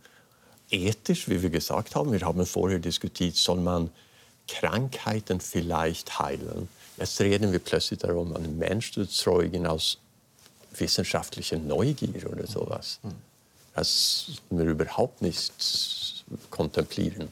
Ethisch, 0.71 1.31
wie 1.31 1.41
wir 1.41 1.49
gesagt 1.49 1.95
haben, 1.95 2.13
wir 2.13 2.21
haben 2.21 2.45
vorher 2.45 2.79
diskutiert, 2.79 3.37
soll 3.37 3.61
man 3.61 3.91
Krankheiten 4.49 5.41
vielleicht 5.41 6.19
heilen. 6.19 6.69
Jetzt 6.99 7.19
reden 7.23 7.53
wir 7.53 7.59
plötzlich 7.59 8.01
darum, 8.01 8.37
einen 8.37 8.59
Menschen 8.59 9.09
zu 9.09 9.09
zeugen 9.09 9.67
aus 9.67 9.97
wissenschaftlicher 10.77 11.57
Neugier 11.57 12.31
oder 12.31 12.47
sowas. 12.47 12.99
Hm. 13.03 13.13
Das 13.75 14.27
wir 14.51 14.67
überhaupt 14.67 15.23
nicht 15.23 16.25
kontemplieren. 16.51 17.29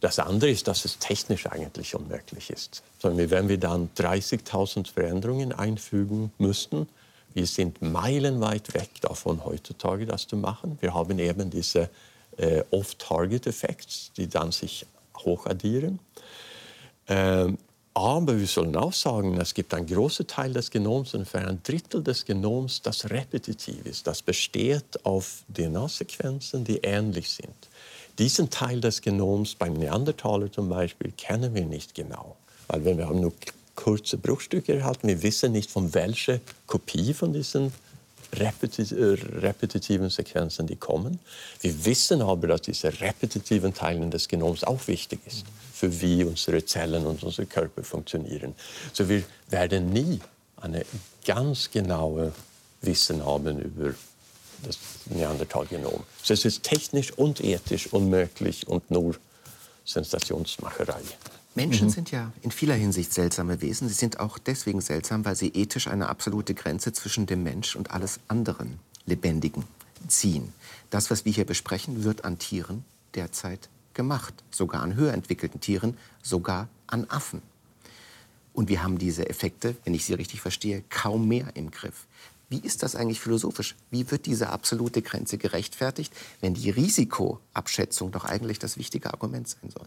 Das 0.00 0.18
andere 0.18 0.50
ist, 0.50 0.66
dass 0.66 0.84
es 0.84 0.98
technisch 0.98 1.46
eigentlich 1.46 1.94
unmöglich 1.94 2.50
ist. 2.50 2.82
Wenn 3.02 3.48
wir 3.48 3.58
dann 3.58 3.90
30.000 3.96 4.90
Veränderungen 4.90 5.52
einfügen 5.52 6.32
müssten, 6.38 6.88
wir 7.34 7.46
sind 7.46 7.80
meilenweit 7.80 8.74
weg 8.74 8.90
davon 9.02 9.44
heutzutage, 9.44 10.06
das 10.06 10.26
zu 10.26 10.36
machen. 10.36 10.78
Wir 10.80 10.94
haben 10.94 11.18
eben 11.18 11.50
diese 11.50 11.90
äh, 12.36 12.64
Off-Target-Effekte, 12.70 14.12
die 14.16 14.28
dann 14.28 14.50
sich 14.52 14.86
hochaddieren. 15.18 16.00
Ähm, 17.06 17.58
aber 17.92 18.38
wir 18.38 18.46
sollen 18.46 18.76
auch 18.76 18.92
sagen, 18.92 19.36
es 19.40 19.52
gibt 19.52 19.74
einen 19.74 19.86
großen 19.86 20.26
Teil 20.26 20.52
des 20.52 20.70
Genoms, 20.70 21.12
ungefähr 21.14 21.46
ein 21.46 21.60
Drittel 21.62 22.02
des 22.02 22.24
Genoms, 22.24 22.80
das 22.82 23.10
repetitiv 23.10 23.84
ist. 23.84 24.06
Das 24.06 24.22
besteht 24.22 25.04
auf 25.04 25.42
DNA-Sequenzen, 25.54 26.64
die 26.64 26.78
ähnlich 26.78 27.28
sind. 27.28 27.68
Diesen 28.20 28.50
Teil 28.50 28.82
des 28.82 29.00
Genoms 29.00 29.54
beim 29.54 29.72
Neandertaler 29.72 30.52
zum 30.52 30.68
Beispiel 30.68 31.10
kennen 31.16 31.54
wir 31.54 31.64
nicht 31.64 31.94
genau, 31.94 32.36
weil 32.68 32.84
wir 32.84 33.08
haben 33.08 33.22
nur 33.22 33.32
kurze 33.74 34.18
Bruchstücke 34.18 34.74
erhalten. 34.74 35.08
Wir 35.08 35.22
wissen 35.22 35.52
nicht, 35.52 35.70
von 35.70 35.94
welcher 35.94 36.38
Kopie 36.66 37.14
von 37.14 37.32
diesen 37.32 37.72
repetitiven 38.34 40.10
Sequenzen 40.10 40.66
die 40.66 40.76
kommen. 40.76 41.18
Wir 41.62 41.86
wissen 41.86 42.20
aber, 42.20 42.48
dass 42.48 42.60
diese 42.60 43.00
repetitiven 43.00 43.72
Teile 43.72 44.06
des 44.10 44.28
Genoms 44.28 44.64
auch 44.64 44.86
wichtig 44.86 45.20
sind 45.26 45.46
für 45.72 46.02
wie 46.02 46.22
unsere 46.22 46.62
Zellen 46.66 47.06
und 47.06 47.22
unser 47.22 47.46
Körper 47.46 47.82
funktionieren. 47.82 48.54
So 48.92 49.08
wir 49.08 49.22
werden 49.48 49.94
nie 49.94 50.20
eine 50.60 50.84
ganz 51.24 51.70
genaue 51.70 52.34
Wissen 52.82 53.24
haben 53.24 53.60
über 53.60 53.94
das 54.62 54.78
Neandertalgenom. 55.06 56.02
So 56.22 56.34
es 56.34 56.44
ist 56.44 56.62
technisch 56.62 57.12
und 57.12 57.42
ethisch 57.42 57.92
unmöglich 57.92 58.68
und 58.68 58.90
nur 58.90 59.16
Sensationsmacherei. 59.84 61.00
Menschen 61.54 61.88
mhm. 61.88 61.92
sind 61.92 62.10
ja 62.10 62.32
in 62.42 62.50
vieler 62.50 62.74
Hinsicht 62.74 63.12
seltsame 63.12 63.60
Wesen. 63.60 63.88
Sie 63.88 63.94
sind 63.94 64.20
auch 64.20 64.38
deswegen 64.38 64.80
seltsam, 64.80 65.24
weil 65.24 65.34
sie 65.36 65.48
ethisch 65.48 65.88
eine 65.88 66.08
absolute 66.08 66.54
Grenze 66.54 66.92
zwischen 66.92 67.26
dem 67.26 67.42
Mensch 67.42 67.74
und 67.74 67.90
alles 67.90 68.20
anderen 68.28 68.78
Lebendigen 69.06 69.64
ziehen. 70.06 70.52
Das, 70.90 71.10
was 71.10 71.24
wir 71.24 71.32
hier 71.32 71.44
besprechen, 71.44 72.04
wird 72.04 72.24
an 72.24 72.38
Tieren 72.38 72.84
derzeit 73.14 73.68
gemacht. 73.94 74.34
Sogar 74.50 74.82
an 74.82 74.94
höher 74.94 75.12
entwickelten 75.12 75.60
Tieren, 75.60 75.96
sogar 76.22 76.68
an 76.86 77.06
Affen. 77.08 77.42
Und 78.52 78.68
wir 78.68 78.82
haben 78.82 78.98
diese 78.98 79.28
Effekte, 79.28 79.76
wenn 79.84 79.94
ich 79.94 80.04
sie 80.04 80.14
richtig 80.14 80.40
verstehe, 80.40 80.82
kaum 80.88 81.28
mehr 81.28 81.48
im 81.54 81.70
Griff. 81.70 82.06
Wie 82.50 82.58
ist 82.58 82.82
das 82.82 82.96
eigentlich 82.96 83.20
philosophisch? 83.20 83.76
Wie 83.90 84.10
wird 84.10 84.26
diese 84.26 84.50
absolute 84.50 85.02
Grenze 85.02 85.38
gerechtfertigt, 85.38 86.12
wenn 86.40 86.54
die 86.54 86.68
Risikoabschätzung 86.68 88.10
doch 88.10 88.24
eigentlich 88.24 88.58
das 88.58 88.76
wichtige 88.76 89.12
Argument 89.12 89.48
sein 89.48 89.70
soll? 89.70 89.86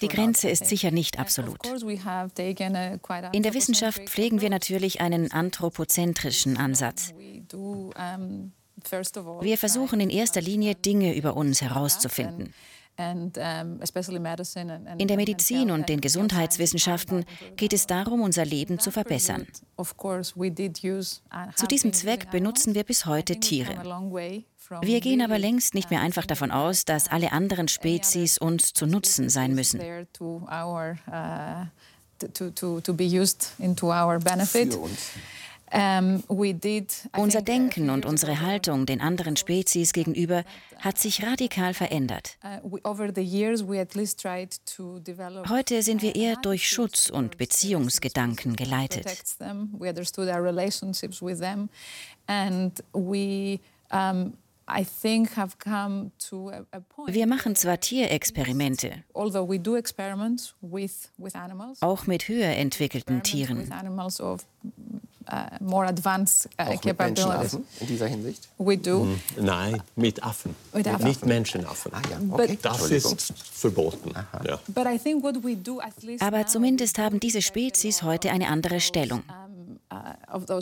Die 0.00 0.08
Grenze 0.08 0.48
ist 0.48 0.66
sicher 0.66 0.90
nicht 0.90 1.18
absolut. 1.18 1.58
In 1.66 3.42
der 3.42 3.54
Wissenschaft 3.54 4.08
pflegen 4.08 4.40
wir 4.40 4.50
natürlich 4.50 5.00
einen 5.02 5.30
anthropozentrischen 5.30 6.56
Ansatz. 6.56 7.12
Wir 9.40 9.58
versuchen 9.58 10.00
in 10.00 10.10
erster 10.10 10.40
Linie 10.40 10.74
Dinge 10.74 11.14
über 11.14 11.36
uns 11.36 11.60
herauszufinden. 11.60 12.54
In 14.98 15.08
der 15.08 15.16
Medizin 15.16 15.70
und 15.70 15.88
den 15.88 16.00
Gesundheitswissenschaften 16.00 17.24
geht 17.56 17.72
es 17.72 17.86
darum, 17.86 18.20
unser 18.20 18.44
Leben 18.44 18.78
zu 18.78 18.90
verbessern. 18.90 19.46
Zu 21.56 21.66
diesem 21.66 21.92
Zweck 21.92 22.30
benutzen 22.30 22.74
wir 22.74 22.84
bis 22.84 23.06
heute 23.06 23.40
Tiere. 23.40 23.74
Wir 24.82 25.00
gehen 25.00 25.22
aber 25.22 25.38
längst 25.38 25.74
nicht 25.74 25.90
mehr 25.90 26.00
einfach 26.00 26.26
davon 26.26 26.50
aus, 26.50 26.84
dass 26.84 27.08
alle 27.08 27.32
anderen 27.32 27.68
Spezies 27.68 28.38
uns 28.38 28.72
zu 28.72 28.86
Nutzen 28.86 29.28
sein 29.28 29.54
müssen. 29.54 29.80
Für 34.72 34.78
uns. 34.78 35.10
Ähm, 35.72 36.22
Unser 37.16 37.42
Denken 37.42 37.90
und 37.90 38.04
unsere 38.04 38.40
Haltung 38.40 38.86
den 38.86 39.00
anderen 39.00 39.36
Spezies 39.36 39.92
gegenüber 39.92 40.44
hat 40.78 40.98
sich 40.98 41.24
radikal 41.24 41.74
verändert. 41.74 42.38
Uh, 42.62 42.78
Heute 45.48 45.82
sind 45.82 46.02
wir 46.02 46.16
eher 46.16 46.36
durch 46.36 46.68
Schutz 46.68 47.10
und 47.10 47.38
Beziehungsgedanken 47.38 48.56
geleitet. 48.56 49.06
Wir 57.06 57.26
machen 57.26 57.56
zwar 57.56 57.80
Tierexperimente, 57.80 59.04
auch 61.80 62.06
mit 62.06 62.28
höher 62.28 62.50
entwickelten 62.56 63.22
Tieren. 63.22 63.72
Uh, 65.32 65.46
more 65.60 65.86
advanced 65.86 66.46
uh, 66.58 66.62
Auch 66.62 66.82
mit 66.84 66.98
Menschenaffen 66.98 67.64
in 67.78 67.86
dieser 67.86 68.06
Hinsicht? 68.08 68.48
We 68.58 68.76
do. 68.76 69.04
Mm, 69.04 69.20
nein, 69.38 69.82
mit 69.94 70.22
Affen. 70.24 70.56
Mit 70.72 70.88
Affen. 70.88 71.06
Nicht 71.06 71.24
Menschenaffen. 71.24 71.92
Ah, 71.94 72.02
ja. 72.10 72.18
okay. 72.30 72.58
Das 72.60 72.90
ist 72.90 73.32
verboten. 73.52 74.12
Ja. 74.44 74.58
Aber 76.20 76.46
zumindest 76.46 76.98
haben 76.98 77.20
diese 77.20 77.42
Spezies 77.42 78.02
heute 78.02 78.32
eine 78.32 78.48
andere 78.48 78.80
Stellung. 78.80 79.22
Uh, 79.92 80.58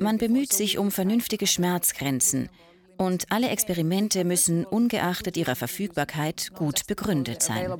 Man 0.00 0.18
bemüht 0.18 0.52
sich 0.52 0.76
um 0.78 0.90
vernünftige 0.90 1.46
Schmerzgrenzen 1.46 2.50
und 2.96 3.26
alle 3.30 3.48
Experimente 3.48 4.24
müssen 4.24 4.64
ungeachtet 4.64 5.36
ihrer 5.36 5.56
Verfügbarkeit 5.56 6.52
gut 6.54 6.86
begründet 6.86 7.42
sein. 7.42 7.70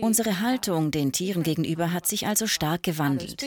Unsere 0.00 0.40
Haltung 0.40 0.90
den 0.90 1.12
Tieren 1.12 1.42
gegenüber 1.42 1.92
hat 1.92 2.06
sich 2.06 2.26
also 2.26 2.46
stark 2.46 2.82
gewandelt. 2.82 3.42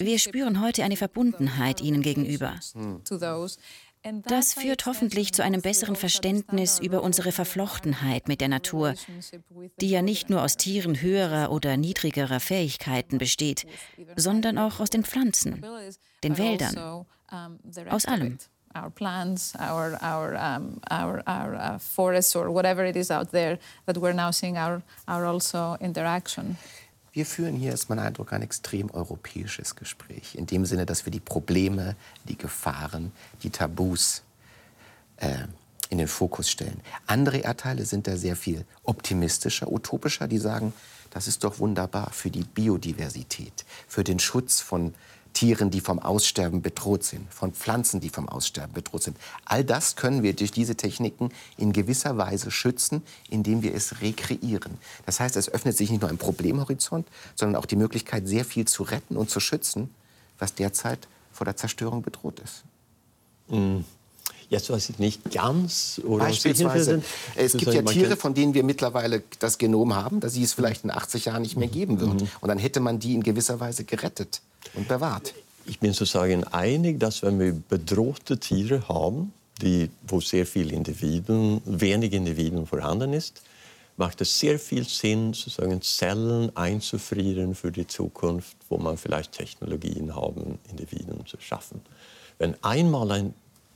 Wir 0.00 0.18
spüren 0.18 0.60
heute 0.60 0.84
eine 0.84 0.96
Verbundenheit 0.96 1.80
ihnen 1.80 2.02
gegenüber. 2.02 2.54
Das 4.24 4.54
führt 4.54 4.86
hoffentlich 4.86 5.32
zu 5.32 5.42
einem 5.44 5.62
besseren 5.62 5.94
Verständnis 5.94 6.80
über 6.80 7.02
unsere 7.02 7.30
Verflochtenheit 7.30 8.26
mit 8.26 8.40
der 8.40 8.48
Natur, 8.48 8.94
die 9.80 9.90
ja 9.90 10.02
nicht 10.02 10.28
nur 10.28 10.42
aus 10.42 10.56
Tieren 10.56 11.00
höherer 11.00 11.52
oder 11.52 11.76
niedrigerer 11.76 12.40
Fähigkeiten 12.40 13.18
besteht, 13.18 13.66
sondern 14.16 14.58
auch 14.58 14.80
aus 14.80 14.90
den 14.90 15.04
Pflanzen, 15.04 15.64
den 16.24 16.36
Wäldern, 16.36 17.06
aus 17.88 18.04
allem. 18.04 18.38
our 20.90 21.22
uh, 21.26 21.78
forests, 21.78 22.34
or 22.34 22.50
whatever 22.50 22.84
it 22.84 22.96
is 22.96 23.10
out 23.10 23.30
there 23.30 23.58
that 23.84 23.98
we're 23.98 24.14
now 24.14 24.30
seeing 24.30 24.56
our, 24.56 24.82
our 25.06 25.26
also 25.26 25.76
interaction. 25.80 26.56
Wir 27.12 27.26
führen 27.26 27.56
hier, 27.56 27.74
ist 27.74 27.90
mein 27.90 27.98
Eindruck, 27.98 28.32
ein 28.32 28.40
extrem 28.40 28.90
europäisches 28.90 29.76
Gespräch. 29.76 30.34
In 30.34 30.46
dem 30.46 30.64
Sinne, 30.64 30.86
dass 30.86 31.04
wir 31.04 31.10
die 31.10 31.20
Probleme, 31.20 31.94
die 32.24 32.38
Gefahren, 32.38 33.12
die 33.42 33.50
Tabus 33.50 34.22
äh, 35.18 35.44
in 35.90 35.98
den 35.98 36.08
Fokus 36.08 36.50
stellen. 36.50 36.80
Andere 37.06 37.38
Erdteile 37.38 37.84
sind 37.84 38.06
da 38.06 38.16
sehr 38.16 38.34
viel 38.34 38.64
optimistischer, 38.82 39.70
utopischer. 39.70 40.26
Die 40.26 40.38
sagen, 40.38 40.72
das 41.10 41.28
ist 41.28 41.44
doch 41.44 41.58
wunderbar 41.58 42.10
für 42.12 42.30
die 42.30 42.44
Biodiversität, 42.44 43.66
für 43.86 44.04
den 44.04 44.18
Schutz 44.18 44.62
von 44.62 44.94
Tieren, 45.32 45.70
die 45.70 45.80
vom 45.80 45.98
Aussterben 45.98 46.62
bedroht 46.62 47.04
sind, 47.04 47.32
von 47.32 47.52
Pflanzen, 47.52 48.00
die 48.00 48.08
vom 48.08 48.28
Aussterben 48.28 48.72
bedroht 48.74 49.02
sind. 49.02 49.16
All 49.44 49.64
das 49.64 49.96
können 49.96 50.22
wir 50.22 50.34
durch 50.34 50.52
diese 50.52 50.76
Techniken 50.76 51.30
in 51.56 51.72
gewisser 51.72 52.16
Weise 52.16 52.50
schützen, 52.50 53.02
indem 53.30 53.62
wir 53.62 53.74
es 53.74 54.00
rekreieren. 54.00 54.78
Das 55.06 55.20
heißt, 55.20 55.36
es 55.36 55.48
öffnet 55.48 55.76
sich 55.76 55.90
nicht 55.90 56.00
nur 56.00 56.10
ein 56.10 56.18
Problemhorizont, 56.18 57.06
sondern 57.34 57.60
auch 57.60 57.66
die 57.66 57.76
Möglichkeit, 57.76 58.28
sehr 58.28 58.44
viel 58.44 58.66
zu 58.66 58.82
retten 58.82 59.16
und 59.16 59.30
zu 59.30 59.40
schützen, 59.40 59.90
was 60.38 60.54
derzeit 60.54 61.08
vor 61.32 61.44
der 61.44 61.56
Zerstörung 61.56 62.02
bedroht 62.02 62.40
ist. 62.40 62.64
Mhm. 63.48 63.84
Jetzt 64.48 64.68
weiß 64.68 64.90
ich 64.90 64.98
nicht 64.98 65.32
ganz. 65.32 65.98
Oder 66.04 66.26
Beispielsweise, 66.26 67.02
es 67.36 67.54
gibt 67.54 67.72
ja 67.72 67.80
Tiere, 67.80 68.16
von 68.18 68.34
denen 68.34 68.52
wir 68.52 68.64
mittlerweile 68.64 69.22
das 69.38 69.56
Genom 69.56 69.94
haben, 69.94 70.20
dass 70.20 70.34
sie 70.34 70.42
es 70.42 70.52
vielleicht 70.52 70.84
in 70.84 70.90
80 70.90 71.24
Jahren 71.24 71.40
nicht 71.40 71.56
mehr 71.56 71.68
geben 71.68 72.00
wird. 72.00 72.20
Mhm. 72.20 72.28
Und 72.40 72.48
dann 72.48 72.58
hätte 72.58 72.80
man 72.80 72.98
die 72.98 73.14
in 73.14 73.22
gewisser 73.22 73.60
Weise 73.60 73.84
gerettet 73.84 74.42
und 74.74 74.88
bewahrt. 74.88 75.34
Ich 75.66 75.78
bin 75.78 75.92
sozusagen 75.92 76.44
einig, 76.44 76.98
dass 76.98 77.22
wenn 77.22 77.38
wir 77.38 77.52
bedrohte 77.52 78.38
Tiere 78.38 78.88
haben, 78.88 79.32
die, 79.60 79.90
wo 80.06 80.20
sehr 80.20 80.46
viele 80.46 80.74
Individuen, 80.74 81.60
wenig 81.64 82.12
Individuen 82.12 82.66
vorhanden 82.66 83.12
ist, 83.12 83.42
macht 83.96 84.20
es 84.20 84.40
sehr 84.40 84.58
viel 84.58 84.88
Sinn, 84.88 85.34
sozusagen 85.34 85.80
Zellen 85.82 86.56
einzufrieren 86.56 87.54
für 87.54 87.70
die 87.70 87.86
Zukunft, 87.86 88.56
wo 88.68 88.78
man 88.78 88.96
vielleicht 88.96 89.32
Technologien 89.32 90.14
haben, 90.16 90.58
Individuen 90.70 91.24
zu 91.26 91.36
schaffen. 91.38 91.82
Wenn 92.38 92.56
einmal 92.64 93.12
ein 93.12 93.34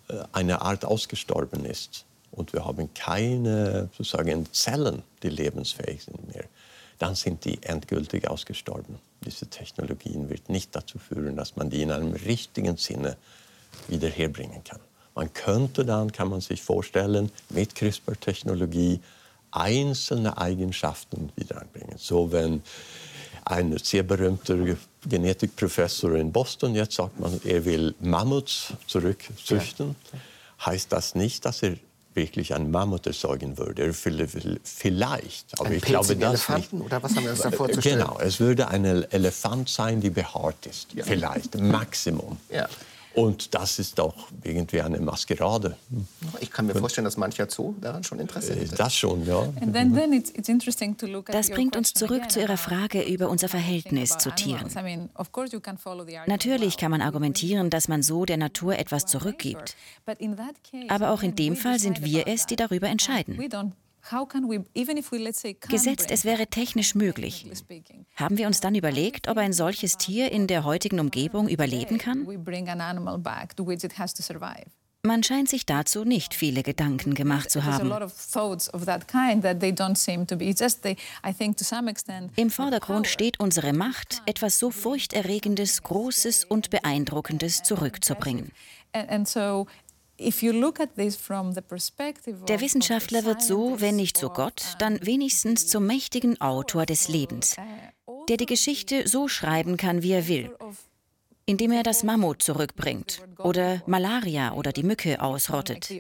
äh, 0.09 0.23
eine 0.33 0.63
Art 0.63 0.85
ausgestorben 0.85 1.65
ist 1.65 2.05
und 2.31 2.53
wir 2.53 2.65
haben 2.65 2.93
keine 2.95 3.89
sozusagen 3.97 4.47
Zellen, 4.53 5.03
die 5.23 5.31
lebensfähig 5.31 6.05
sind 6.05 6.35
mehr, 6.35 6.45
dann 6.99 7.15
sind 7.15 7.45
die 7.45 7.63
endgültig 7.63 8.29
ausgestorben. 8.29 8.99
Diese 9.25 9.47
Technologien 9.47 10.29
wird 10.29 10.49
nicht 10.49 10.75
dazu 10.75 10.99
führen, 10.99 11.37
dass 11.37 11.57
man 11.57 11.71
die 11.71 11.83
in 11.83 11.91
einem 11.91 12.13
richtigen 12.13 12.77
Sinne 12.77 13.17
wieder 13.89 14.09
herbringen 14.09 14.63
kann. 14.65 14.81
Man 15.15 15.33
könnte 15.33 15.85
dann, 15.85 16.13
kann 16.13 16.29
man 16.29 16.41
sich 16.41 16.63
vorstellen, 16.63 17.31
mit 17.49 17.75
CRISPR-Technologie 17.75 19.01
einzelne 19.51 20.37
Eigenschaften 20.37 21.31
wieder 21.37 21.61
einbringen. 21.61 21.97
So 21.97 22.31
wenn 22.33 22.63
ein 23.45 23.79
sehr 23.79 24.03
berühmter 24.03 24.57
Genetikprofessor 25.09 26.17
in 26.17 26.33
Boston 26.33 26.75
jetzt 26.75 26.97
sagt 26.97 27.19
man, 27.19 27.41
er 27.45 27.65
will 27.65 27.95
Mammuts 28.01 28.73
zurückzüchten, 28.87 29.95
heißt 30.65 30.93
das 30.93 31.15
nicht, 31.15 31.45
dass 31.45 31.63
er 31.63 31.77
wirklich 32.17 32.55
einen 32.55 32.71
Mammut 32.71 33.07
erzeugen 33.07 33.59
würde. 33.59 33.93
Vielleicht, 33.93 35.61
aber 35.61 35.69
ein 35.69 35.75
ich 35.75 35.83
glaube 35.83 36.17
das 36.17 36.29
Elefanten, 36.31 36.79
nicht. 36.79 36.87
Oder 36.87 37.03
was 37.03 37.15
haben 37.15 37.25
wir 37.25 37.31
uns 37.31 37.41
da 37.41 37.51
vorzustellen? 37.51 37.99
Genau, 37.99 38.19
es 38.19 38.41
würde 38.41 38.69
ein 38.69 38.85
Elefant 38.85 39.69
sein, 39.69 40.01
die 40.01 40.11
behaart 40.11 40.67
ist. 40.67 40.93
Ja. 40.95 41.05
Vielleicht, 41.05 41.55
Maximum. 41.61 42.39
Ja. 42.51 42.69
Und 43.17 43.55
das 43.55 43.79
ist 43.79 43.99
auch 43.99 44.29
irgendwie 44.45 44.83
eine 44.83 45.01
Maskerade. 45.01 45.77
Ich 46.41 46.51
kann 46.51 46.67
mir 46.67 46.75
vorstellen, 46.75 47.07
dass 47.07 47.17
mancher 47.17 47.49
Zoo 47.49 47.75
daran 47.81 48.05
schon 48.05 48.21
Interesse 48.21 48.55
hätte. 48.55 48.77
Das 48.77 48.95
schon, 48.95 49.27
ja. 49.27 49.49
Das 51.27 51.51
bringt 51.51 51.77
uns 51.77 51.95
zurück 51.95 52.31
zu 52.31 52.41
Ihrer 52.41 52.59
Frage 52.59 53.03
über 53.03 53.31
unser 53.31 53.49
Verhältnis 53.49 54.19
zu 54.19 54.31
Tieren. 54.35 54.69
Natürlich 56.27 56.77
kann 56.77 56.91
man 56.91 57.01
argumentieren, 57.01 57.71
dass 57.71 57.89
man 57.89 58.03
so 58.03 58.27
der 58.27 58.37
Natur 58.37 58.79
etwas 58.79 59.07
zurückgibt. 59.07 59.77
Aber 60.89 61.11
auch 61.11 61.23
in 61.23 61.35
dem 61.35 61.57
Fall 61.57 61.79
sind 61.79 62.05
wir 62.05 62.29
es, 62.29 62.45
die 62.45 62.57
darüber 62.57 62.89
entscheiden. 62.89 63.39
Gesetzt, 65.69 66.11
es 66.11 66.25
wäre 66.25 66.47
technisch 66.47 66.95
möglich. 66.95 67.47
Haben 68.15 68.39
wir 68.39 68.47
uns 68.47 68.61
dann 68.61 68.75
überlegt, 68.75 69.29
ob 69.29 69.37
ein 69.39 69.53
solches 69.53 69.97
Tier 69.97 70.31
in 70.31 70.47
der 70.47 70.65
heutigen 70.65 71.01
Umgebung 71.01 71.49
überleben 71.49 71.99
kann? 71.99 72.27
Man 75.07 75.23
scheint 75.23 75.49
sich 75.49 75.67
dazu 75.67 76.05
nicht 76.05 76.35
viele 76.35 76.65
Gedanken 76.65 77.15
gemacht 77.15 77.49
zu 77.49 77.65
haben. 77.65 77.93
Im 82.35 82.51
Vordergrund 82.51 83.07
steht 83.07 83.39
unsere 83.39 83.73
Macht, 83.73 84.23
etwas 84.27 84.59
so 84.59 84.73
furchterregendes, 84.73 85.85
Großes 85.85 86.45
und 86.45 86.71
Beeindruckendes 86.71 87.63
zurückzubringen. 87.63 88.51
Der 92.49 92.61
Wissenschaftler 92.61 93.25
wird 93.25 93.43
so, 93.43 93.81
wenn 93.81 93.97
nicht 93.97 94.17
zu 94.17 94.31
Gott, 94.31 94.77
dann 94.79 94.99
wenigstens 95.05 95.67
zum 95.67 95.87
mächtigen 95.87 96.41
Autor 96.41 96.87
des 96.87 97.09
Lebens, 97.09 97.57
der 98.29 98.37
die 98.37 98.47
Geschichte 98.47 99.07
so 99.07 99.29
schreiben 99.29 99.77
kann, 99.77 100.03
wie 100.03 100.13
er 100.13 100.27
will, 100.27 100.51
indem 101.45 101.73
er 101.73 101.83
das 101.83 102.03
Mammut 102.03 102.43
zurückbringt 102.43 103.21
oder 103.39 103.83
Malaria 103.87 104.55
oder 104.55 104.73
die 104.73 104.83
Mücke 104.83 105.21
ausrottet. 105.21 105.91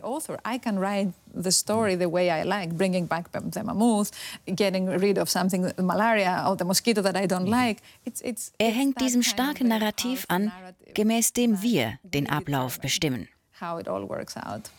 er 8.58 8.70
hängt 8.70 9.00
diesem 9.00 9.22
starken 9.22 9.68
Narrativ 9.68 10.24
an, 10.28 10.52
gemäß 10.94 11.34
dem 11.34 11.60
wir 11.60 11.98
den 12.02 12.30
Ablauf 12.30 12.80
bestimmen 12.80 13.28
how 13.60 13.80
it 13.80 13.88
all 13.88 14.08
works 14.08 14.36
out. 14.36 14.70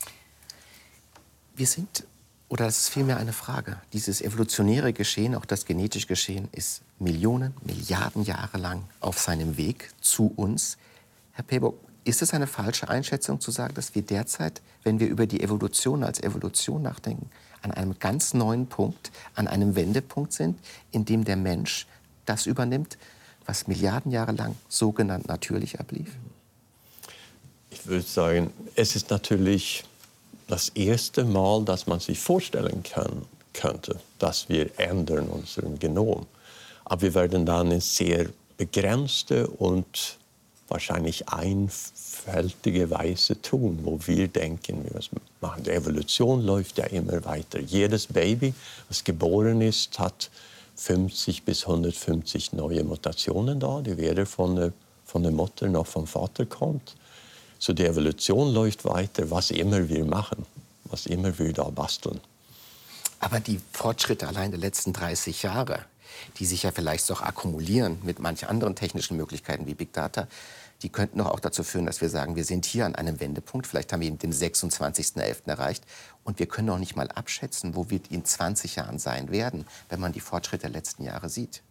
Wir 1.55 1.67
sind, 1.67 2.05
oder 2.49 2.65
das 2.65 2.77
ist 2.77 2.89
vielmehr 2.89 3.17
eine 3.17 3.33
Frage, 3.33 3.81
dieses 3.93 4.21
evolutionäre 4.21 4.93
Geschehen, 4.93 5.35
auch 5.35 5.45
das 5.45 5.65
genetische 5.65 6.07
Geschehen, 6.07 6.49
ist 6.51 6.81
Millionen, 6.99 7.53
Milliarden 7.63 8.23
Jahre 8.23 8.57
lang 8.57 8.83
auf 8.99 9.19
seinem 9.19 9.57
Weg 9.57 9.89
zu 10.01 10.31
uns. 10.35 10.77
Herr 11.33 11.43
Pebock, 11.43 11.79
ist 12.03 12.21
es 12.21 12.33
eine 12.33 12.47
falsche 12.47 12.89
Einschätzung 12.89 13.41
zu 13.41 13.51
sagen, 13.51 13.73
dass 13.73 13.93
wir 13.93 14.01
derzeit, 14.01 14.61
wenn 14.83 14.99
wir 14.99 15.07
über 15.07 15.27
die 15.27 15.41
Evolution 15.41 16.03
als 16.03 16.21
Evolution 16.21 16.81
nachdenken, 16.81 17.29
an 17.61 17.71
einem 17.71 17.99
ganz 17.99 18.33
neuen 18.33 18.67
Punkt, 18.67 19.11
an 19.35 19.47
einem 19.47 19.75
Wendepunkt 19.75 20.31
sind, 20.31 20.57
in 20.91 21.03
dem 21.03 21.25
der 21.25 21.35
Mensch 21.35 21.85
das 22.25 22.45
übernimmt, 22.45 22.97
was 23.45 23.67
Milliarden 23.67 24.11
Jahre 24.11 24.31
lang 24.31 24.55
sogenannt 24.69 25.27
natürlich 25.27 25.79
ablief? 25.79 26.15
Ich 27.69 27.85
würde 27.85 28.05
sagen, 28.05 28.53
es 28.75 28.95
ist 28.95 29.09
natürlich 29.09 29.83
das 30.47 30.69
erste 30.69 31.23
Mal, 31.25 31.63
dass 31.65 31.87
man 31.87 31.99
sich 31.99 32.19
vorstellen 32.19 32.83
kann, 32.83 33.23
könnte, 33.53 33.99
dass 34.19 34.49
wir 34.49 34.69
ändern 34.79 35.27
unseren 35.27 35.77
Genom. 35.79 36.25
Aber 36.85 37.01
wir 37.01 37.13
werden 37.13 37.45
dann 37.45 37.71
in 37.71 37.81
sehr 37.81 38.29
begrenzte 38.55 39.47
und 39.47 40.17
wahrscheinlich 40.67 41.29
einfältige 41.29 42.89
Weise 42.89 43.41
tun, 43.41 43.79
wo 43.83 43.99
wir 44.05 44.27
denken, 44.27 44.83
wir 44.83 44.93
was 44.93 45.09
machen. 45.41 45.63
Die 45.63 45.71
Evolution 45.71 46.41
läuft 46.43 46.77
ja 46.77 46.85
immer 46.85 47.23
weiter. 47.25 47.59
Jedes 47.59 48.07
Baby, 48.07 48.53
das 48.87 49.03
geboren 49.03 49.61
ist, 49.61 49.97
hat 49.99 50.29
50 50.75 51.43
bis 51.43 51.65
150 51.65 52.53
neue 52.53 52.83
Mutationen 52.83 53.59
da, 53.59 53.81
die 53.81 53.97
weder 53.97 54.25
von 54.25 54.55
der, 54.55 54.73
von 55.05 55.23
der 55.23 55.31
Mutter 55.31 55.67
noch 55.67 55.87
vom 55.87 56.05
Vater 56.05 56.45
kommt. 56.45 56.95
So 57.59 57.73
die 57.73 57.85
Evolution 57.85 58.53
läuft 58.53 58.85
weiter, 58.85 59.31
was 59.31 59.51
immer 59.51 59.89
wir 59.89 60.05
machen, 60.05 60.45
was 60.85 61.05
immer 61.05 61.37
wir 61.39 61.53
da 61.53 61.63
basteln. 61.63 62.19
Aber 63.19 63.39
die 63.39 63.59
Fortschritte 63.73 64.27
allein 64.27 64.51
der 64.51 64.59
letzten 64.59 64.93
30 64.93 65.43
Jahre, 65.43 65.79
die 66.37 66.45
sich 66.45 66.63
ja 66.63 66.71
vielleicht 66.71 67.09
doch 67.09 67.21
akkumulieren 67.21 67.99
mit 68.03 68.19
manchen 68.19 68.47
anderen 68.47 68.75
technischen 68.75 69.17
Möglichkeiten 69.17 69.65
wie 69.65 69.73
Big 69.73 69.93
Data, 69.93 70.27
die 70.83 70.89
könnten 70.89 71.17
doch 71.17 71.31
auch 71.31 71.39
dazu 71.39 71.63
führen, 71.63 71.87
dass 71.87 72.01
wir 72.01 72.09
sagen, 72.09 72.35
wir 72.35 72.43
sind 72.43 72.65
hier 72.65 72.85
an 72.85 72.93
einem 72.93 73.19
Wendepunkt. 73.19 73.65
Vielleicht 73.65 73.91
haben 73.91 74.01
wir 74.01 74.07
ihn 74.07 74.19
den 74.19 74.31
26.11. 74.31 75.47
erreicht. 75.47 75.83
Und 76.23 76.37
wir 76.37 76.45
können 76.45 76.69
auch 76.69 76.77
nicht 76.77 76.95
mal 76.95 77.09
abschätzen, 77.09 77.75
wo 77.75 77.89
wir 77.89 77.99
in 78.11 78.23
20 78.23 78.75
Jahren 78.75 78.99
sein 78.99 79.31
werden, 79.31 79.65
wenn 79.89 79.99
man 79.99 80.11
die 80.11 80.19
Fortschritte 80.19 80.63
der 80.63 80.69
letzten 80.69 81.03
Jahre 81.03 81.29
sieht. 81.29 81.63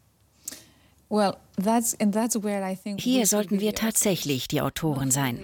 Hier 2.99 3.27
sollten 3.27 3.61
wir 3.61 3.75
tatsächlich 3.75 4.49
die 4.49 4.61
Autoren 4.61 5.11
sein. 5.11 5.39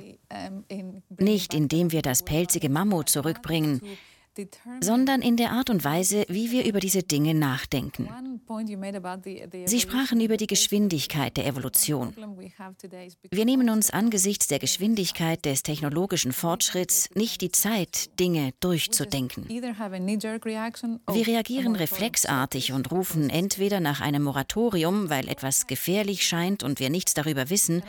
Nicht 1.18 1.54
indem 1.54 1.92
wir 1.92 2.02
das 2.02 2.22
pelzige 2.24 2.68
Mammut 2.68 3.08
zurückbringen, 3.08 3.80
sondern 4.80 5.22
in 5.22 5.36
der 5.36 5.52
Art 5.52 5.70
und 5.70 5.84
Weise, 5.84 6.24
wie 6.28 6.50
wir 6.50 6.64
über 6.64 6.80
diese 6.80 7.02
Dinge 7.02 7.34
nachdenken. 7.34 8.08
Sie 9.66 9.80
sprachen 9.80 10.20
über 10.20 10.36
die 10.36 10.46
Geschwindigkeit 10.46 11.36
der 11.36 11.46
Evolution. 11.46 12.14
Wir 13.30 13.44
nehmen 13.44 13.70
uns 13.70 13.90
angesichts 13.90 14.46
der 14.46 14.58
Geschwindigkeit 14.58 15.44
des 15.44 15.62
technologischen 15.62 16.32
Fortschritts 16.32 17.10
nicht 17.14 17.40
die 17.40 17.52
Zeit, 17.52 18.18
Dinge 18.18 18.52
durchzudenken. 18.60 19.48
Wir 19.48 21.26
reagieren 21.26 21.76
reflexartig 21.76 22.72
und 22.72 22.90
rufen 22.90 23.30
entweder 23.30 23.80
nach 23.80 24.00
einem 24.00 24.22
Moratorium, 24.22 25.10
weil 25.10 25.28
etwas 25.28 25.66
gefährlich 25.66 26.26
scheint 26.26 26.62
und 26.62 26.80
wir 26.80 26.90
nichts 26.90 27.14
darüber 27.14 27.50
wissen, 27.50 27.82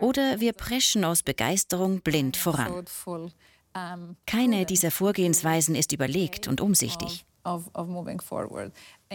oder 0.00 0.40
wir 0.40 0.52
preschen 0.52 1.04
aus 1.04 1.22
Begeisterung 1.22 2.00
blind 2.00 2.36
voran. 2.36 2.84
Keine 4.26 4.66
dieser 4.66 4.90
Vorgehensweisen 4.90 5.74
ist 5.74 5.92
überlegt 5.92 6.48
und 6.48 6.60
umsichtig. 6.60 7.24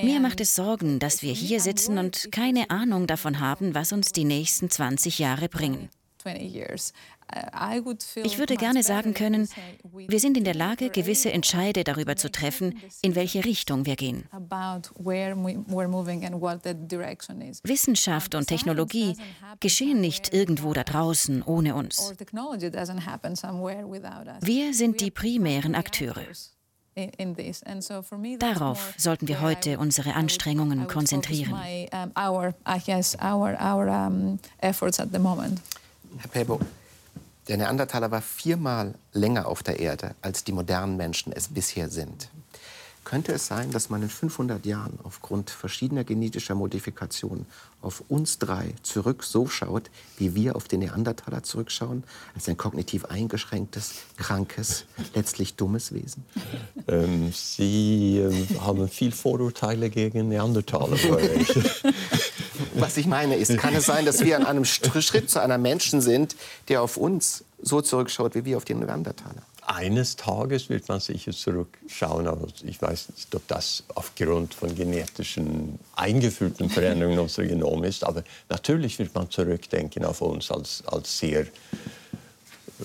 Mir 0.01 0.19
macht 0.19 0.41
es 0.41 0.55
Sorgen, 0.55 0.99
dass 0.99 1.21
wir 1.21 1.33
hier 1.33 1.59
sitzen 1.61 1.97
und 1.97 2.31
keine 2.31 2.69
Ahnung 2.69 3.05
davon 3.07 3.39
haben, 3.39 3.75
was 3.75 3.91
uns 3.93 4.11
die 4.11 4.25
nächsten 4.25 4.69
20 4.69 5.19
Jahre 5.19 5.47
bringen. 5.47 5.89
Ich 8.23 8.37
würde 8.37 8.55
gerne 8.55 8.83
sagen 8.83 9.13
können, 9.13 9.49
wir 9.93 10.19
sind 10.19 10.37
in 10.37 10.43
der 10.43 10.53
Lage, 10.53 10.89
gewisse 10.89 11.31
Entscheide 11.31 11.83
darüber 11.83 12.15
zu 12.15 12.31
treffen, 12.31 12.79
in 13.01 13.15
welche 13.15 13.43
Richtung 13.43 13.85
wir 13.85 13.95
gehen. 13.95 14.29
Wissenschaft 17.63 18.35
und 18.35 18.47
Technologie 18.47 19.15
geschehen 19.59 20.01
nicht 20.01 20.33
irgendwo 20.33 20.73
da 20.73 20.83
draußen 20.83 21.41
ohne 21.43 21.75
uns. 21.75 22.13
Wir 24.41 24.73
sind 24.73 25.01
die 25.01 25.11
primären 25.11 25.75
Akteure. 25.75 26.25
Darauf 28.39 28.93
sollten 28.97 29.27
wir 29.27 29.41
heute 29.41 29.79
unsere 29.79 30.13
Anstrengungen 30.13 30.87
konzentrieren. 30.87 31.53
Herr 36.17 36.29
Pebo, 36.31 36.59
der 37.47 37.57
Neandertaler 37.57 38.11
war 38.11 38.21
viermal 38.21 38.95
länger 39.13 39.47
auf 39.47 39.63
der 39.63 39.79
Erde, 39.79 40.15
als 40.21 40.43
die 40.43 40.51
modernen 40.51 40.97
Menschen 40.97 41.31
es 41.31 41.49
bisher 41.49 41.89
sind. 41.89 42.29
Könnte 43.03 43.33
es 43.33 43.45
sein, 43.45 43.69
dass 43.69 43.91
man 43.91 44.01
in 44.01 44.09
500 44.09 44.65
Jahren 44.65 44.97
aufgrund 45.03 45.51
verschiedener 45.51 46.03
genetischer 46.03 46.55
Modifikationen 46.55 47.45
auf 47.83 48.03
uns 48.07 48.39
drei 48.39 48.73
zurück 48.81 49.23
so 49.23 49.47
schaut, 49.47 49.91
wie 50.17 50.33
wir 50.33 50.55
auf 50.55 50.67
den 50.67 50.79
Neandertaler 50.79 51.43
zurückschauen, 51.43 52.03
als 52.33 52.49
ein 52.49 52.57
kognitiv 52.57 53.05
eingeschränktes, 53.05 53.93
krankes, 54.17 54.85
letztlich 55.13 55.53
dummes 55.53 55.93
Wesen? 55.93 56.25
Ähm, 56.87 57.31
Sie 57.31 58.17
äh, 58.17 58.57
haben 58.59 58.89
viel 58.89 59.11
Vorurteile 59.11 59.91
gegen 59.91 60.29
Neandertaler. 60.29 60.97
Was 62.75 62.97
ich 62.97 63.07
meine 63.07 63.35
ist, 63.35 63.57
kann 63.57 63.75
es 63.75 63.85
sein, 63.85 64.05
dass 64.05 64.23
wir 64.23 64.37
an 64.37 64.45
einem 64.45 64.65
Schritt 64.65 65.29
zu 65.29 65.41
einer 65.41 65.57
Menschen 65.57 66.01
sind, 66.01 66.35
der 66.67 66.81
auf 66.81 66.97
uns 66.97 67.43
so 67.61 67.81
zurückschaut, 67.81 68.35
wie 68.35 68.45
wir 68.45 68.57
auf 68.57 68.65
den 68.65 68.79
Neandertaler? 68.79 69.41
Eines 69.67 70.15
Tages 70.15 70.69
wird 70.69 70.87
man 70.87 70.99
sicher 70.99 71.31
zurückschauen, 71.31 72.27
aber 72.27 72.47
ich 72.63 72.79
weiß 72.79 73.09
nicht, 73.09 73.33
ob 73.33 73.47
das 73.47 73.83
aufgrund 73.95 74.53
von 74.53 74.75
genetischen 74.75 75.79
eingeführten 75.95 76.69
Veränderungen 76.69 77.17
unserer 77.17 77.47
Genom 77.47 77.83
ist. 77.83 78.03
Aber 78.03 78.23
natürlich 78.47 78.99
wird 78.99 79.15
man 79.15 79.31
zurückdenken 79.31 80.05
auf 80.05 80.21
uns 80.21 80.51
als, 80.51 80.83
als 80.85 81.17
sehr 81.17 81.47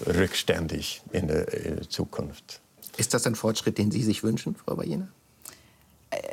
rückständig 0.06 1.02
in 1.12 1.28
der, 1.28 1.52
in 1.52 1.76
der 1.76 1.90
Zukunft. 1.90 2.60
Ist 2.96 3.12
das 3.12 3.26
ein 3.26 3.34
Fortschritt, 3.34 3.76
den 3.76 3.90
Sie 3.90 4.02
sich 4.02 4.22
wünschen, 4.22 4.54
Frau 4.54 4.76
Bayena? 4.76 5.08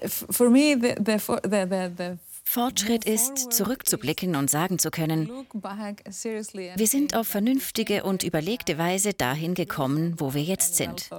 For 0.05 0.49
me, 0.49 0.77
the, 0.79 0.95
the, 0.97 1.17
the, 1.43 1.89
the 1.97 2.17
Fortschritt 2.49 3.03
ist, 3.03 3.51
zurückzublicken 3.51 4.37
und 4.37 4.49
sagen 4.49 4.79
zu 4.79 4.89
können, 4.89 5.29
wir 5.29 6.87
sind 6.87 7.13
auf 7.13 7.27
vernünftige 7.27 8.05
und 8.05 8.23
überlegte 8.23 8.77
Weise 8.77 9.13
dahin 9.13 9.53
gekommen, 9.53 10.15
wo 10.17 10.33
wir 10.33 10.43
jetzt 10.43 10.75
sind. 10.75 11.09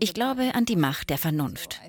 Ich 0.00 0.12
glaube 0.12 0.54
an 0.54 0.66
die 0.66 0.76
Macht 0.76 1.08
der 1.08 1.16
Vernunft. 1.16 1.80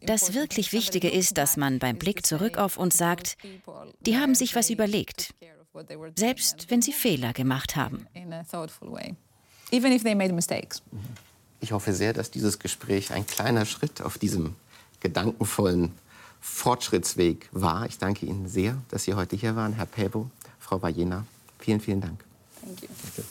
Das 0.00 0.34
wirklich 0.34 0.72
Wichtige 0.72 1.08
ist, 1.08 1.38
dass 1.38 1.56
man 1.56 1.78
beim 1.78 1.96
Blick 1.96 2.26
zurück 2.26 2.58
auf 2.58 2.76
uns 2.76 2.96
sagt, 2.96 3.38
die 4.00 4.18
haben 4.18 4.34
sich 4.34 4.56
was 4.56 4.68
überlegt, 4.68 5.32
selbst 6.16 6.70
wenn 6.70 6.82
sie 6.82 6.92
Fehler 6.92 7.32
gemacht 7.32 7.76
haben. 7.76 8.08
Ich 11.60 11.72
hoffe 11.72 11.92
sehr, 11.94 12.12
dass 12.12 12.32
dieses 12.32 12.58
Gespräch 12.58 13.12
ein 13.12 13.26
kleiner 13.28 13.64
Schritt 13.64 14.02
auf 14.02 14.18
diesem 14.18 14.56
gedankenvollen 15.00 15.92
Fortschrittsweg 16.40 17.48
war. 17.52 17.86
Ich 17.86 17.98
danke 17.98 18.26
Ihnen 18.26 18.48
sehr, 18.48 18.76
dass 18.88 19.04
Sie 19.04 19.14
heute 19.14 19.36
hier 19.36 19.56
waren, 19.56 19.74
Herr 19.74 19.86
Pebo, 19.86 20.30
Frau 20.58 20.78
Bajena. 20.78 21.26
Vielen, 21.58 21.80
vielen 21.80 22.00
Dank. 22.00 22.24
Thank 22.62 22.82
you. 22.82 23.24